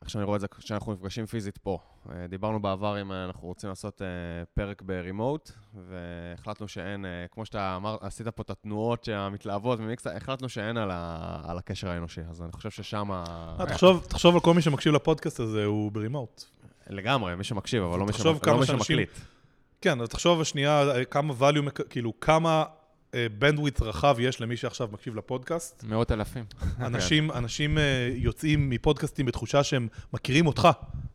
איך 0.00 0.10
שאני 0.10 0.24
רואה 0.24 0.36
את 0.36 0.40
זה, 0.40 0.46
שאנחנו 0.58 0.92
נפגשים 0.92 1.26
פיזית 1.26 1.58
פה. 1.58 1.78
אה, 2.12 2.26
דיברנו 2.26 2.62
בעבר 2.62 3.00
אם 3.00 3.12
אה, 3.12 3.24
אנחנו 3.24 3.48
רוצים 3.48 3.68
לעשות 3.68 4.02
אה, 4.02 4.06
פרק 4.54 4.82
ברימוט, 4.82 5.50
והחלטנו 5.88 6.68
שאין, 6.68 7.04
אה, 7.04 7.10
כמו 7.30 7.46
שאתה 7.46 7.76
אמר, 7.76 7.96
עשית 8.00 8.28
פה 8.28 8.42
את 8.42 8.50
התנועות 8.50 9.08
המתלהבות 9.12 9.78
החלטנו 10.16 10.48
שאין 10.48 10.76
על, 10.76 10.90
ה, 10.92 11.40
על 11.44 11.58
הקשר 11.58 11.88
האנושי, 11.88 12.20
אז 12.30 12.42
אני 12.42 12.52
חושב 12.52 12.70
ששם... 12.70 13.12
אה, 13.12 13.66
תחשוב, 13.66 14.06
תחשוב 14.08 14.34
על 14.34 14.40
כל 14.40 14.54
מי 14.54 14.62
שמקשיב 14.62 14.94
לפודקאסט 14.94 15.40
הזה, 15.40 15.64
הוא 15.64 15.92
ברימוט. 15.92 16.44
לגמרי, 16.90 17.34
מי 17.34 17.44
שמקשיב, 17.44 17.82
אבל 17.82 17.98
לא 17.98 18.06
מי, 18.06 18.12
לא 18.46 18.64
שמקליט. 18.64 19.10
כן, 19.80 20.00
אז 20.00 20.08
תחשוב 20.08 20.40
השנייה, 20.40 20.82
אה, 20.90 21.04
כמה 21.04 21.34
value, 21.40 21.82
כאילו, 21.90 22.20
כמה 22.20 22.64
בנדוויץ 23.38 23.80
רחב 23.82 24.16
יש 24.20 24.40
למי 24.40 24.56
שעכשיו 24.56 24.88
מקשיב 24.92 25.14
לפודקאסט. 25.16 25.84
מאות 25.84 26.12
אלפים. 26.12 26.44
אנשים, 26.86 27.30
אנשים 27.30 27.78
אה, 27.78 27.82
יוצאים 28.14 28.70
מפודקאסטים 28.70 29.26
בתחושה 29.26 29.62
שהם 29.64 29.88
מכירים 30.12 30.46
אותך, 30.46 30.68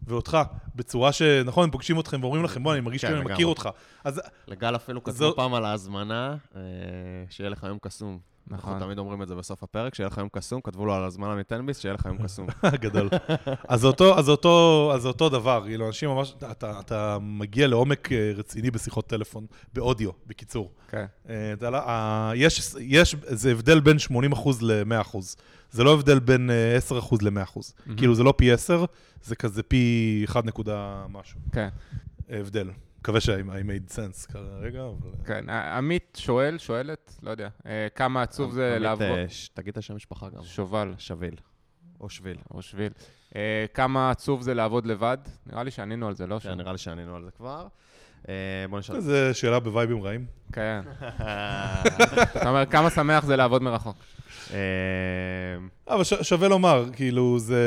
ואותך, 0.08 0.38
בצורה 0.76 1.12
ש... 1.12 1.22
נכון, 1.22 1.64
הם 1.64 1.72
פוגשים 1.72 2.00
אתכם 2.00 2.24
ואומרים 2.24 2.44
לכם, 2.44 2.64
בוא, 2.64 2.74
אני 2.74 2.82
מרגיש 2.82 3.02
כן, 3.02 3.08
כאילו 3.08 3.22
אני. 3.22 3.34
מכיר 3.34 3.48
אותך. 3.48 3.70
אז 4.04 4.22
לגל 4.48 4.76
אפילו 4.76 5.04
כתבו 5.04 5.18
זו- 5.18 5.34
פעם 5.36 5.54
על 5.54 5.66
ההזמנה, 5.66 6.36
אה, 6.56 6.62
שיהיה 7.30 7.50
לך 7.50 7.64
יום 7.64 7.78
קסום. 7.82 8.20
נכון. 8.48 8.70
אנחנו 8.74 8.86
תמיד 8.86 8.98
אומרים 8.98 9.22
את 9.22 9.28
זה 9.28 9.36
בסוף 9.36 9.64
הפרק, 9.64 9.96
שיהיה 9.96 10.08
לך 10.08 10.18
יום 10.18 10.28
קסום, 10.32 10.62
כתבו 10.62 10.86
לו 10.86 10.94
על 10.94 11.04
הזמנה 11.04 11.36
מטנביס, 11.36 11.80
שיהיה 11.80 11.94
לך 11.94 12.06
יום 12.06 12.18
קסום. 12.24 12.48
גדול. 12.86 13.10
אז 13.68 13.82
זה 13.82 13.88
אותו, 13.88 14.20
אז 14.20 14.26
זה 14.26 14.32
אותו, 14.32 14.92
אז 14.96 15.02
זה 15.02 15.08
אותו 15.08 15.30
דבר, 15.30 15.64
כאילו, 15.66 15.88
אנשים 15.88 16.10
ממש, 16.10 16.36
אתה, 16.52 16.80
אתה 16.80 17.18
מגיע 17.22 17.68
לעומק 17.68 18.12
אה, 18.12 18.32
רציני 18.36 18.72
בשיחות 18.72 19.08
טלפון, 19.08 19.46
באודיו, 19.74 20.10
בקיצור. 20.28 20.72
כן. 20.88 21.06
אה, 21.30 21.54
אתה 21.54 21.70
לא- 21.70 21.78
אה, 21.78 22.32
יש, 22.36 22.76
יש, 22.80 23.16
זה 23.22 23.52
הבדל 23.52 23.80
בין 23.80 23.98
80% 24.00 24.12
ל-100%. 24.62 25.18
זה 25.72 25.84
לא 25.84 25.94
הבדל 25.94 26.20
בין 26.20 26.50
אה, 26.50 26.78
10% 26.90 27.16
ל-100%. 27.22 27.30
מהמם. 27.86 27.98
כאילו, 27.98 28.16
זה 28.16 28.24
לא 28.24 28.34
פי 28.38 28.52
10, 28.52 28.86
זה 29.24 29.36
כזה 29.36 29.64
פי 29.64 30.22
1 30.28 30.46
נקודה 30.46 31.06
משהו. 31.12 31.40
כן, 31.52 31.70
אה, 32.32 32.40
הבדל. 32.40 32.70
מקווה 33.06 33.22
ש- 33.22 33.30
I 33.30 33.32
made 33.66 33.92
sense 33.96 34.32
כרגע, 34.32 34.82
אבל... 34.82 35.10
כן. 35.26 35.50
עמית 35.50 36.18
שואל, 36.22 36.58
שואלת, 36.58 37.16
לא 37.24 37.32
יודע, 37.32 37.50
אה, 37.66 37.88
כמה 37.96 38.22
עצוב 38.22 38.52
זה 38.54 38.70
עמית, 38.70 38.82
לעבוד... 38.82 39.02
אה, 39.18 39.26
ש- 39.30 39.48
תגיד 39.54 39.72
את 39.72 39.78
השם 39.78 39.96
משפחה 39.96 40.30
גם. 40.30 40.44
שובל, 40.44 40.94
שביל. 40.98 41.36
או 42.00 42.10
שביל. 42.10 42.38
או 42.54 42.62
שביל. 42.62 42.92
אה, 43.36 43.66
כמה 43.74 44.12
עצוב 44.12 44.42
זה 44.42 44.54
לעבוד 44.54 44.86
לבד? 44.86 45.18
נראה 45.48 45.64
לי 45.64 45.72
שענינו 45.72 46.08
על 46.08 46.16
זה, 46.16 46.28
לא? 46.28 46.40
כן? 46.40 46.54
נראה 46.54 46.72
לי 46.72 46.78
שענינו 46.78 47.16
על 47.16 47.24
זה 47.26 47.32
כבר. 47.32 47.68
אה, 48.30 48.34
בוא 48.70 48.80
נשאל. 48.80 49.00
זו 49.00 49.14
שאלה 49.34 49.60
בווייבים 49.60 50.04
רעים. 50.04 50.26
כן. 50.54 50.82
אתה 52.38 52.50
אומר, 52.50 52.66
כמה 52.66 52.90
שמח 52.90 53.26
זה 53.26 53.36
לעבוד 53.36 53.62
מרחוק? 53.62 53.98
אה, 54.54 54.58
אבל 55.88 56.04
שווה 56.04 56.48
לומר, 56.48 56.86
כאילו, 56.94 57.40
זה... 57.40 57.62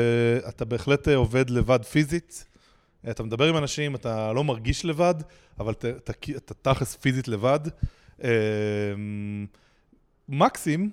אתה 0.49 0.65
בהחלט 0.65 1.07
אה, 1.07 1.15
עובד 1.15 1.49
לבד 1.49 1.85
פיזית. 1.85 2.45
אתה 3.09 3.23
מדבר 3.23 3.45
עם 3.49 3.57
אנשים, 3.57 3.95
אתה 3.95 4.33
לא 4.33 4.43
מרגיש 4.43 4.85
לבד, 4.85 5.15
אבל 5.59 5.73
אתה, 5.73 6.13
תכלס 6.61 6.95
פיזית 6.95 7.27
לבד. 7.27 7.59
אה, 8.23 8.29
מקסים 10.29 10.91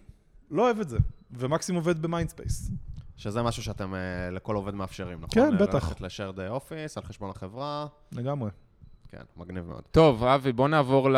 לא 0.50 0.62
אוהב 0.62 0.80
את 0.80 0.88
זה, 0.88 0.98
ומקסים 1.30 1.74
עובד 1.74 2.02
ב 2.02 2.08
Mindspace. 2.08 2.70
שזה 3.16 3.42
משהו 3.42 3.62
שאתם 3.62 3.94
אה, 3.94 4.30
לכל 4.30 4.56
עובד 4.56 4.74
מאפשרים, 4.74 5.18
נכון? 5.20 5.28
כן, 5.30 5.52
אה, 5.52 5.58
בטח. 5.58 5.74
ללכת 5.74 6.00
ל 6.00 6.06
shared 6.06 6.40
office 6.40 6.96
על 6.98 7.04
חשבון 7.04 7.30
החברה. 7.30 7.86
לגמרי. 8.12 8.50
כן, 9.08 9.22
מגניב 9.36 9.64
מאוד. 9.64 9.82
טוב, 9.90 10.24
אבי, 10.24 10.52
בוא 10.52 10.68
נעבור 10.68 11.08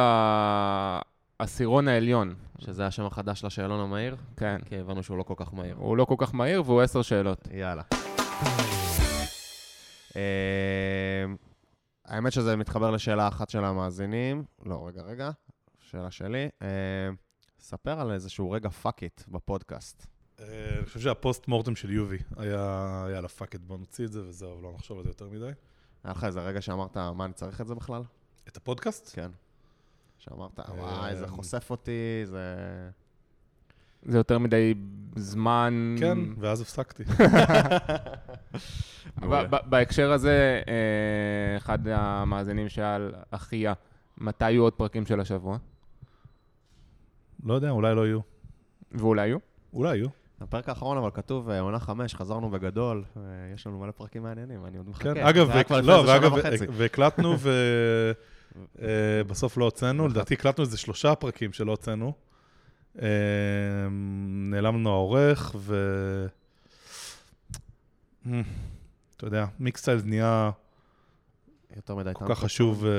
לעשירון 1.41 1.89
העליון. 1.89 2.35
שזה 2.59 2.87
השם 2.87 3.07
החדש 3.07 3.45
לשאלון 3.45 3.81
המהיר, 3.81 4.17
כן. 4.37 4.59
כי 4.65 4.77
הבנו 4.77 5.03
שהוא 5.03 5.19
לא 5.19 5.23
כל 5.23 5.35
כך 5.37 5.55
מהיר. 5.55 5.77
הוא 5.79 5.97
לא 5.97 6.05
כל 6.05 6.15
כך 6.19 6.35
מהיר 6.35 6.63
והוא 6.67 6.81
עשר 6.81 7.03
שאלות. 7.03 7.49
יאללה. 7.53 7.83
אה, 10.19 11.35
האמת 12.05 12.33
שזה 12.33 12.57
מתחבר 12.57 12.91
לשאלה 12.91 13.29
אחת 13.29 13.51
של 13.51 13.65
המאזינים. 13.65 14.45
לא, 14.65 14.87
רגע, 14.87 15.03
רגע. 15.03 15.31
שאלה 15.81 16.11
שלי. 16.11 16.49
אה, 16.63 16.69
ספר 17.61 18.01
על 18.01 18.13
איזשהו 18.13 18.51
רגע 18.51 18.69
fuck 18.69 19.03
it 19.03 19.23
בפודקאסט. 19.29 20.07
אה, 20.41 20.45
אני 20.79 20.87
חושב 20.87 21.01
שה 21.01 21.21
post 21.21 21.49
mortem 21.49 21.77
של 21.77 21.91
יובי 21.91 22.19
היה, 22.37 23.07
יאללה, 23.13 23.29
fuck 23.29 23.55
it, 23.55 23.61
בוא 23.61 23.79
נוציא 23.79 24.05
את 24.05 24.13
זה 24.13 24.23
וזהו, 24.25 24.63
לא 24.63 24.73
נחשוב 24.75 24.99
על 24.99 25.05
זה 25.05 25.11
יותר 25.11 25.29
מדי. 25.29 25.51
היה 26.05 26.13
לך 26.13 26.25
איזה 26.25 26.41
רגע 26.41 26.61
שאמרת, 26.61 26.97
מה, 26.97 27.25
אני 27.25 27.33
צריך 27.33 27.61
את 27.61 27.67
זה 27.67 27.75
בכלל? 27.75 28.03
את 28.49 28.57
הפודקאסט? 28.57 29.11
כן. 29.15 29.31
שאמרת, 30.19 30.59
וואי, 30.59 31.17
זה 31.17 31.29
חושף 31.29 31.71
אותי, 31.71 32.23
זה... 32.25 32.55
זה 34.09 34.19
יותר 34.19 34.39
מדי 34.39 34.75
זמן... 35.17 35.97
כן, 35.99 36.19
ואז 36.39 36.61
הפסקתי. 36.61 37.05
בהקשר 39.71 40.13
הזה, 40.13 40.61
אה, 40.69 41.57
אחד 41.57 41.89
המאזינים 41.89 42.69
שאל, 42.69 43.13
אחיה, 43.31 43.73
מתי 44.19 44.51
יהיו 44.51 44.63
עוד 44.63 44.73
פרקים 44.73 45.07
של 45.07 45.21
השבוע? 45.21 45.59
לא 47.45 47.55
יודע, 47.55 47.71
אולי 47.71 47.95
לא 47.95 48.07
יהיו. 48.07 48.21
ואולי 48.93 49.27
יהיו? 49.27 49.39
אולי 49.73 49.97
יהיו. 49.97 50.09
בפרק 50.41 50.69
האחרון 50.69 50.99
אבל 50.99 51.11
כתוב 51.15 51.51
אה, 51.51 51.61
עונה 51.61 51.79
חמש, 51.79 52.15
חזרנו 52.15 52.51
בגדול, 52.51 53.05
אה, 53.17 53.23
יש 53.55 53.67
לנו 53.67 53.79
מלא 53.79 53.91
פרקים 53.91 54.23
מעניינים, 54.23 54.67
אני 54.67 54.79
עוד 54.79 54.89
מחכה. 54.89 55.15
כן, 55.15 55.27
אגב, 55.27 55.51
לא, 55.83 56.05
ואגב. 56.07 56.33
והקלטנו 56.73 57.37
ובסוף 59.25 59.57
לא 59.57 59.65
הוצאנו, 59.65 60.09
לדעתי 60.09 60.35
הקלטנו 60.35 60.65
איזה 60.65 60.79
שלושה 60.79 61.15
פרקים 61.15 61.53
שלא 61.53 61.71
הוצאנו. 61.71 62.28
אה, 63.03 63.09
נעלם 64.51 64.75
לנו 64.75 64.91
העורך, 64.91 65.55
ו... 65.59 65.77
אה, 68.27 68.41
אתה 69.17 69.27
יודע, 69.27 69.47
Mixtiles 69.59 70.03
נהיה 70.05 70.51
יותר 71.77 71.95
מדי 71.95 72.11
כל 72.15 72.25
כך 72.29 72.39
חשוב, 72.39 72.85
אה, 72.85 72.91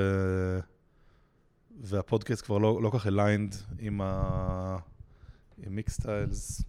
והפודקאסט 1.82 2.46
כבר 2.46 2.58
לא 2.58 2.82
לא 2.82 2.90
כל 2.90 3.00
כך 3.00 3.08
aligned 3.08 3.56
עם 3.80 4.02
מיקסטיילס. 5.68 6.62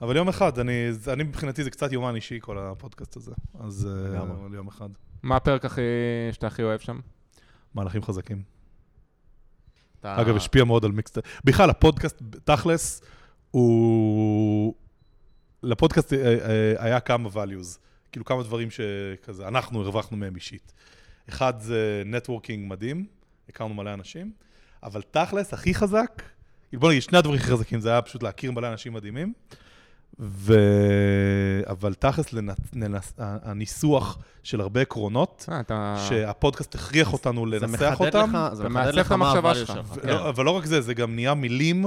אבל 0.00 0.16
יום 0.16 0.28
אחד, 0.28 0.58
אני, 0.58 0.88
אני 1.12 1.22
מבחינתי 1.22 1.64
זה 1.64 1.70
קצת 1.70 1.92
יומן 1.92 2.14
אישי, 2.14 2.38
כל 2.40 2.58
הפודקאסט 2.58 3.16
הזה. 3.16 3.32
אז 3.60 3.88
אה, 4.14 4.24
יום 4.52 4.68
אחד. 4.68 4.88
מה 5.22 5.36
הפרק 5.36 5.64
הכי... 5.64 5.80
שאתה 6.32 6.46
הכי 6.46 6.62
אוהב 6.62 6.80
שם? 6.80 7.00
מהלכים 7.74 8.02
חזקים. 8.02 8.53
אתה- 10.12 10.20
אגב, 10.20 10.36
השפיע 10.36 10.64
מאוד 10.64 10.84
על 10.84 10.92
מיקסטיילס. 10.92 11.28
בכלל, 11.44 11.70
הפודקאסט, 11.70 12.22
תכלס, 12.44 13.02
הוא... 13.50 14.74
לפודקאסט 15.62 16.12
אה, 16.12 16.18
אה, 16.18 16.74
היה 16.78 17.00
כמה 17.00 17.28
values, 17.34 17.78
כאילו 18.12 18.24
כמה 18.24 18.42
דברים 18.42 18.68
שכזה, 18.70 19.48
אנחנו 19.48 19.80
הרווחנו 19.82 20.16
מהם 20.16 20.34
אישית. 20.36 20.72
אחד 21.28 21.54
זה 21.60 22.02
נטוורקינג 22.06 22.70
מדהים, 22.70 23.06
הכרנו 23.48 23.74
מלא 23.74 23.94
אנשים, 23.94 24.32
אבל 24.82 25.02
תכלס, 25.10 25.54
הכי 25.54 25.74
חזק, 25.74 26.22
בוא 26.72 26.90
נגיד, 26.90 27.02
שני 27.02 27.18
הדברים 27.18 27.38
הכי 27.40 27.50
חזקים, 27.50 27.80
זה 27.80 27.90
היה 27.90 28.02
פשוט 28.02 28.22
להכיר 28.22 28.52
מלא 28.52 28.68
אנשים 28.72 28.92
מדהימים, 28.92 29.32
ו... 30.18 30.54
אבל 31.66 31.94
תכלס, 31.94 32.32
לנ... 32.32 32.48
לנס... 32.74 33.12
הניסוח 33.18 34.18
של 34.42 34.60
הרבה 34.60 34.80
עקרונות, 34.80 35.46
אה, 35.52 35.60
אתה... 35.60 36.06
שהפודקאסט 36.08 36.74
הכריח 36.74 37.12
אותנו 37.12 37.46
זה 37.50 37.56
לנסח 37.66 37.92
מחדד 37.92 38.16
אותם. 38.16 38.30
לך, 38.34 38.54
זה 38.54 38.68
מחדד 38.68 38.94
לך 38.94 39.12
מה 39.12 39.30
המחשבה 39.30 39.54
שלך. 39.54 39.78
ו- 39.84 40.00
כן. 40.00 40.08
לא, 40.08 40.28
אבל 40.28 40.44
לא 40.44 40.50
רק 40.50 40.64
זה, 40.64 40.80
זה 40.80 40.94
גם 40.94 41.14
נהיה 41.14 41.34
מילים 41.34 41.84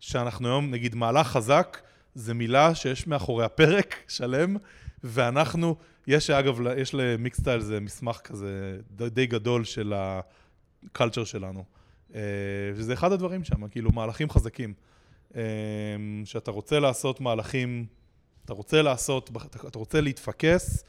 שאנחנו 0.00 0.48
היום, 0.48 0.70
נגיד, 0.70 0.94
מהלך 0.94 1.26
חזק, 1.26 1.78
זה 2.14 2.34
מילה 2.34 2.74
שיש 2.74 3.06
מאחוריה 3.06 3.48
פרק 3.48 3.96
שלם, 4.08 4.56
ואנחנו, 5.04 5.76
יש 6.06 6.30
אגב, 6.30 6.58
יש 6.76 6.94
למיקסטייל 6.94 7.60
זה 7.60 7.80
מסמך 7.80 8.16
כזה 8.24 8.78
די, 8.90 9.10
די 9.10 9.26
גדול 9.26 9.64
של 9.64 9.94
הקלצ'ר 9.96 11.24
שלנו. 11.24 11.64
אה, 12.14 12.20
וזה 12.74 12.92
אחד 12.92 13.12
הדברים 13.12 13.44
שם, 13.44 13.68
כאילו 13.68 13.92
מהלכים 13.92 14.30
חזקים. 14.30 14.74
אה, 15.36 15.42
שאתה 16.24 16.50
רוצה 16.50 16.80
לעשות 16.80 17.20
מהלכים, 17.20 17.86
אתה 18.44 18.52
רוצה 18.52 18.82
לעשות, 18.82 19.30
אתה 19.66 19.78
רוצה 19.78 20.00
להתפקס 20.00 20.84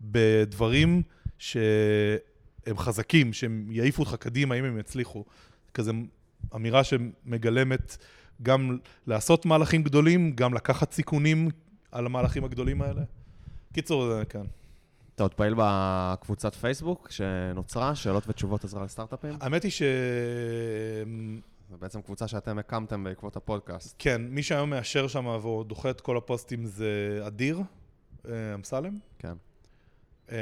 בדברים 0.00 1.02
שהם 1.38 2.76
חזקים, 2.76 3.32
שהם 3.32 3.66
יעיפו 3.70 4.02
אותך 4.02 4.14
קדימה, 4.14 4.54
אם 4.54 4.64
הם 4.64 4.78
יצליחו. 4.78 5.24
כזה 5.74 5.92
אמירה 6.54 6.84
שמגלמת 6.84 7.96
גם 8.42 8.78
לעשות 9.06 9.46
מהלכים 9.46 9.82
גדולים, 9.82 10.32
גם 10.34 10.54
לקחת 10.54 10.92
סיכונים 10.92 11.48
על 11.92 12.06
המהלכים 12.06 12.44
הגדולים 12.44 12.82
האלה. 12.82 13.02
קיצור, 13.72 14.06
זה 14.06 14.22
כן. 14.28 14.42
אתה 15.14 15.22
עוד 15.22 15.34
פעיל 15.34 15.54
בקבוצת 15.56 16.54
פייסבוק 16.54 17.10
שנוצרה, 17.10 17.94
שאלות 17.94 18.24
ותשובות 18.28 18.64
עזרה 18.64 18.84
לסטארט-אפים? 18.84 19.36
האמת 19.40 19.62
היא 19.62 19.70
ש... 19.70 19.82
זו 21.72 21.78
בעצם 21.78 22.02
קבוצה 22.02 22.28
שאתם 22.28 22.58
הקמתם 22.58 23.04
בעקבות 23.04 23.36
הפודקאסט. 23.36 23.96
כן, 23.98 24.22
מי 24.28 24.42
שהיום 24.42 24.70
מאשר 24.70 25.08
שם 25.08 25.26
והוא 25.26 25.64
דוחה 25.64 25.90
את 25.90 26.00
כל 26.00 26.16
הפוסטים 26.16 26.66
זה 26.66 27.20
אדיר 27.26 27.60
אה, 28.28 28.54
אמסלם. 28.54 28.96
כן. 29.18 29.32
אה, 30.32 30.36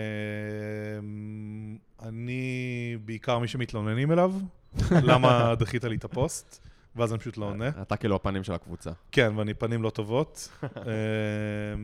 אני 2.03 2.97
בעיקר 3.05 3.39
מי 3.39 3.49
שמתלוננים 3.49 4.13
אליו, 4.13 4.33
למה 5.09 5.55
דחית 5.55 5.85
לי 5.85 5.97
את 5.97 6.05
הפוסט, 6.05 6.67
ואז 6.97 7.13
אני 7.13 7.19
פשוט 7.19 7.37
לא 7.37 7.45
עונה. 7.45 7.69
אתה 7.69 7.97
כאילו 7.97 8.17
הפנים 8.17 8.45
של 8.45 8.53
הקבוצה. 8.53 8.91
כן, 9.13 9.33
ואני 9.37 9.55
פנים 9.55 9.83
לא 9.83 9.91
טובות. 9.91 10.49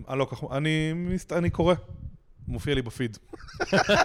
אה, 0.08 0.16
לא 0.16 0.26
אני 1.32 1.50
קורא. 1.50 1.74
מופיע 2.48 2.74
לי 2.74 2.82
בפיד. 2.82 3.18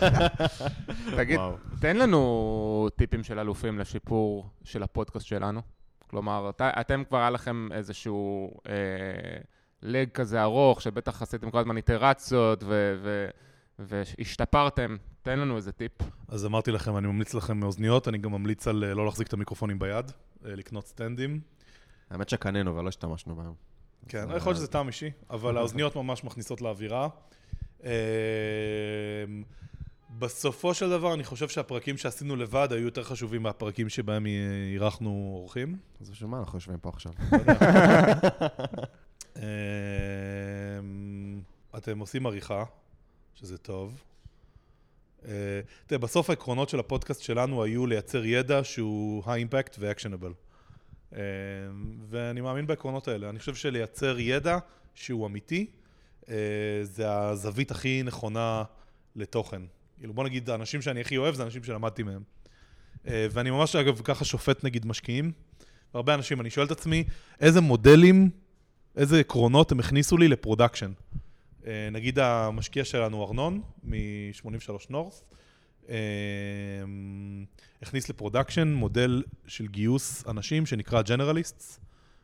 תגיד. 1.17 1.39
תן 1.79 1.97
לנו 1.97 2.87
טיפים 2.95 3.23
של 3.23 3.39
אלופים 3.39 3.79
לשיפור 3.79 4.49
של 4.63 4.83
הפודקאסט 4.83 5.25
שלנו. 5.25 5.61
כלומר, 6.07 6.49
את, 6.49 6.61
אתם 6.61 7.03
כבר 7.07 7.17
היה 7.17 7.29
לכם 7.29 7.67
איזשהו 7.71 8.51
אה, 8.69 8.73
לג 9.81 10.09
כזה 10.09 10.41
ארוך, 10.41 10.81
שבטח 10.81 11.21
עשיתם 11.21 11.51
כל 11.51 11.59
הזמן 11.59 11.77
איטרציות 11.77 12.63
ו, 12.63 12.95
ו, 13.03 13.27
והשתפרתם. 13.79 14.95
תן 15.21 15.39
לנו 15.39 15.57
איזה 15.57 15.71
טיפ. 15.71 15.91
אז 16.27 16.45
אמרתי 16.45 16.71
לכם, 16.71 16.97
אני 16.97 17.07
ממליץ 17.07 17.33
לכם 17.33 17.59
מאוזניות, 17.59 18.07
אני 18.07 18.17
גם 18.17 18.31
ממליץ 18.31 18.67
על 18.67 18.83
אה, 18.83 18.93
לא 18.93 19.05
להחזיק 19.05 19.27
את 19.27 19.33
המיקרופונים 19.33 19.79
ביד, 19.79 20.11
אה, 20.45 20.55
לקנות 20.55 20.87
סטנדים. 20.87 21.39
האמת 22.09 22.29
שקנינו 22.29 22.75
ולא 22.75 22.89
השתמשנו 22.89 23.35
בהם. 23.35 23.53
כן, 24.07 24.17
יכול 24.17 24.33
להיות 24.33 24.47
אה, 24.47 24.55
שזה 24.55 24.67
טעם 24.67 24.87
אישי, 24.87 25.11
אבל 25.29 25.57
האוזניות 25.57 25.95
ממש 25.95 26.23
מכניסות 26.23 26.61
לאווירה. 26.61 27.07
בסופו 30.19 30.73
של 30.73 30.89
דבר, 30.89 31.13
אני 31.13 31.23
חושב 31.23 31.49
שהפרקים 31.49 31.97
שעשינו 31.97 32.35
לבד 32.35 32.67
היו 32.71 32.85
יותר 32.85 33.03
חשובים 33.03 33.43
מהפרקים 33.43 33.89
שבהם 33.89 34.25
אירחנו 34.73 35.33
אורחים. 35.35 35.77
אז 36.01 36.09
בשביל 36.09 36.29
מה 36.29 36.39
אנחנו 36.39 36.57
יושבים 36.57 36.77
פה 36.77 36.89
עכשיו? 36.89 37.13
אמ, 39.35 39.41
אתם 41.77 41.99
עושים 41.99 42.25
עריכה, 42.25 42.63
שזה 43.35 43.57
טוב. 43.57 44.03
אה, 45.25 45.31
תראה, 45.87 45.99
בסוף 45.99 46.29
העקרונות 46.29 46.69
של 46.69 46.79
הפודקאסט 46.79 47.21
שלנו 47.21 47.63
היו 47.63 47.87
לייצר 47.87 48.25
ידע 48.25 48.63
שהוא 48.63 49.23
high-impact 49.23 49.75
ו-actionable. 49.79 50.33
אמ, 51.13 51.19
ואני 52.09 52.41
מאמין 52.41 52.67
בעקרונות 52.67 53.07
האלה. 53.07 53.29
אני 53.29 53.39
חושב 53.39 53.55
שלייצר 53.55 54.19
ידע 54.19 54.57
שהוא 54.93 55.27
אמיתי, 55.27 55.67
זה 56.83 57.11
הזווית 57.11 57.71
הכי 57.71 58.03
נכונה 58.03 58.63
לתוכן. 59.15 59.61
כאילו, 59.97 60.13
בוא 60.13 60.23
נגיד, 60.23 60.49
האנשים 60.49 60.81
שאני 60.81 61.01
הכי 61.01 61.17
אוהב 61.17 61.35
זה 61.35 61.43
אנשים 61.43 61.63
שלמדתי 61.63 62.03
מהם. 62.03 62.21
אה, 63.07 63.27
ואני 63.31 63.51
ממש, 63.51 63.75
אגב, 63.75 64.01
ככה 64.03 64.25
שופט 64.25 64.63
נגיד 64.63 64.85
משקיעים. 64.85 65.31
הרבה 65.93 66.13
אנשים, 66.13 66.41
אני 66.41 66.49
שואל 66.49 66.65
את 66.65 66.71
עצמי, 66.71 67.03
איזה 67.39 67.61
מודלים, 67.61 68.29
איזה 68.95 69.19
עקרונות 69.19 69.71
הם 69.71 69.79
הכניסו 69.79 70.17
לי 70.17 70.27
ל 70.27 70.33
production. 70.33 70.91
אה, 71.65 71.89
נגיד 71.91 72.19
המשקיע 72.19 72.85
שלנו, 72.85 73.23
ארנון, 73.23 73.61
מ-83 73.83 74.73
North, 74.89 75.23
אה, 75.89 75.95
הכניס 77.81 78.09
ל 78.09 78.15
production 78.15 78.67
מודל 78.67 79.23
של 79.47 79.67
גיוס 79.67 80.27
אנשים 80.27 80.65
שנקרא 80.65 81.01
generalists. 81.01 81.79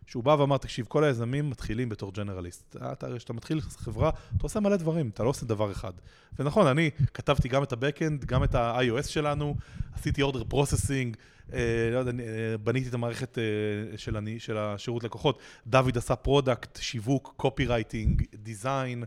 שהוא 0.08 0.24
בא 0.24 0.36
ואמר, 0.40 0.58
תקשיב, 0.58 0.86
כל 0.86 1.04
היזמים 1.04 1.50
מתחילים 1.50 1.90
בתור 1.90 2.14
generalist. 2.14 2.76
אתה, 2.92 3.08
כשאתה 3.18 3.34
מתחיל 3.34 3.62
חברה, 3.62 4.10
אתה 4.10 4.44
עושה 4.44 4.60
מלא 4.60 4.76
דברים, 4.76 5.10
אתה 5.10 5.24
לא 5.24 5.30
עושה 5.30 5.46
דבר 5.46 5.72
אחד. 5.72 5.94
ונכון, 6.40 6.68
אני 6.68 6.90
כתבתי 7.14 7.48
גם 7.48 7.64
את 7.64 7.74
ה-Backend, 7.74 8.26
גם 8.26 8.44
את 8.44 8.56
ה-iOS 8.56 9.08
שלנו, 9.08 9.56
עשיתי 9.94 10.24
order 10.24 10.54
processing, 10.54 11.16
אה, 11.54 11.90
לא 11.94 11.98
יודע, 11.98 12.24
אה, 12.24 12.58
בניתי 12.58 12.90
את 12.90 12.94
המערכת 12.94 13.38
אה, 13.38 13.98
של, 13.98 14.18
אני, 14.18 14.40
של 14.40 14.58
השירות 14.58 15.04
לקוחות. 15.04 15.40
דוד 15.68 15.98
עשה 15.98 16.16
product, 16.16 16.80
שיווק, 16.82 17.34
copywriting, 17.38 18.24
design, 18.36 19.04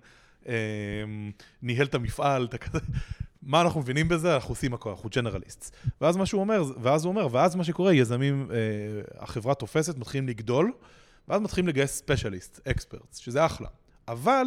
אה, 0.48 0.55
ניהל 1.62 1.86
את 1.86 1.94
המפעל, 1.94 2.44
אתה 2.44 2.59
כזה... 2.59 2.78
מה 3.43 3.61
אנחנו 3.61 3.80
מבינים 3.80 4.09
בזה? 4.09 4.34
אנחנו 4.34 4.53
עושים 4.53 4.74
הכל, 4.74 4.91
אנחנו 4.91 5.09
generalist. 5.09 5.76
ואז 6.01 6.16
מה 6.16 6.26
שהוא 6.26 6.41
אומר, 6.41 6.64
ואז 6.82 7.05
הוא 7.05 7.11
אומר, 7.11 7.28
ואז 7.30 7.57
מה 7.57 7.64
שקורה, 7.64 7.95
יזמים, 7.95 8.49
אה, 8.51 8.57
החברה 9.18 9.55
תופסת, 9.55 9.99
מתחילים 9.99 10.28
לגדול, 10.28 10.72
ואז 11.28 11.41
מתחילים 11.41 11.68
לגייס 11.68 11.97
specialist, 11.96 12.61
experts, 12.68 13.16
שזה 13.16 13.47
אחלה. 13.47 13.68
אבל 14.09 14.47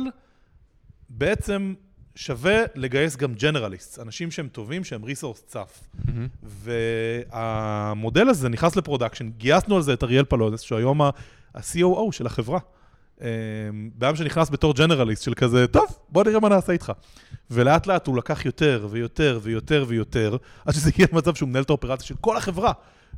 בעצם 1.09 1.73
שווה 2.15 2.61
לגייס 2.75 3.15
גם 3.15 3.33
generalist, 3.33 3.99
אנשים 3.99 4.31
שהם 4.31 4.47
טובים, 4.47 4.83
שהם 4.83 5.03
resource 5.03 5.43
צף. 5.47 5.79
Mm-hmm. 5.95 6.09
והמודל 7.29 8.29
הזה 8.29 8.49
נכנס 8.49 8.75
ל 8.75 8.80
production, 8.80 9.29
גייסנו 9.29 9.75
על 9.75 9.81
זה 9.81 9.93
את 9.93 10.03
אריאל 10.03 10.25
פלודס, 10.25 10.61
שהוא 10.61 10.77
היום 10.77 11.01
ה-COO 11.01 12.11
של 12.11 12.25
החברה. 12.25 12.59
אמ, 13.23 13.89
באדם 13.95 14.15
שנכנס 14.15 14.49
בתור 14.49 14.73
generalist 14.73 15.23
של 15.23 15.33
כזה, 15.33 15.67
טוב, 15.67 15.85
בוא 16.09 16.23
נראה 16.23 16.39
מה 16.39 16.49
נעשה 16.49 16.73
איתך. 16.73 16.91
ולאט 17.51 17.87
לאט 17.87 18.07
הוא 18.07 18.17
לקח 18.17 18.45
יותר 18.45 18.87
ויותר 18.89 19.39
ויותר 19.43 19.85
ויותר, 19.87 20.37
עד 20.65 20.73
שזה 20.73 20.89
הגיע 20.89 21.07
למצב 21.11 21.35
שהוא 21.35 21.49
מנהל 21.49 21.63
את 21.63 21.69
האופרציה 21.69 22.07
של 22.07 22.15
כל 22.21 22.37
החברה. 22.37 22.71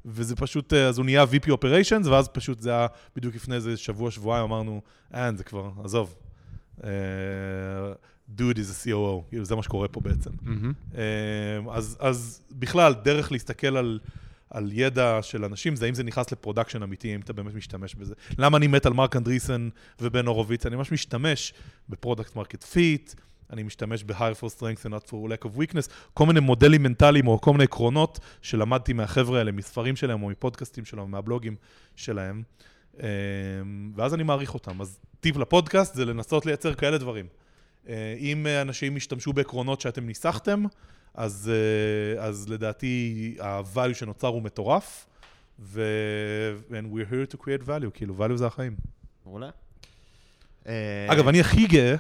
וזה 0.06 0.36
פשוט, 0.36 0.74
אה, 0.74 0.88
אז 0.88 0.98
הוא 0.98 1.06
נהיה 1.06 1.24
VP 1.24 1.48
Operations, 1.48 2.10
ואז 2.10 2.28
פשוט 2.28 2.60
זה 2.60 2.70
היה 2.70 2.88
בדיוק 3.16 3.36
לפני 3.36 3.56
איזה 3.56 3.78
שבוע, 3.78 4.12
שבועיים, 4.12 4.44
אמרנו, 4.44 4.82
אין, 5.14 5.38
זה 5.38 5.44
כבר, 5.44 5.70
עזוב. 5.84 6.16
Uh, 6.80 6.84
dude 8.38 8.56
is 8.56 8.86
a 8.86 8.88
COO, 8.88 9.30
כאילו 9.30 9.46
זה 9.46 9.56
מה 9.56 9.64
שקורה 9.64 9.88
פה 9.88 10.02
בעצם. 10.02 10.30
Mm-hmm. 10.30 10.96
אז, 11.72 11.98
אז 12.00 12.42
בכלל, 12.52 12.94
דרך 13.04 13.32
להסתכל 13.32 13.78
על... 13.78 14.00
על 14.56 14.70
ידע 14.74 15.20
של 15.22 15.46
אנשים, 15.46 15.76
זה 15.76 15.86
האם 15.86 15.94
זה 15.94 16.04
נכנס 16.04 16.32
ל 16.32 16.36
production 16.36 16.84
אמיתי, 16.84 17.16
אם 17.16 17.20
אתה 17.20 17.34
באמת 17.34 17.54
משתמש 17.56 17.96
בזה. 17.96 18.14
למה 18.38 18.58
אני 18.58 18.68
מת 18.68 18.86
על 18.86 18.94
מרק 18.94 19.16
אנדריסן 19.16 19.70
ובן 20.02 20.26
הורוביץ? 20.26 20.66
אני 20.66 20.76
ממש 20.76 20.92
משתמש 20.92 21.54
ב 21.90 21.95
product 21.96 22.36
market 22.36 22.64
fit, 22.64 23.14
אני 23.50 23.64
משתמש 23.64 24.04
ב-hire 24.04 24.40
for 24.42 24.48
strength 24.58 24.86
and 24.86 24.90
not 24.90 25.10
for 25.10 25.14
lack 25.14 25.46
of 25.46 25.58
weakness, 25.58 25.92
כל 26.14 26.26
מיני 26.26 26.40
מודלים 26.40 26.84
מנטליים 26.84 27.28
או 27.28 27.42
כל 27.42 27.52
מיני 27.52 27.64
עקרונות 27.64 28.20
שלמדתי 28.42 28.94
מהחבר'ה 28.94 29.40
האלה, 29.40 29.52
מספרים 29.52 29.96
שלהם 29.96 30.24
או 30.24 30.30
מפודקאסטים 30.30 30.86
שלהם, 30.86 31.12
מהבלוגים 31.12 31.56
שלהם, 31.96 32.44
אמ, 33.00 33.06
ואז 33.96 34.14
אני 34.14 34.24
מעריך 34.24 34.54
אותם. 34.54 34.82
אז 34.82 35.00
טיפ 35.20 35.38
לפודקאסט 35.38 35.96
זה 35.96 36.06
לנסות 36.06 36.46
לייצר 36.46 36.74
כאלה 36.74 36.98
דברים. 36.98 37.26
אה, 37.90 38.16
אם 38.20 38.48
אנשים 38.62 38.98
ישתמשו 38.98 39.34
בעקרונות 39.34 39.82
שאתם 39.82 40.06
ניסחתם, 40.06 40.64
אז, 41.16 41.52
אה, 41.54 42.24
אז 42.24 42.50
לדעתי 42.50 43.36
ה-value 43.40 43.94
שנוצר 43.94 44.28
הוא 44.28 44.42
מטורף, 44.42 45.06
ו... 45.60 45.82
and 46.70 46.96
we're 46.96 47.12
here 47.12 47.36
to 47.36 47.38
create 47.42 47.68
value, 47.68 47.92
כאילו 47.94 48.16
value 48.20 48.36
זה 48.36 48.48
החיים. 48.48 48.76
מעולה. 49.26 49.50
אגב, 51.08 51.28
אני 51.28 51.40
הכי 51.40 51.68
גאה 51.68 51.96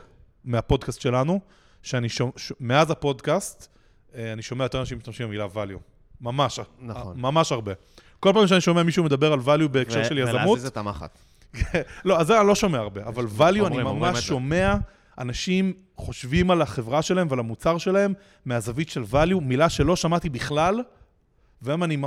מהפודקאסט 0.45 1.01
שלנו, 1.01 1.39
שאני 1.83 2.09
שומע, 2.09 2.31
מאז 2.59 2.91
הפודקאסט, 2.91 3.67
אה, 4.15 4.33
אני 4.33 4.41
שומע 4.41 4.65
יותר 4.65 4.79
אנשים 4.79 4.97
משתמשים 4.97 5.27
במילה 5.27 5.47
value. 5.55 5.79
ממש, 6.21 6.59
נכון. 6.81 7.19
ממש 7.19 7.51
הרבה. 7.51 7.73
כל 8.19 8.31
פעם 8.33 8.47
שאני 8.47 8.61
שומע 8.61 8.83
מישהו 8.83 9.03
מדבר 9.03 9.33
על 9.33 9.39
value 9.39 9.67
בהקשר 9.67 10.03
של 10.03 10.17
יזמות... 10.17 10.41
ולהזיז 10.41 10.65
את 10.65 10.77
המחט. 10.77 11.17
לא, 12.05 12.19
אז 12.19 12.27
זה 12.27 12.39
אני 12.39 12.47
לא 12.47 12.55
שומע 12.55 12.77
הרבה, 12.77 13.05
אבל 13.05 13.25
value 13.37 13.67
אני 13.67 13.83
ממש 13.83 14.27
שומע... 14.27 14.75
אנשים 15.17 15.73
חושבים 15.95 16.51
על 16.51 16.61
החברה 16.61 17.01
שלהם 17.01 17.27
ועל 17.29 17.39
המוצר 17.39 17.77
שלהם 17.77 18.13
מהזווית 18.45 18.89
של 18.89 19.03
value, 19.03 19.39
מילה 19.41 19.69
שלא 19.69 19.95
שמעתי 19.95 20.29
בכלל, 20.29 20.79
והיום 21.61 21.83
אני, 21.83 21.97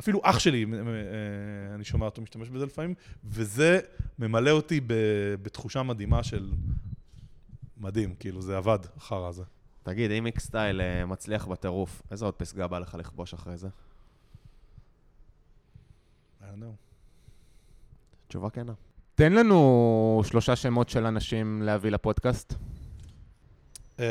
אפילו 0.00 0.20
אח 0.24 0.38
שלי, 0.38 0.64
אה, 0.64 1.74
אני 1.74 1.84
שומע 1.84 2.06
אותו 2.06 2.22
משתמש 2.22 2.48
בזה 2.48 2.66
לפעמים, 2.66 2.94
וזה 3.24 3.80
ממלא 4.18 4.50
אותי 4.50 4.80
בתחושה 5.42 5.82
מדהימה 5.82 6.22
של 6.22 6.52
מדהים, 7.76 8.14
כאילו 8.14 8.42
זה 8.42 8.56
עבד, 8.56 8.78
החרא 8.96 9.28
הזה. 9.28 9.42
תגיד, 9.82 10.10
אם 10.10 10.26
איקסטייל 10.26 10.80
אה, 10.80 11.06
מצליח 11.06 11.46
בטירוף, 11.46 12.02
איזה 12.10 12.24
עוד 12.24 12.34
פסגה 12.34 12.66
בא 12.66 12.78
לך 12.78 12.94
לכבוש 12.94 13.34
אחרי 13.34 13.56
זה? 13.56 13.68
I 16.40 16.42
don't 16.42 16.62
know. 16.62 16.74
תשובה 18.28 18.50
כנה. 18.50 18.72
תן 19.20 19.32
לנו 19.32 20.22
שלושה 20.24 20.56
שמות 20.56 20.88
של 20.88 21.06
אנשים 21.06 21.62
להביא 21.62 21.90
לפודקאסט. 21.90 22.54
אמ, 23.98 24.04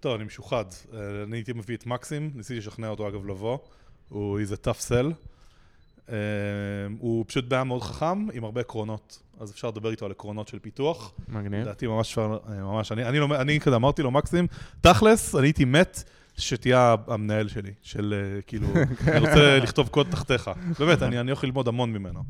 טוב, 0.00 0.14
אני 0.14 0.24
משוחד. 0.24 0.64
אה, 0.94 0.98
אני 1.22 1.36
הייתי 1.36 1.52
מביא 1.52 1.76
את 1.76 1.86
מקסים, 1.86 2.30
ניסיתי 2.34 2.58
לשכנע 2.58 2.88
אותו 2.88 3.08
אגב 3.08 3.26
לבוא. 3.26 3.58
הוא 4.08 4.38
איזה 4.38 4.54
tough 4.54 4.88
sell. 4.88 5.12
אמ, 6.08 6.14
הוא 6.98 7.24
פשוט 7.28 7.44
בעיה 7.44 7.64
מאוד 7.64 7.82
חכם, 7.82 8.26
עם 8.32 8.44
הרבה 8.44 8.60
עקרונות. 8.60 9.22
אז 9.40 9.50
אפשר 9.50 9.68
לדבר 9.68 9.90
איתו 9.90 10.04
על 10.04 10.10
עקרונות 10.10 10.48
של 10.48 10.58
פיתוח. 10.58 11.12
מגניב. 11.28 11.60
לדעתי 11.60 11.86
ממש, 11.86 12.18
אה, 12.18 12.26
ממש, 12.48 12.92
אני, 12.92 13.04
אני, 13.04 13.18
לא, 13.18 13.28
אני 13.40 13.60
כזה 13.60 13.76
אמרתי 13.76 14.02
לו, 14.02 14.10
מקסים, 14.10 14.46
תכלס, 14.80 15.34
אני 15.34 15.46
הייתי 15.46 15.64
מת 15.64 16.02
שתהיה 16.36 16.94
המנהל 17.06 17.48
שלי, 17.48 17.72
של 17.82 18.14
אה, 18.36 18.42
כאילו, 18.42 18.68
אני 19.06 19.18
רוצה 19.18 19.58
לכתוב 19.58 19.88
קוד 19.88 20.06
תחתיך. 20.10 20.50
באמת, 20.78 21.02
אני, 21.02 21.20
אני 21.20 21.30
הולך 21.30 21.44
ללמוד 21.44 21.68
המון 21.68 21.92
ממנו. 21.92 22.24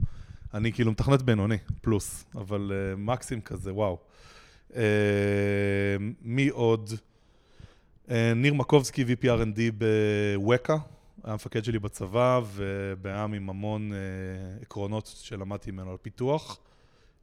אני 0.54 0.72
כאילו 0.72 0.92
מתכנת 0.92 1.22
בינוני, 1.22 1.58
פלוס, 1.80 2.24
אבל 2.34 2.72
uh, 2.72 2.98
מקסים 2.98 3.40
כזה, 3.40 3.72
וואו. 3.72 3.98
Uh, 4.70 4.74
מי 6.22 6.48
עוד? 6.48 6.90
Uh, 8.08 8.10
ניר 8.36 8.54
מקובסקי, 8.54 9.04
VP 9.04 9.24
R&D 9.24 9.60
בווקה, 10.38 10.76
היה 11.24 11.34
מפקד 11.34 11.64
שלי 11.64 11.78
בצבא, 11.78 12.40
ובעם 12.54 13.32
עם 13.32 13.50
המון 13.50 13.92
uh, 13.92 14.62
עקרונות 14.62 15.06
שלמדתי 15.22 15.70
ממנו 15.70 15.90
על 15.90 15.96
פיתוח. 16.02 16.58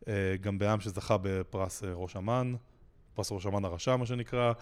Uh, 0.02 0.06
גם 0.42 0.60
בעם 0.60 0.80
שזכה 0.80 1.18
בפרס 1.22 1.84
uh, 1.84 1.86
ראש 1.94 2.16
אמ"ן, 2.16 2.54
פרס 3.14 3.32
ראש 3.32 3.46
אמ"ן 3.46 3.66
הרשע, 3.66 3.96
מה 3.96 4.06
שנקרא, 4.06 4.54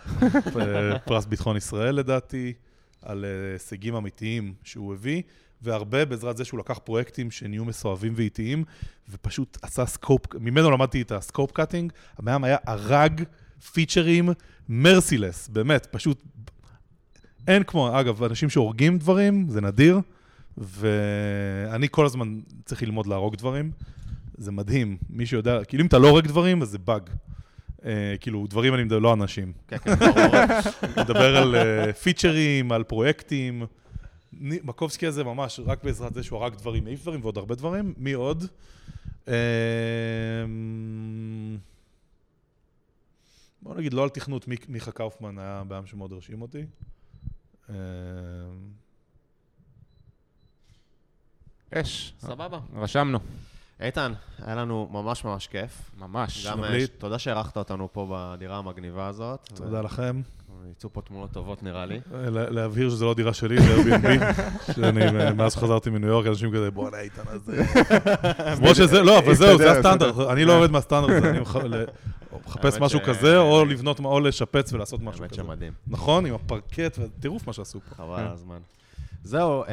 פרס 1.08 1.26
ביטחון 1.26 1.58
ישראל 1.58 1.96
לדעתי, 1.96 2.54
על 3.02 3.26
הישגים 3.54 3.96
אמיתיים 3.96 4.54
שהוא 4.64 4.94
הביא. 4.94 5.22
והרבה 5.62 6.06
בעזרת 6.06 6.38
זה 6.38 6.46
שהוא 6.46 6.60
לקח 6.60 6.78
פרויקטים 6.84 7.32
שנהיו 7.32 7.66
מסואבים 7.66 8.14
ואיטיים, 8.16 8.64
ופשוט 9.10 9.58
עשה 9.62 9.86
scope, 9.86 10.22
ממנו 10.40 10.72
למדתי 10.72 11.02
את 11.02 11.12
ה 11.12 11.18
scope 11.18 11.52
cutting, 11.52 11.94
הבן 12.18 12.44
היה 12.44 12.58
הרג 12.66 13.24
פיצ'רים 13.74 14.30
merciless, 14.70 15.48
באמת, 15.48 15.88
פשוט 15.92 16.24
אין 17.48 17.64
כמו, 17.64 18.00
אגב, 18.00 18.24
אנשים 18.24 18.50
שהורגים 18.50 18.98
דברים, 18.98 19.50
זה 19.50 19.62
נדיר, 19.62 20.00
ואני 20.58 21.88
כל 21.92 22.06
הזמן 22.06 22.40
צריך 22.66 22.84
ללמוד 22.84 23.08
להרוג 23.08 23.36
דברים, 23.36 23.72
זה 24.38 24.52
מדהים, 24.52 24.98
מי 25.10 25.26
שיודע, 25.26 25.64
כאילו 25.64 25.82
אם 25.82 25.88
אתה 25.88 25.98
לא 25.98 26.10
הורג 26.10 26.28
דברים, 26.28 26.62
אז 26.62 26.70
זה 26.70 26.78
באג. 26.78 27.10
Uh, 27.80 27.82
כאילו, 28.20 28.48
דברים 28.50 28.74
אני 28.74 28.84
מדבר, 28.84 29.00
לא 29.00 29.14
אנשים. 29.14 29.54
כן, 29.68 29.78
כן, 29.78 29.96
ברור. 29.96 30.36
מדבר 30.98 31.38
על 31.38 31.56
uh, 31.56 31.94
פיצ'רים, 31.94 32.72
על 32.72 32.84
פרויקטים. 32.84 33.66
מקובסקי 34.40 35.08
הזה 35.08 35.24
ממש, 35.24 35.60
רק 35.66 35.84
בעזרת 35.84 36.14
זה 36.14 36.24
שהוא 36.24 36.44
הרג 36.44 36.56
דברים, 36.56 36.88
העיף 36.88 37.02
דברים 37.02 37.22
ועוד 37.22 37.38
הרבה 37.38 37.56
דברים. 37.56 37.94
מי 37.98 38.14
עוד? 38.14 38.44
אמ, 39.28 39.34
בוא 43.62 43.76
נגיד, 43.76 43.94
לא 43.94 44.04
על 44.04 44.10
תכנות, 44.10 44.46
מיכה 44.68 44.92
קאופמן 44.92 45.40
היה 45.40 45.64
בעם 45.68 45.86
שמאוד 45.86 46.14
הרשים 46.14 46.42
אותי. 46.42 46.66
אה, 47.70 47.76
אש. 51.74 52.14
סבבה. 52.20 52.60
רשמנו. 52.74 53.20
איתן, 53.80 54.14
היה 54.40 54.56
לנו 54.56 54.90
ממש 54.92 55.26
ממש 55.26 55.48
כיף. 55.48 55.92
ממש. 55.98 56.46
גם. 56.48 56.64
אה, 56.64 56.88
תודה 56.98 57.20
שאירחת 57.20 57.58
אותנו 57.58 57.90
פה 57.94 58.08
בדירה 58.12 58.58
המגניבה 58.58 59.08
הזאת. 59.08 59.50
תודה 59.56 59.82
לכם. 59.82 60.22
יצאו 60.72 60.94
פה 60.94 61.02
תמונות 61.02 61.32
טובות 61.32 61.64
נראה 61.64 61.86
לי. 61.86 62.00
אה, 62.14 62.30
לה- 62.30 62.50
להבהיר 62.50 62.90
שזו 62.90 63.06
לא 63.06 63.14
דירה 63.14 63.34
שלי, 63.34 63.62
זה 63.62 63.76
Airbnb, 63.76 64.08
שאני, 64.76 65.02
אה, 65.22 65.34
מאז 65.34 65.54
שחזרתי 65.54 65.90
מניו 65.90 66.10
יורק, 66.10 66.28
אנשים 66.28 66.52
כזה, 66.54 66.72
בואנה, 66.72 67.00
איתן 67.00 67.22
הזה. 67.28 67.64
כמו 68.58 68.76
שזה, 68.76 69.02
לא, 69.02 69.20
אבל 69.20 69.34
זהו, 69.34 69.58
זה 69.58 69.72
הסטנדרט, 69.72 70.16
אני 70.32 70.46
לא 70.46 70.54
יורד 70.54 70.72
מהסטנדרט 70.72 71.10
הזה, 71.12 71.30
אני 71.30 71.40
מחפש 72.46 72.74
האמת 72.74 72.84
משהו 72.86 73.00
כזה, 73.06 73.38
או 73.38 73.66
לבנות, 73.66 74.00
או 74.00 74.20
לשפץ 74.20 74.74
ולעשות 74.74 75.02
משהו 75.04 75.22
האמת 75.24 75.32
כזה. 75.34 75.42
שמדהים. 75.44 75.74
נכון, 75.88 76.26
עם 76.26 76.34
הפרקט, 76.34 77.00
וטירוף 77.00 77.48
מה 77.48 77.54
שעשו 77.54 77.80
פה. 77.90 77.96
חבל 77.96 78.20
על 78.20 78.28
הזמן. 78.34 78.58
זהו, 79.24 79.64
אה, 79.64 79.68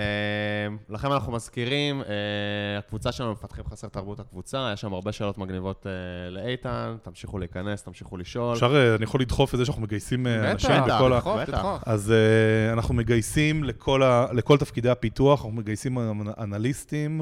לכם 0.88 1.12
אנחנו 1.12 1.32
מזכירים, 1.32 2.02
אה, 2.02 2.78
הקבוצה 2.78 3.12
שלנו, 3.12 3.32
מפתחים 3.32 3.64
חסר 3.70 3.88
תרבות 3.88 4.20
הקבוצה, 4.20 4.70
יש 4.72 4.80
שם 4.80 4.92
הרבה 4.92 5.12
שאלות 5.12 5.38
מגניבות 5.38 5.86
אה, 5.86 6.30
לאיתן, 6.30 6.96
תמשיכו 7.02 7.38
להיכנס, 7.38 7.82
תמשיכו 7.82 8.16
לשאול. 8.16 8.54
אפשר, 8.54 8.94
אני 8.96 9.04
יכול 9.04 9.20
לדחוף 9.20 9.54
את 9.54 9.58
זה 9.58 9.64
שאנחנו 9.64 9.82
מגייסים 9.82 10.26
אנשים 10.26 10.70
בטח, 10.70 10.96
בכל 10.96 11.12
ה... 11.12 11.16
תדחוף, 11.16 11.40
בטח. 11.40 11.52
תדחוף. 11.52 11.82
אז 11.86 12.12
uh, 12.12 12.72
אנחנו 12.72 12.94
מגייסים 12.94 13.64
לכל, 13.64 14.02
ה, 14.02 14.26
לכל 14.32 14.58
תפקידי 14.58 14.90
הפיתוח, 14.90 15.40
אנחנו 15.40 15.56
מגייסים 15.56 15.98
אנ- 15.98 16.40
אנליסטים, 16.42 17.20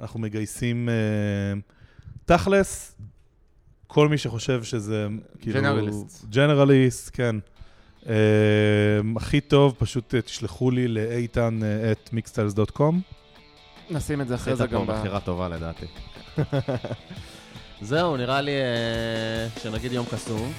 אנחנו 0.00 0.20
מגייסים 0.20 0.88
תכלס, 2.24 2.96
כל 3.86 4.08
מי 4.08 4.18
שחושב 4.18 4.62
שזה 4.62 5.06
כאילו... 5.40 5.60
Generalists. 5.60 6.26
ג'נרליסט, 6.30 7.10
כן. 7.12 7.36
Uh, 8.02 8.06
הכי 9.16 9.40
טוב, 9.40 9.74
פשוט 9.78 10.14
uh, 10.14 10.20
תשלחו 10.20 10.70
לי 10.70 10.88
לאיתן 10.88 11.60
את 11.92 12.10
mixtiles.com. 12.14 12.94
נשים 13.90 14.20
את 14.20 14.28
זה 14.28 14.34
אחרי 14.34 14.56
זה 14.56 14.66
גם 14.66 14.86
ב... 14.86 14.90
מכירה 14.90 15.20
טובה 15.20 15.48
לדעתי. 15.48 15.86
זהו, 17.82 18.16
נראה 18.16 18.40
לי 18.40 18.50
אה, 18.50 19.60
שנגיד 19.62 19.92
יום 19.92 20.06
קסום. 20.10 20.52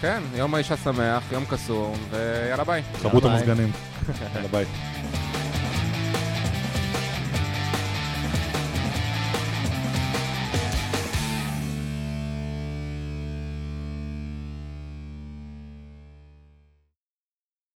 כן, 0.00 0.22
יום 0.34 0.54
האישה 0.54 0.76
שמח, 0.76 1.32
יום 1.32 1.44
קסום, 1.44 1.94
ויאללה 2.10 2.64
ביי. 2.64 2.82
תרבות 3.02 3.22
ביי. 3.22 3.32
המזגנים. 3.32 3.72
יאללה 4.34 4.48
ביי. 4.48 4.64